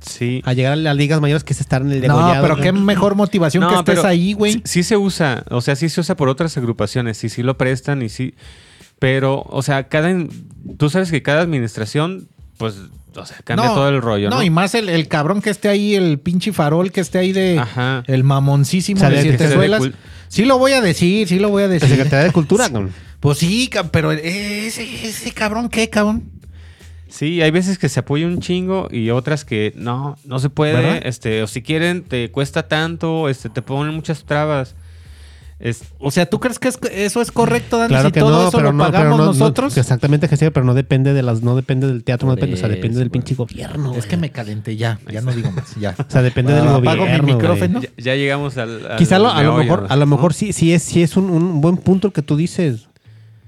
[0.00, 0.40] Sí.
[0.44, 2.42] a llegar a las ligas mayores que es estar en el No, degollado.
[2.42, 4.52] pero qué mejor motivación que estés ahí, güey.
[4.54, 7.56] Sí, sí se usa, o sea, sí se usa por otras agrupaciones, sí, sí lo
[7.56, 8.34] prestan y sí.
[8.98, 10.12] Pero, o sea, cada.
[10.78, 12.76] Tú sabes que cada administración, pues,
[13.14, 14.36] o sea, cambia todo el rollo, ¿no?
[14.36, 17.32] No, y más el, el cabrón que esté ahí, el pinche farol que esté ahí
[17.32, 17.58] de...
[17.58, 18.02] Ajá.
[18.06, 19.82] El mamoncísimo O sea, de de- siete de suelas.
[20.28, 21.88] Sí lo voy a decir, sí lo voy a La decir.
[21.88, 22.88] Secretaría de Cultura, ¿no?
[23.20, 26.24] Pues sí, pero ese, ese cabrón, ¿qué, cabrón?
[27.08, 30.72] Sí, hay veces que se apoya un chingo y otras que no, no se puede.
[30.74, 31.00] ¿Verdad?
[31.04, 34.74] Este, o si quieren, te cuesta tanto, este, te ponen muchas trabas.
[35.58, 37.88] Es, O sea, ¿tú crees que es- eso es correcto, Dani?
[37.88, 39.74] Claro si que todo no, eso pero lo no, pagamos no, no- nosotros.
[39.78, 42.58] exactamente que sí, pero no depende de las, no depende del teatro, no depende, o
[42.58, 43.92] sea, depende del pinche gobierno.
[43.92, 44.08] es güey.
[44.08, 45.94] que me calenté ya, ya no digo más, ya.
[46.06, 47.22] O sea, depende del Apago gobierno.
[47.26, 47.80] mi micrófono.
[47.80, 48.86] ya, ya llegamos al.
[48.86, 51.30] al Quizá lo- a lo mejor, a lo mejor sí, sí es, sí es un,
[51.30, 52.88] un buen punto el que tú dices.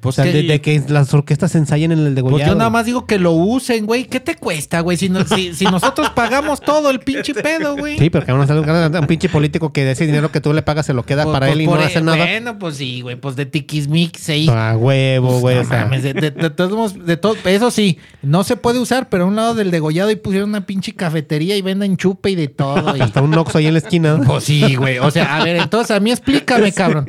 [0.01, 2.39] Pues o sea, que- de, de que las orquestas se ensayen en el degollado.
[2.39, 4.05] Pues yo nada más digo que lo usen, güey.
[4.05, 4.97] ¿Qué te cuesta, güey?
[4.97, 7.99] Si, no- si, si nosotros pagamos todo el pinche pedo, güey.
[7.99, 10.63] Sí, pero que vamos a un pinche político que de ese dinero que tú le
[10.63, 12.17] pagas se lo queda Pues- para pues él y no e- hace nada.
[12.19, 13.17] Bueno, pues sí, güey.
[13.17, 14.49] Pues de tiquismix ahí.
[14.49, 15.57] A huevo, güey.
[15.57, 18.57] No o sea, mames, de, de- de todos modos, de todo, eso sí, no se
[18.57, 21.97] puede usar, pero a un lado del degollado y pusieron una pinche cafetería y venden
[21.97, 22.97] chupe y de todo.
[22.97, 24.21] y- hasta un Oxxo ahí en la esquina.
[24.25, 24.99] Pues sí, güey.
[24.99, 27.07] O sea, a ver, entonces a mí explícame, cabrón.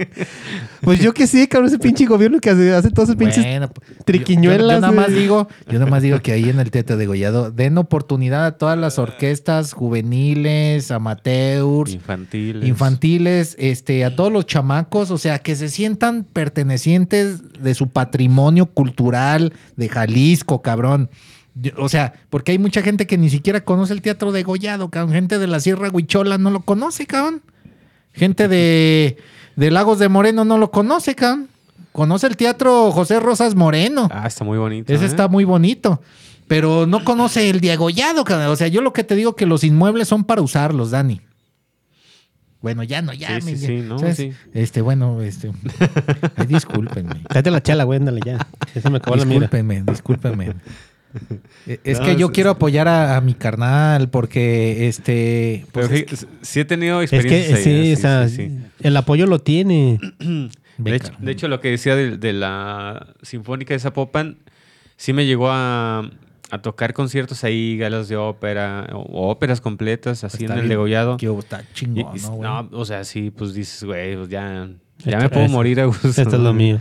[0.81, 3.69] Pues yo que sí, cabrón, ese pinche gobierno que hace, hace todos esos pinches Bueno,
[3.69, 4.59] pues, triquiñuelas.
[4.59, 7.05] Yo, yo nada más digo, yo nada más digo que ahí en el Teatro de
[7.05, 12.67] Gollado den oportunidad a todas las orquestas juveniles, amateurs, Infantiles.
[12.67, 18.65] infantiles, este, a todos los chamacos, o sea, que se sientan pertenecientes de su patrimonio
[18.67, 21.09] cultural de Jalisco, cabrón.
[21.77, 25.13] O sea, porque hay mucha gente que ni siquiera conoce el teatro de Gollado, cabrón.
[25.13, 27.41] Gente de la Sierra Huichola no lo conoce, cabrón.
[28.13, 29.17] Gente de,
[29.55, 31.49] de Lagos de Moreno no lo conoce, cabrón.
[31.91, 34.07] Conoce el teatro José Rosas Moreno.
[34.11, 34.93] Ah, está muy bonito.
[34.93, 35.07] Ese ¿eh?
[35.07, 36.01] está muy bonito.
[36.47, 38.23] Pero no conoce el diagollado.
[38.51, 41.21] O sea, yo lo que te digo que los inmuebles son para usarlos, Dani.
[42.61, 43.39] Bueno, ya no, ya.
[43.39, 44.17] Sí, me- sí, sí, no, ¿sabes?
[44.17, 44.33] sí.
[44.53, 45.51] Este, bueno, este.
[46.35, 47.21] ay, discúlpenme.
[47.29, 48.47] Tráete la chela, güey, ándale ya.
[48.75, 49.39] Esa me acabó la mira.
[49.41, 50.53] Discúlpenme, discúlpenme.
[51.65, 55.65] Eh, Es No, que yo es- quiero apoyar a, a mi carnal porque este.
[55.71, 57.61] Pero pues, fí- sí he tenido Es experiencias.
[57.63, 58.57] que ahí, sí, o sea, sí, sí.
[58.81, 59.99] el apoyo lo tiene.
[60.83, 61.25] De hecho, carnal.
[61.25, 64.37] de hecho, lo que decía de, de la Sinfónica de Zapopan,
[64.97, 66.09] sí me llegó a,
[66.51, 70.69] a tocar conciertos ahí, galas de ópera, o, óperas completas, así Está en el bien,
[70.69, 71.17] degollado.
[71.17, 72.41] que está chingón, y- ¿no, güey?
[72.49, 74.69] no, o sea, sí, pues dices, güey, pues ya,
[74.99, 76.07] ya Esto- me puedo morir a gusto.
[76.07, 76.79] Esto es lo mío.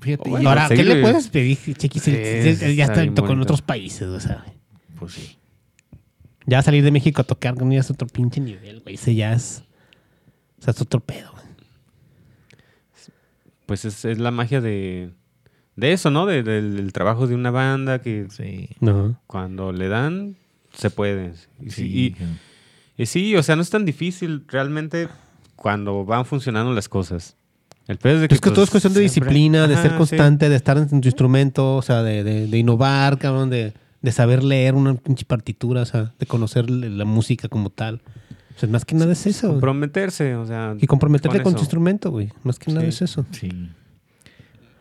[0.00, 1.98] Fíjate, Bueno, Ahora, ¿qué le puedes pedir, Chiqui?
[1.98, 4.44] Si- Sí, si- si- ya está está, tocó en otros países, o sea.
[4.98, 5.38] pues sí.
[6.48, 8.94] Ya salir de México a tocar con es otro pinche nivel, güey.
[8.94, 9.64] Ese ya es.
[10.60, 11.32] O sea, es otro pedo.
[13.66, 15.10] Pues es, es la magia de,
[15.76, 16.24] de eso, ¿no?
[16.26, 18.68] De- del, del trabajo de una banda que Sí.
[19.26, 20.36] Cuando le dan,
[20.72, 21.32] se puede.
[21.60, 22.16] Y, sí, Sí.
[22.98, 25.08] y- y sí, o sea, no es tan difícil realmente
[25.56, 27.36] cuando van funcionando las cosas.
[27.88, 29.74] El pedo es de que, Es que todo es pues, cuestión de siempre- disciplina, de
[29.74, 29.96] Ajá, ser sí.
[29.98, 34.12] constante, de estar en tu instrumento, o sea, de, de- de innovar, cabrón, de, de
[34.12, 38.00] saber leer una pinche partitura, o sea, de conocer la la música como tal.
[38.56, 39.48] O sea, más que nada es eso.
[39.48, 39.54] güey.
[39.60, 40.74] Comprometerse, o sea.
[40.80, 42.30] Y comprometerte con, tu instrumento, güey.
[42.42, 43.24] Más que nada es eso.
[43.32, 43.50] Sí.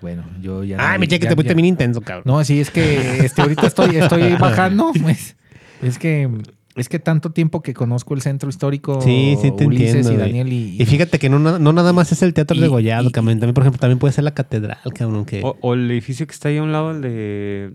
[0.02, 0.78] Bueno, yo ya.
[0.80, 2.24] Ay, me cheque, ya- te fuiste bien intenso, cabrón.
[2.26, 4.92] No, sí, es que este, ahorita estoy, estoy bajando.
[5.02, 5.36] pues.
[5.82, 6.30] es que
[6.76, 10.14] es que tanto tiempo que conozco el centro histórico Sí, sí, te Ulises entiendo.
[10.14, 10.18] y.
[10.18, 13.10] Daniel y, Y fíjate que no, no nada más es el teatro Y- de Gollado.
[13.12, 15.26] También, por ejemplo, también puede ser la catedral, cabrón.
[15.26, 15.42] Que...
[15.44, 17.72] O, o el edificio que está ahí a un lado, el de.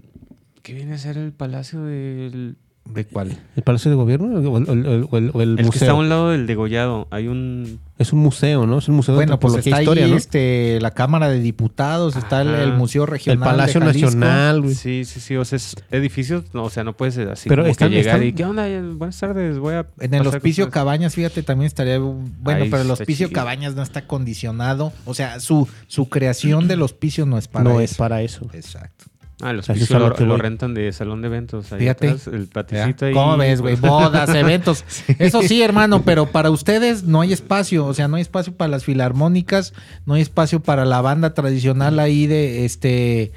[0.62, 2.56] ¿Qué viene a ser el palacio del.
[2.94, 3.36] ¿De cuál?
[3.56, 4.26] ¿El Palacio de Gobierno?
[4.50, 6.46] ¿O el, o el- o el- o el El que está a un lado del
[6.46, 7.06] degollado.
[7.10, 7.78] Hay un.
[7.98, 8.78] Es un museo, ¿no?
[8.78, 10.16] Es un museo de Bueno, pues antropología está historia, ahí ¿no?
[10.16, 13.38] este, la Cámara de Diputados, está el, el Museo El Regional.
[13.40, 13.80] de Palacio.
[13.80, 14.74] Nacional, güey.
[14.74, 15.36] Sí, sí, sí.
[15.36, 16.44] O sea, es edificios.
[16.54, 18.32] no, o sea, no puedes así Pero como están- que llegar están- y.
[18.32, 18.66] ¿Qué onda?
[18.96, 19.58] Buenas tardes.
[19.58, 19.86] Voy a.
[20.00, 20.70] En el Hospicio con ustedes".
[20.70, 21.98] Cabañas, fíjate, también estaría.
[21.98, 23.34] Bueno, Ahí pero el Hospicio chido.
[23.38, 24.92] Cabañas no está condicionado.
[25.04, 27.92] O sea, su, su creación del hospicio no es para no eso.
[27.92, 28.46] es para eso.
[28.54, 29.04] Exacto.
[29.42, 30.40] Ah, es a lo lo, que lo voy.
[30.40, 31.72] rentan de salón de eventos.
[31.72, 32.08] Ahí Fíjate.
[32.08, 33.12] atrás, el paticito ahí.
[33.12, 33.76] ¿Cómo ves, güey?
[33.76, 34.84] Bodas, eventos.
[35.18, 37.86] Eso sí, hermano, pero para ustedes no hay espacio.
[37.86, 39.72] O sea, no hay espacio para las filarmónicas,
[40.06, 43.32] no hay espacio para la banda tradicional ahí de este.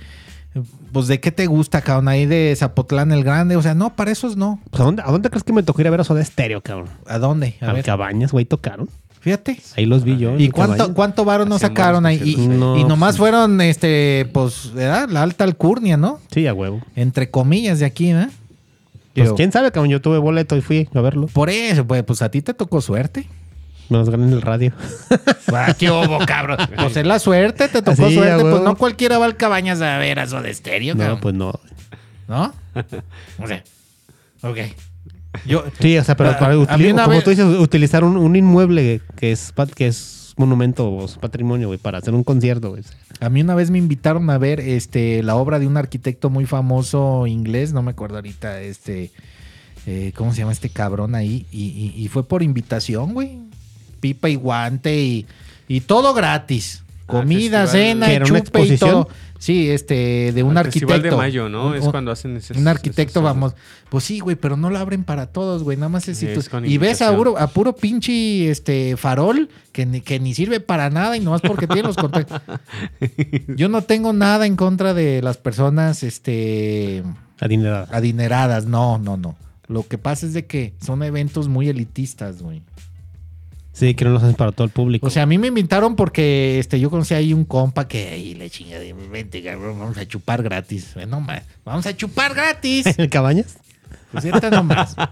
[0.92, 3.56] Pues de qué te gusta, cabrón, ahí de Zapotlán el Grande.
[3.56, 4.62] O sea, no, para esos no.
[4.70, 6.62] Pues, ¿a, dónde, ¿A dónde crees que me tocó ir a ver a Soda Estéreo,
[6.62, 6.90] cabrón?
[7.08, 7.56] ¿A dónde?
[7.62, 8.88] A A ver, Cabañas, güey, tocaron.
[9.24, 9.58] Fíjate.
[9.78, 10.38] Ahí los vi yo.
[10.38, 12.36] ¿Y cuánto, cuánto varo no sacaron ahí?
[12.38, 13.20] Y, nomás sí.
[13.20, 15.08] fueron, este, pues, ¿verdad?
[15.10, 16.20] La alta alcurnia, ¿no?
[16.30, 16.82] Sí, a huevo.
[16.96, 18.26] Entre comillas de aquí, ¿no?
[18.26, 19.92] Pues Digo, quién sabe, cabrón.
[19.92, 21.28] Yo tuve boleto y fui a verlo.
[21.28, 23.30] Por eso, pues, pues a ti te tocó suerte.
[23.90, 24.74] Me los gané en el radio.
[25.56, 26.58] Ah, ¿Qué hubo, cabrón?
[26.76, 28.42] Pues es la suerte, te tocó Así, suerte.
[28.42, 31.20] Pues no cualquiera va al cabañas a ver a de estéreo, No, cabrón.
[31.22, 31.60] pues no.
[32.28, 32.52] ¿No?
[33.38, 33.64] O sea,
[34.42, 34.58] ok.
[35.46, 38.04] Yo, Sí, o sea, pero para a mí utili- una como vez- tú dices, utilizar
[38.04, 42.24] un, un inmueble que es, que es monumento o es patrimonio, güey, para hacer un
[42.24, 42.84] concierto, güey.
[43.20, 46.46] a mí una vez me invitaron a ver este la obra de un arquitecto muy
[46.46, 49.12] famoso inglés, no me acuerdo ahorita, este,
[49.86, 51.46] eh, ¿cómo se llama este cabrón ahí?
[51.52, 53.40] Y, y- y fue por invitación, güey.
[54.00, 55.26] Pipa y guante y,
[55.68, 56.84] y todo gratis.
[57.06, 57.88] Comida, Ah, festival.
[57.88, 58.90] cena, ¿Que era una chupe y exposición?
[58.92, 59.10] todo.
[59.44, 60.94] Sí, este, de un Al arquitecto.
[60.94, 61.68] Festival de mayo, ¿no?
[61.68, 62.58] Un- es cuando hacen ese.
[62.58, 63.56] Un arquitecto, vamos.
[63.90, 65.76] Pues sí, güey, pero no lo abren para todos, güey.
[65.76, 68.96] Nada más es si Sí, tú- es Y ves a puro, a puro pinche este,
[68.96, 72.40] farol que ni, que ni sirve para nada y nomás porque tiene los contactos.
[73.58, 77.04] Yo no tengo nada en contra de las personas este,
[77.42, 77.90] Adinerada.
[77.92, 78.66] adineradas.
[78.66, 79.36] No, no, no.
[79.68, 82.62] Lo que pasa es de que son eventos muy elitistas, güey.
[83.74, 85.08] Sí, que no los hacen para todo el público.
[85.08, 88.36] O sea, a mí me invitaron porque este, yo conocí ahí un compa que ahí
[88.36, 90.92] le chinga de vente, cabrón, vamos a chupar gratis.
[90.94, 92.86] Bueno, ma, vamos a chupar gratis.
[92.86, 93.58] ¿En el Cabañas?
[94.12, 94.96] Pues nomás.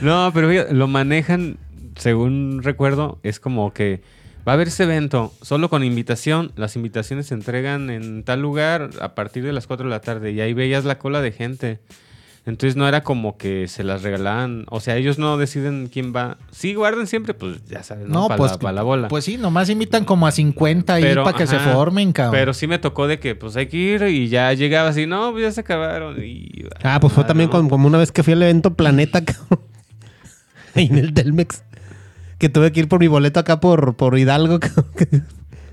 [0.00, 1.58] No, pero fíjate, lo manejan,
[1.96, 4.02] según recuerdo, es como que
[4.46, 6.52] va a haber ese evento solo con invitación.
[6.56, 10.32] Las invitaciones se entregan en tal lugar a partir de las 4 de la tarde
[10.32, 11.80] y ahí veías la cola de gente.
[12.46, 16.38] Entonces no era como que se las regalaban, o sea, ellos no deciden quién va.
[16.52, 18.20] Sí, guardan siempre, pues ya sabes, ¿no?
[18.20, 19.08] No, para pues, la, pa' la bola.
[19.08, 22.32] pues sí, nomás invitan como a 50 ahí Pero, para que se formen, cabrón.
[22.38, 25.32] Pero sí me tocó de que pues hay que ir y ya llegaba así, no,
[25.32, 26.22] pues ya se acabaron.
[26.24, 27.56] Y, Ah, pues fue ah, también no.
[27.56, 29.66] como, como una vez que fui al evento Planeta, cabrón.
[30.76, 31.64] Ahí en el Telmex.
[32.38, 35.26] Que tuve que ir por mi boleto acá por, por Hidalgo, cabrón.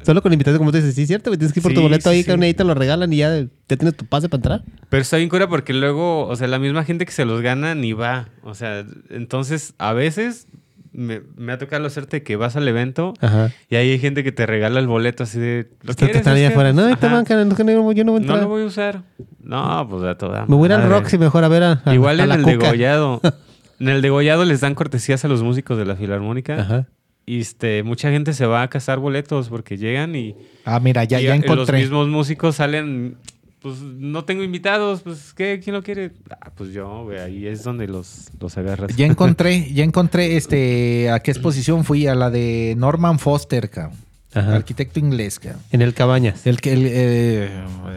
[0.06, 1.84] Solo con invitación, como tú dices, sí, cierto, güey, tienes que ir por tu Sí,
[1.84, 2.32] boleto sí, ahí, sí.
[2.32, 4.64] y ahí te lo regalan y ya, ya tienes tu pase para entrar.
[4.90, 7.76] Pero está bien cura porque luego, o sea, la misma gente que se los gana
[7.76, 8.30] ni va.
[8.44, 10.48] O sea, entonces a veces
[10.92, 13.52] me, me ha tocado la suerte que vas al evento Ajá.
[13.70, 15.68] y ahí hay gente que te regala el boleto así de...
[15.82, 16.18] ¿Lo Estás quieres?
[16.18, 16.72] están ahí ¿Es que- afuera.
[16.74, 17.74] No, te van, cabrón, no, que yo
[18.04, 19.02] no voy a No lo voy a usar.
[19.42, 20.46] No, pues a toda.
[20.46, 20.94] Me voy a ir al madre.
[21.00, 23.22] Roxy mejor a ver a, a- Igual a en la el degollado.
[23.80, 26.62] En el degollado les dan cortesías a los músicos de la filarmónica.
[26.62, 26.88] Ajá.
[27.26, 30.36] Y este, mucha gente se va a cazar boletos porque llegan y,
[30.66, 31.56] Ah, mira, ya, y ya encontré.
[31.78, 33.16] los mismos músicos salen,
[33.62, 35.62] pues no tengo invitados, pues ¿qué?
[35.64, 36.12] ¿Quién lo quiere?
[36.30, 38.94] Ah, pues yo, güey, ahí es donde los, los agarras.
[38.98, 43.98] Ya encontré, ya encontré este a qué exposición fui, a la de Norman Foster, cabrón.
[44.34, 44.56] Ajá.
[44.56, 45.62] Arquitecto inglés, cabrón.
[45.72, 46.46] En el Cabañas.
[46.46, 47.50] El que el, eh,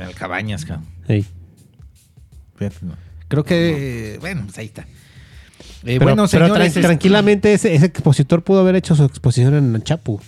[0.07, 0.87] el Cabañas, cabrón.
[3.29, 4.87] Creo que, bueno, pues ahí está.
[5.85, 9.83] Eh, Pero, bueno, pero señores, tranquilamente ese, ese expositor pudo haber hecho su exposición en
[9.83, 10.21] Chapu,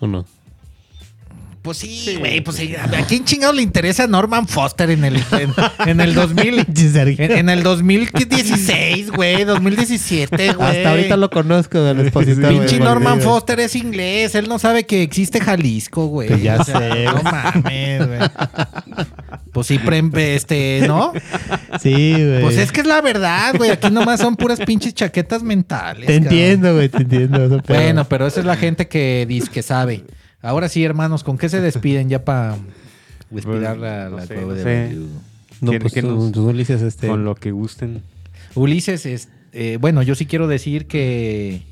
[0.00, 0.24] ¿o no?
[1.66, 5.52] Pues sí, güey, pues sí, ¿a quién chingado le interesa Norman Foster en el, en,
[5.84, 6.64] en el 2000?
[7.18, 10.68] En, en el 2016, güey, 2017, güey.
[10.76, 12.48] Hasta ahorita lo conozco del expositor.
[12.50, 16.28] Pinche Norman Foster es inglés, él no sabe que existe Jalisco, güey.
[16.28, 18.20] Pues ya O sea, sé, No mames, güey.
[19.52, 21.12] Pues sí, pre- este, ¿no?
[21.82, 22.42] Sí, güey.
[22.42, 23.70] Pues es que es la verdad, güey.
[23.70, 26.06] Aquí nomás son puras pinches chaquetas mentales.
[26.06, 26.32] Te cabrón.
[26.32, 27.44] entiendo, güey, te entiendo.
[27.44, 30.04] eso, pero- Bueno, pero esa es la gente que dice que sabe.
[30.42, 32.56] Ahora sí, hermanos, ¿con qué se despiden ya para
[33.30, 34.96] respirar la, no la sé, no de sé.
[35.60, 37.08] No, ¿Quién- pues tú, nos- tú, Ulises, este...
[37.08, 38.02] Con lo que gusten.
[38.54, 41.62] Ulises, es, eh, bueno, yo sí quiero decir que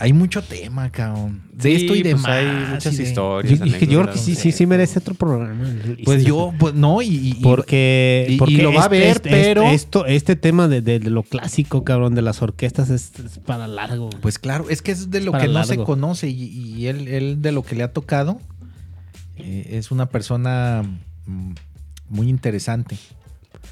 [0.00, 1.42] hay mucho tema, cabrón.
[1.52, 2.26] De Sí, esto y pues demás.
[2.26, 3.58] hay muchas de- historias.
[3.58, 5.62] Yo, dije, yo creo que sí, sí, sí merece otro programa.
[6.04, 9.08] Pues yo, pues no, y, y- y- Porque, y- porque lo va a este- ver,
[9.16, 13.12] este- pero- Esto, este tema de, de- de lo clásico, cabrón, de las orquestas es,
[13.24, 14.10] es para largo.
[14.22, 17.06] Pues claro, es que es de lo Para que no se conoce y, y él,
[17.06, 18.40] él de lo que le ha tocado
[19.36, 20.82] eh, es una persona
[21.26, 21.52] mm,
[22.08, 22.96] muy interesante.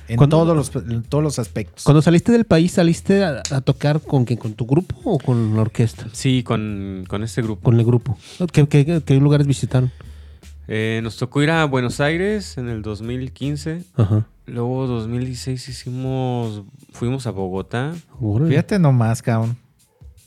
[0.09, 1.85] En ¿Cuándo- todos los, en todos los aspectos.
[1.85, 4.39] Cuando saliste del país, ¿saliste a, a tocar con quién?
[4.39, 6.06] ¿Con tu grupo o con la orquesta?
[6.12, 7.62] Sí, con, con este grupo.
[7.62, 8.16] Con el grupo.
[8.52, 9.93] ¿Qué, qué- qué lugares visitaron?
[10.66, 13.85] Eh, nos tocó ir a Buenos Aires en el 2015.
[13.97, 14.26] Ajá.
[14.47, 16.62] Luego 2016 hicimos,
[16.93, 17.93] fuimos a Bogotá.
[18.20, 18.51] Órale.
[18.51, 19.56] Fíjate nomás, cabrón.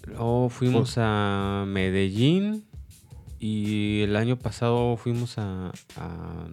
[0.05, 2.63] Luego fuimos a Medellín.
[3.39, 6.45] Y el año pasado fuimos a, a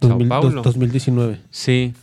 [0.00, 0.50] Sao 2000 Paulo.
[0.56, 1.40] dos- 2019.
[1.50, 1.94] Sí,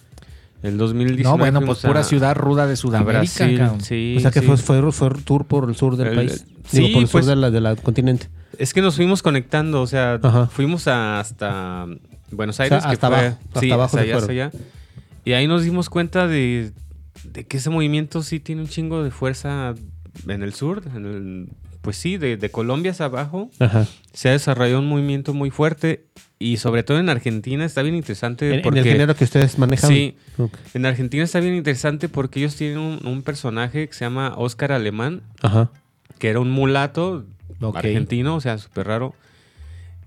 [0.63, 1.23] el 2019.
[1.23, 3.57] No, bueno, pues pura a- ciudad ruda de Sudamérica, Brasil.
[3.57, 3.81] cabrón.
[3.81, 4.45] Sí, o sea que sí.
[4.45, 6.45] fue, fue, fue tour por el sur del El- país.
[6.69, 8.29] sí, Digo, por el pues- sur de la, de la continente.
[8.57, 10.47] Es que nos fuimos conectando, o sea, Ajá.
[10.47, 11.87] fuimos hasta
[12.31, 14.51] Buenos sea, Aires, que fue- abajo, hasta sí, abajo hasta allá, hasta allá.
[15.25, 16.71] Y ahí nos dimos cuenta de,
[17.23, 19.73] de que ese movimiento sí tiene un chingo de fuerza
[20.27, 21.49] en el sur, en el-
[21.81, 23.49] pues sí, de, de Colombia hacia abajo.
[23.59, 23.87] Ajá.
[24.13, 26.05] Se ha desarrollado un movimiento muy fuerte
[26.41, 29.57] y sobre todo en Argentina está bien interesante En, en porque el género que ustedes
[29.59, 29.89] manejan.
[29.89, 30.15] Sí.
[30.73, 34.71] En Argentina está bien interesante porque ellos tienen un, un personaje que se llama Oscar
[34.71, 35.69] Alemán, Ajá.
[36.19, 37.25] que era un mulato
[37.75, 39.13] argentino, o sea, súper raro.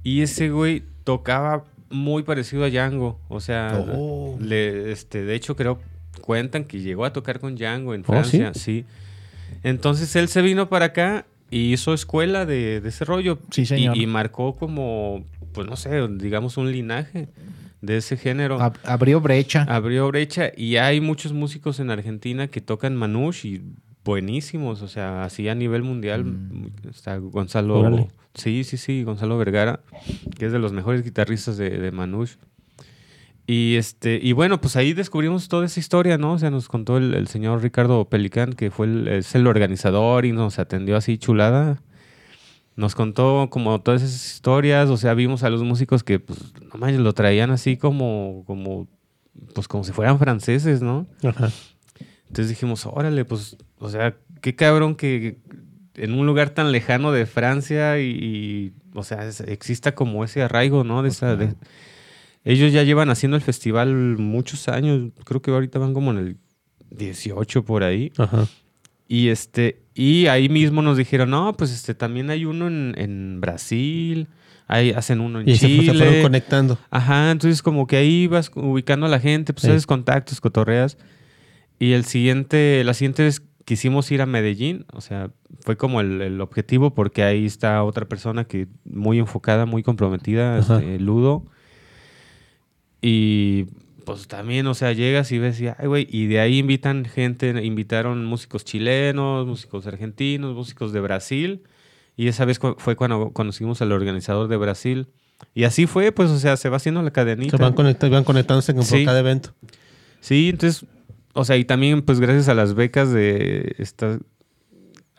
[0.03, 4.37] Y ese güey tocaba muy parecido a Django, o sea, Oh.
[4.41, 5.79] le, este, de hecho creo
[6.21, 8.85] cuentan que llegó a tocar con Django en Oh, Francia, sí.
[9.63, 13.39] Entonces él se vino para acá y hizo escuela de, de ese rollo.
[13.51, 13.97] Sí, señor.
[13.97, 15.25] Y, y marcó como,
[15.55, 17.29] pues no sé, digamos un linaje
[17.81, 18.59] de ese género.
[18.61, 19.63] Ab- abrió brecha.
[19.69, 23.63] Abrió brecha y hay muchos músicos en Argentina que tocan manouche y
[24.05, 26.67] buenísimos, o sea, así a nivel mundial Mm.
[26.91, 28.09] está Gonzalo, Órale.
[28.35, 29.81] sí, sí, sí, Gonzalo Vergara,
[30.39, 32.37] que es de los mejores guitarristas de, de manouche.
[33.47, 36.33] Y este, y bueno, pues ahí descubrimos toda esa historia, ¿no?
[36.33, 40.25] O sea, nos contó el, el señor Ricardo Pelicán, que fue el, es el organizador
[40.25, 41.83] y nos atendió así chulada.
[42.77, 46.79] Nos contó como todas esas historias, o sea, vimos a los músicos que, pues, no
[46.79, 48.89] manches, lo traían así como, como,
[49.55, 51.07] pues, como si fueran franceses, ¿no?
[51.23, 51.51] Ajá.
[52.27, 55.39] Entonces dijimos, órale, pues, o sea, qué cabrón que
[55.95, 60.43] en un lugar tan lejano de Francia y, y, o sea, es- exista como ese
[60.43, 61.03] arraigo, ¿no?
[61.05, 61.55] De esa, de-
[62.45, 66.37] ellos ya llevan haciendo el festival muchos años, creo que ahorita van como en el
[66.91, 68.11] 18 por ahí.
[68.19, 68.49] Ajá.
[69.07, 73.41] Y este, y ahí mismo nos dijeron, no, pues este también hay uno en, en
[73.41, 74.29] Brasil,
[74.67, 75.93] hay, hacen uno en Y se, fu- Chile.
[75.93, 76.79] se fueron conectando.
[76.91, 79.71] Ajá, entonces como que ahí vas ubicando a la gente, pues Sí.
[79.71, 80.99] haces contactos, cotorreas.
[81.79, 85.31] Y el siguiente, la siguiente vez quisimos ir a Medellín, o sea,
[85.61, 90.59] fue como el, el objetivo porque ahí está otra persona que muy enfocada, muy comprometida,
[90.59, 91.47] este, Ludo.
[93.03, 93.67] Y
[94.05, 97.49] pues también, o sea, llegas y ves, y, ay, güey, y de ahí invitan gente,
[97.65, 101.63] invitaron músicos chilenos, músicos argentinos, músicos de Brasil.
[102.17, 105.09] Y esa vez cu- fue cuando conocimos al organizador de Brasil.
[105.55, 107.57] Y así fue, pues, o sea, se va haciendo la cadenita.
[107.57, 109.05] Se van, conecta- van conectándose con Sí.
[109.05, 109.55] cada evento.
[110.21, 110.87] Sí, entonces,
[111.33, 114.19] o sea, y también, pues, gracias a las becas de esta...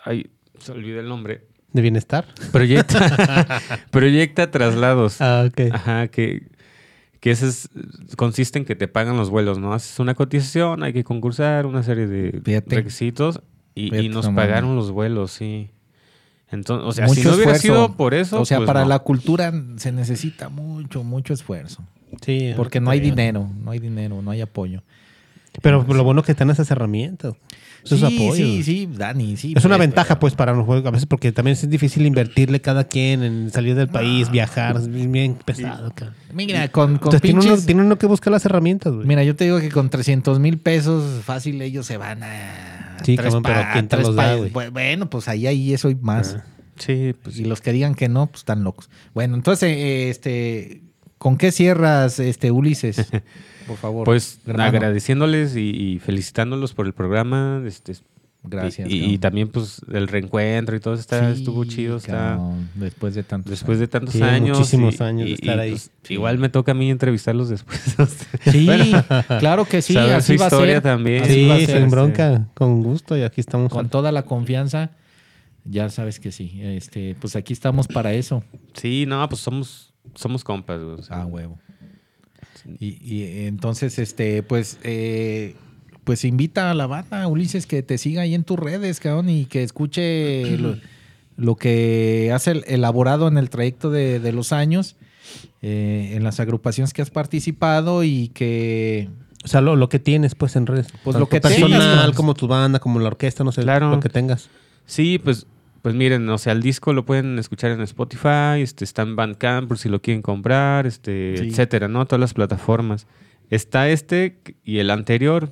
[0.04, 0.28] Ay,
[0.60, 1.48] se olvidó el nombre.
[1.74, 2.26] ¿De bienestar?
[2.54, 5.20] Proyecta, proyecta traslados.
[5.22, 5.62] Ah, ok.
[5.74, 6.44] Ajá, que,
[7.26, 7.70] que ese es-
[8.18, 9.74] consiste en que te pagan los vuelos, ¿no?
[9.74, 12.76] Haces una cotización, hay que concursar, una serie de Fíjate.
[12.76, 13.42] requisitos
[13.74, 15.72] y, y nos pagaron los vuelos, sí.
[16.52, 17.88] Entonces, o sea, Mucho si no hubiera esfuerzo.
[17.88, 18.90] sido por eso, o sea, pues para no.
[18.90, 21.84] la cultura se necesita mucho, mucho esfuerzo.
[22.22, 24.84] Sí, Porque no hay dinero, no hay dinero, no hay apoyo.
[25.62, 27.34] Pero lo bueno que están esas herramientas.
[27.84, 28.36] Esos sí, apoyos.
[28.36, 29.54] sí, sí, Dani, sí.
[29.56, 30.88] Es una pues, ventaja, pero- pues, para los juegos.
[30.88, 34.76] A veces porque también es difícil invertirle cada quien en salir del país, viajar.
[34.78, 35.94] Es bien, pesado.
[36.34, 37.66] Mira, con, con Entonces, tiene, uno, pinches...
[37.68, 39.06] tiene uno que buscar las herramientas, güey.
[39.08, 42.98] Mira, yo te digo que con 300 mil pesos fácil ellos se van a...
[43.04, 44.52] Sí, tres cabrón, pero ¿quién te los da, güey?
[44.52, 46.38] Bu- Bueno, pues ahí, ahí eso y más.
[46.40, 46.46] Ah.
[46.78, 48.90] Sí, pues y los que digan que no, pues están locos.
[49.14, 50.82] Bueno, entonces, eh, este...
[51.20, 52.98] ¿Con qué cierras, este, Ulises?
[53.68, 54.06] Por favor.
[54.06, 54.70] Pues hermano.
[54.70, 57.62] agradeciéndoles y, y felicitándolos por el programa.
[57.66, 57.94] Este,
[58.48, 58.88] Gracias.
[58.92, 61.98] Y, también, pues, el reencuentro y todo está, Sí, estuvo chido.
[61.98, 64.60] Está, cabrón, Después de tantos después de tantos Sí, años.
[64.60, 65.70] muchísimos y- años de y- estar y, ahí.
[65.72, 67.82] pues, Igual me toca a mí entrevistarlos después.
[68.52, 69.04] Sí, Bueno,
[69.40, 70.84] claro que sí, saber así su va a historia ser.
[70.84, 71.24] también.
[71.24, 71.90] Así Sí, va a sin ser.
[71.90, 73.18] bronca, con gusto.
[73.18, 73.72] Y aquí estamos.
[73.72, 74.92] Con toda la confianza,
[75.64, 76.60] ya sabes que sí.
[76.62, 78.44] Este, pues aquí estamos para eso.
[78.76, 80.80] Sí, no, pues somos, somos compas.
[80.80, 81.58] o sea, Ah, huevo.
[82.80, 85.56] Y, y entonces, este, pues, eh,
[86.04, 89.46] pues invita a la banda, Ulises, que te siga ahí en tus redes, cabrón, y
[89.46, 90.78] que escuche lo,
[91.38, 94.96] lo que has el- elaborado en el trayecto de, de los años,
[95.62, 99.10] eh, en las agrupaciones que has participado y que
[99.44, 100.88] O sea, lo, lo que tienes, pues, en redes.
[101.04, 102.16] Pues Tanto lo que personal, tengas, pues.
[102.16, 103.62] como tu banda, como la orquesta, no sé.
[103.64, 103.90] Claro.
[103.90, 104.50] Lo que tengas.
[104.86, 105.48] Sí, pues,
[105.86, 109.68] pues miren, o sea, el disco lo pueden escuchar en Spotify, este, está en Bandcamp
[109.68, 111.50] por si lo quieren comprar, este, Sí.
[111.50, 112.08] etcétera, ¿no?
[112.08, 113.06] Todas las plataformas.
[113.52, 115.52] está este y el anterior.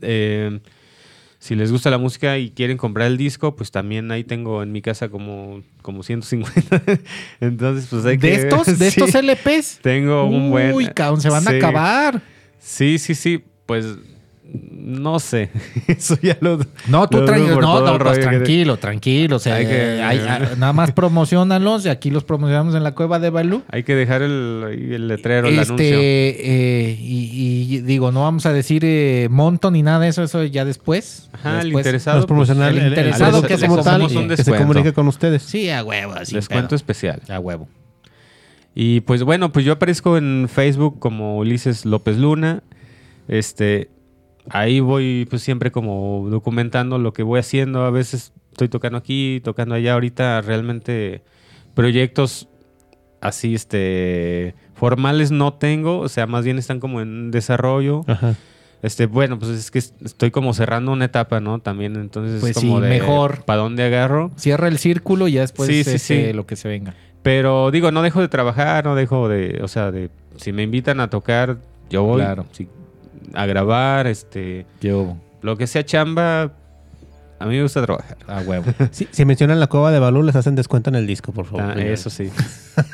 [0.00, 0.60] Eh,
[1.38, 4.72] si les gusta la música y quieren comprar el disco, pues también ahí tengo en
[4.72, 6.82] mi casa como, como 150.
[7.40, 8.28] Entonces, pues hay que...
[8.28, 9.02] ¿De estos, de Sí.
[9.02, 9.80] estos LPs?
[9.82, 10.72] Tengo un buen...
[10.72, 12.22] Uy, cabrón, se van a acabar.
[12.58, 13.44] Sí, sí, sí.
[13.66, 13.84] Pues
[14.52, 15.50] no sé.
[15.88, 16.58] Eso ya lo.
[16.86, 19.36] No, tú lo por no, el pues tranquilo, tranquilo.
[19.36, 22.94] O sea, Hay que- hay- hay- nada más promocionalos y aquí los promocionamos en la
[22.94, 23.62] cueva de Balú.
[23.70, 25.98] Hay que dejar el, el letrero, el este, anuncio.
[26.00, 30.44] eh, y, y digo, no vamos a decir eh, monto ni nada de eso, eso
[30.44, 31.30] ya después.
[31.32, 31.82] Ajá, el Después.
[31.86, 32.16] interesado.
[32.18, 35.08] Nos promocionar el el, el- interesado el que como tal un que se comunique con
[35.08, 35.42] ustedes.
[35.42, 36.34] Sí, a huevo, así.
[36.34, 36.76] descuento pedo.
[36.76, 37.22] especial.
[37.28, 37.68] A huevo.
[38.74, 42.62] Y pues bueno, pues yo aparezco en Facebook como Ulises López Luna.
[43.28, 43.88] Este,
[44.50, 47.84] ahí voy pues siempre como documentando lo que voy haciendo.
[47.84, 49.94] A veces estoy tocando aquí, tocando allá.
[49.94, 51.22] Ahorita realmente
[51.74, 52.48] proyectos
[53.20, 55.98] así, este, formales no tengo.
[56.00, 58.04] O sea, más bien están como en desarrollo.
[58.06, 58.34] Ajá.
[58.82, 61.58] Este, bueno, pues es que estoy como cerrando una etapa, ¿no?
[61.58, 63.42] También, entonces Pues es como sí, de mejor.
[63.46, 64.30] ¿Para dónde agarro?
[64.36, 66.32] Cierra el círculo y ya después Sí, sí, este, sí.
[66.34, 66.94] lo que se venga.
[67.22, 71.00] Pero digo, no dejo de trabajar, no dejo de, o sea, de si me invitan
[71.00, 71.56] a tocar,
[71.88, 72.44] yo voy Claro.
[72.52, 72.68] sí,
[73.32, 76.52] a grabar, este, Yo, lo que sea chamba,
[77.38, 78.16] a mí me gusta trabajar.
[78.26, 78.64] a huevo.
[78.90, 81.62] Sí, si mencionan la cueva de Balú, les hacen descuento en el disco, por favor.
[81.62, 82.30] Ah, eso sí.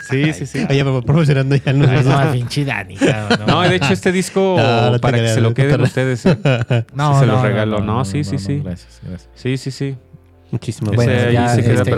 [0.09, 0.59] Sí, sí, sí.
[0.69, 4.86] Oye, pero promocionando ya no no, pinche Dani, cabrón, No, de hecho este disco No,
[4.86, 6.27] no te para que se lo queden ustedes.
[6.27, 6.36] ¿eh?
[6.94, 7.81] No, Sí se no, los no, regalo.
[7.81, 8.61] No, sí, sí, sí.
[8.65, 9.28] Gracias, gracias.
[9.35, 9.97] Sí, sí, sí.
[10.51, 11.97] Muchísimas Bueno, ahí ya, se este,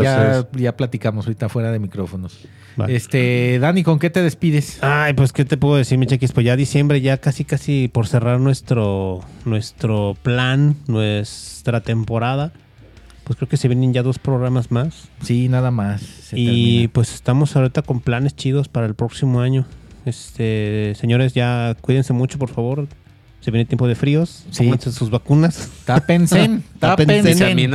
[0.56, 2.38] ya, platicamos ahorita fuera de micrófonos.
[2.76, 2.94] Vale.
[2.94, 4.82] Este, Dani, ¿con qué te despides?
[4.82, 6.32] Ay, pues, ¿qué te puedo decir, mi chequis?
[6.32, 12.52] Pues ya diciembre, ya casi, casi por cerrar nuestro, nuestro plan, nuestra temporada.
[13.24, 15.08] Pues creo que se vienen ya dos programas más.
[15.22, 16.02] Sí, nada más.
[16.02, 16.90] se y termina.
[16.92, 19.66] pues estamos ahorita con planes chidos para el próximo año.
[20.04, 22.88] Este, señores, ya cuídense mucho, por favor.
[23.40, 24.44] Se viene tiempo de fríos.
[24.50, 24.64] Sí.
[24.64, 25.68] Pónganse sus vacunas.
[25.84, 26.36] Tápense,
[26.78, 27.22] Tápense.
[27.22, 27.44] tápense.
[27.44, 27.74] También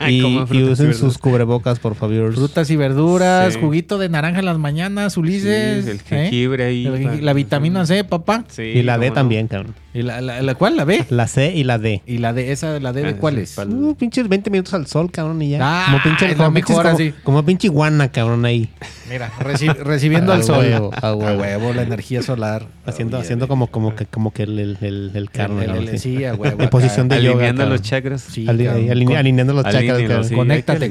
[0.08, 0.96] y, y y usen verduras.
[0.96, 2.34] sus cubrebocas, por favor.
[2.34, 3.60] Frutas y verduras, Sí.
[3.60, 5.84] juguito de naranja en las mañanas, Ulises.
[5.84, 6.00] Sí, el ¿eh?
[6.06, 6.86] jengibre ahí.
[6.86, 8.44] El- para- la vitamina C, papá.
[8.48, 9.14] Sí, y la D no.
[9.14, 9.74] también, cabrón.
[9.94, 10.76] ¿Y la, la, la cuál?
[10.76, 11.06] ¿La B?
[11.08, 12.02] La C y la D.
[12.06, 12.52] ¿Y la D?
[12.52, 13.56] ¿Esa, la D de Ah, cuál sí, es?
[13.56, 15.58] pal- Uh, pinches 20 minutos al sol, cabrón, y ya.
[15.62, 17.14] Ah, como pinche, como mejor como- así.
[17.24, 18.68] Como pinche iguana, cabrón, ahí.
[19.08, 20.58] Mira, reci- recibiendo al sol.
[20.66, 21.40] huevo, a huevo.
[21.40, 22.66] huevo, la energía solar.
[22.84, 25.98] Haciendo, haciendo como, como que, como que el, el, el, el carne, el- el-.
[25.98, 26.62] Sí, a huevo.
[26.62, 28.28] En posición de yoga, Alineando los chakras.
[28.34, 29.84] Con- alineando los chakras,
[30.24, 30.34] Sí.
[30.34, 30.90] Conéctate,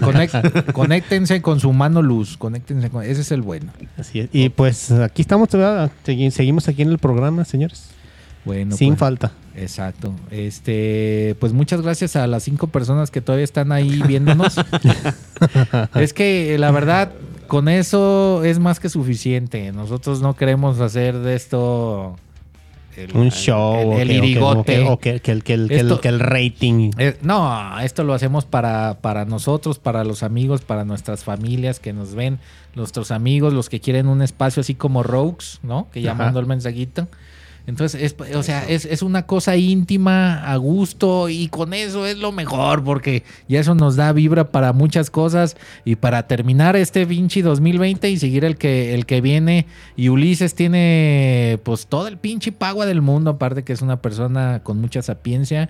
[0.73, 2.37] conéctense con su mano luz.
[2.37, 3.03] Conéctense con.
[3.03, 3.71] Ese es el bueno.
[3.97, 4.29] Así es.
[4.31, 5.91] Y pues aquí estamos, ¿verdad?
[6.05, 7.89] Segui- seguimos aquí en el programa, señores.
[8.45, 9.31] Bueno, Sin pues, falta.
[9.55, 10.13] Exacto.
[10.31, 14.55] Este, pues muchas gracias a las cinco personas que todavía están ahí viéndonos.
[15.95, 17.11] es que la verdad,
[17.47, 19.71] con eso es más que suficiente.
[19.71, 22.17] Nosotros no queremos hacer de esto
[22.97, 23.93] el- Un show.
[23.93, 24.79] el, el que- irigote.
[24.81, 24.99] O
[25.53, 26.91] el, rating.
[26.97, 31.93] Eh, no, esto lo hacemos para, para nosotros, para los amigos, para nuestras familias que
[31.93, 32.39] nos ven,
[32.75, 35.87] nuestros amigos, los que quieren un espacio así como Rogues, ¿no?
[35.91, 37.07] Que mandó el mensajito.
[37.67, 42.17] Entonces, es, o sea, es, es una cosa íntima, a gusto, y con eso es
[42.17, 47.05] lo mejor, porque ya eso nos da vibra para muchas cosas y para terminar este
[47.07, 49.65] pinche 2020 y seguir el que, el que viene.
[49.95, 54.61] Y Ulises tiene pues todo el pinche pagua del mundo, aparte que es una persona
[54.63, 55.69] con mucha sapiencia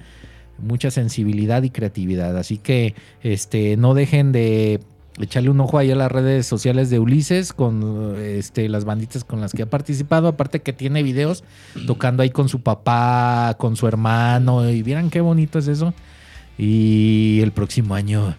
[0.58, 2.38] mucha sensibilidad y creatividad.
[2.38, 4.80] Así que este, no dejen de
[5.20, 9.42] echarle un ojo ahí a las redes sociales de Ulises con este, las banditas con
[9.42, 10.28] las que ha participado.
[10.28, 11.44] Aparte que tiene videos
[11.88, 14.70] tocando ahí con su papá, con su hermano.
[14.70, 15.94] Y vieran qué bonito es eso.
[16.58, 18.36] Y el próximo año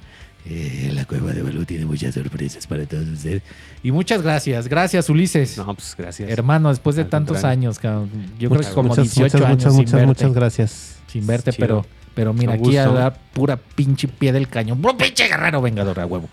[0.48, 3.42] eh, la Cueva de Balú tiene muchas sorpresas para todos ustedes.
[3.82, 4.68] Y muchas gracias.
[4.68, 5.58] Gracias, Ulises.
[5.58, 6.30] No, pues gracias.
[6.30, 7.58] Hermano, después de Al tantos contrario.
[7.58, 8.10] años, cabrón.
[8.38, 10.96] yo creo que como muchas, 18 muchas, años muchas, sin muchas, verte muchas gracias.
[11.08, 11.66] sin verte, Chido.
[11.66, 11.86] pero,
[12.16, 14.80] pero mira, aquí a la pura pinche pie del cañón.
[14.80, 16.28] ¡Puro pinche guerrero vengador a huevo!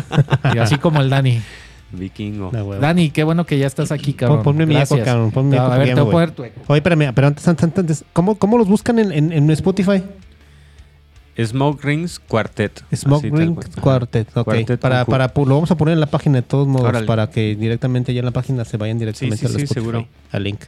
[0.54, 1.40] y así como el Dani.
[1.92, 2.50] Vikingo.
[2.80, 4.38] Dani, qué bueno que ya estás aquí, cabrón.
[4.38, 6.42] Pon- ponme mi eco, cabrón, ponme mi eco, A ver, te voy a poner tu
[6.44, 6.60] eco.
[6.66, 10.02] Oye, espérame, pero antes, antes, antes, ¿cómo, ¿cómo los buscan en, en, en Spotify?
[11.38, 12.82] Smoke Rings Quartet.
[12.94, 13.68] Smoke Así tal Ring cual.
[13.82, 14.44] Quartet, ok.
[14.44, 17.06] Quartet para, para, lo vamos a poner en la página de todos modos Órale.
[17.06, 20.06] para que directamente ya en la página se vayan directamente Sí, sí, al sí, seguro.
[20.32, 20.60] al link.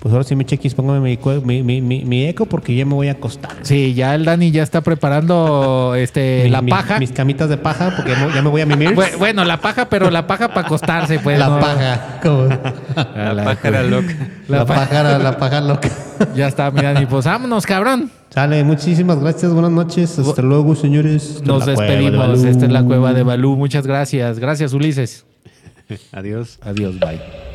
[0.00, 2.86] Pues ahora sí, mi chequis, póngame mi, cue- mi, mi, mi, mi eco porque ya
[2.86, 3.50] me voy a acostar.
[3.60, 6.98] Sí, ya el Dani ya está preparando este, Mi- la mi- paja.
[6.98, 8.94] Mis camitas de paja porque ya me voy a mimir.
[8.94, 11.38] Bu- Bueno, la paja, pero la paja para acostarse, pues.
[11.38, 11.60] la no.
[11.60, 12.18] paja.
[12.22, 12.48] ¿cómo?
[12.96, 14.14] A La pájara loca.
[14.48, 15.90] La La, pájara, la paja loca.
[16.34, 18.10] Ya está, mira, y pues vámonos, cabrón.
[18.30, 20.18] Sale, muchísimas gracias, buenas noches.
[20.18, 21.42] Hasta luego, señores.
[21.44, 22.16] Nos la de despedimos.
[22.18, 22.46] Balú.
[22.46, 23.56] Esta es la cueva de Balú.
[23.56, 24.38] Muchas gracias.
[24.38, 25.24] Gracias, Ulises.
[26.12, 26.58] Adiós.
[26.62, 27.49] Adiós, bye.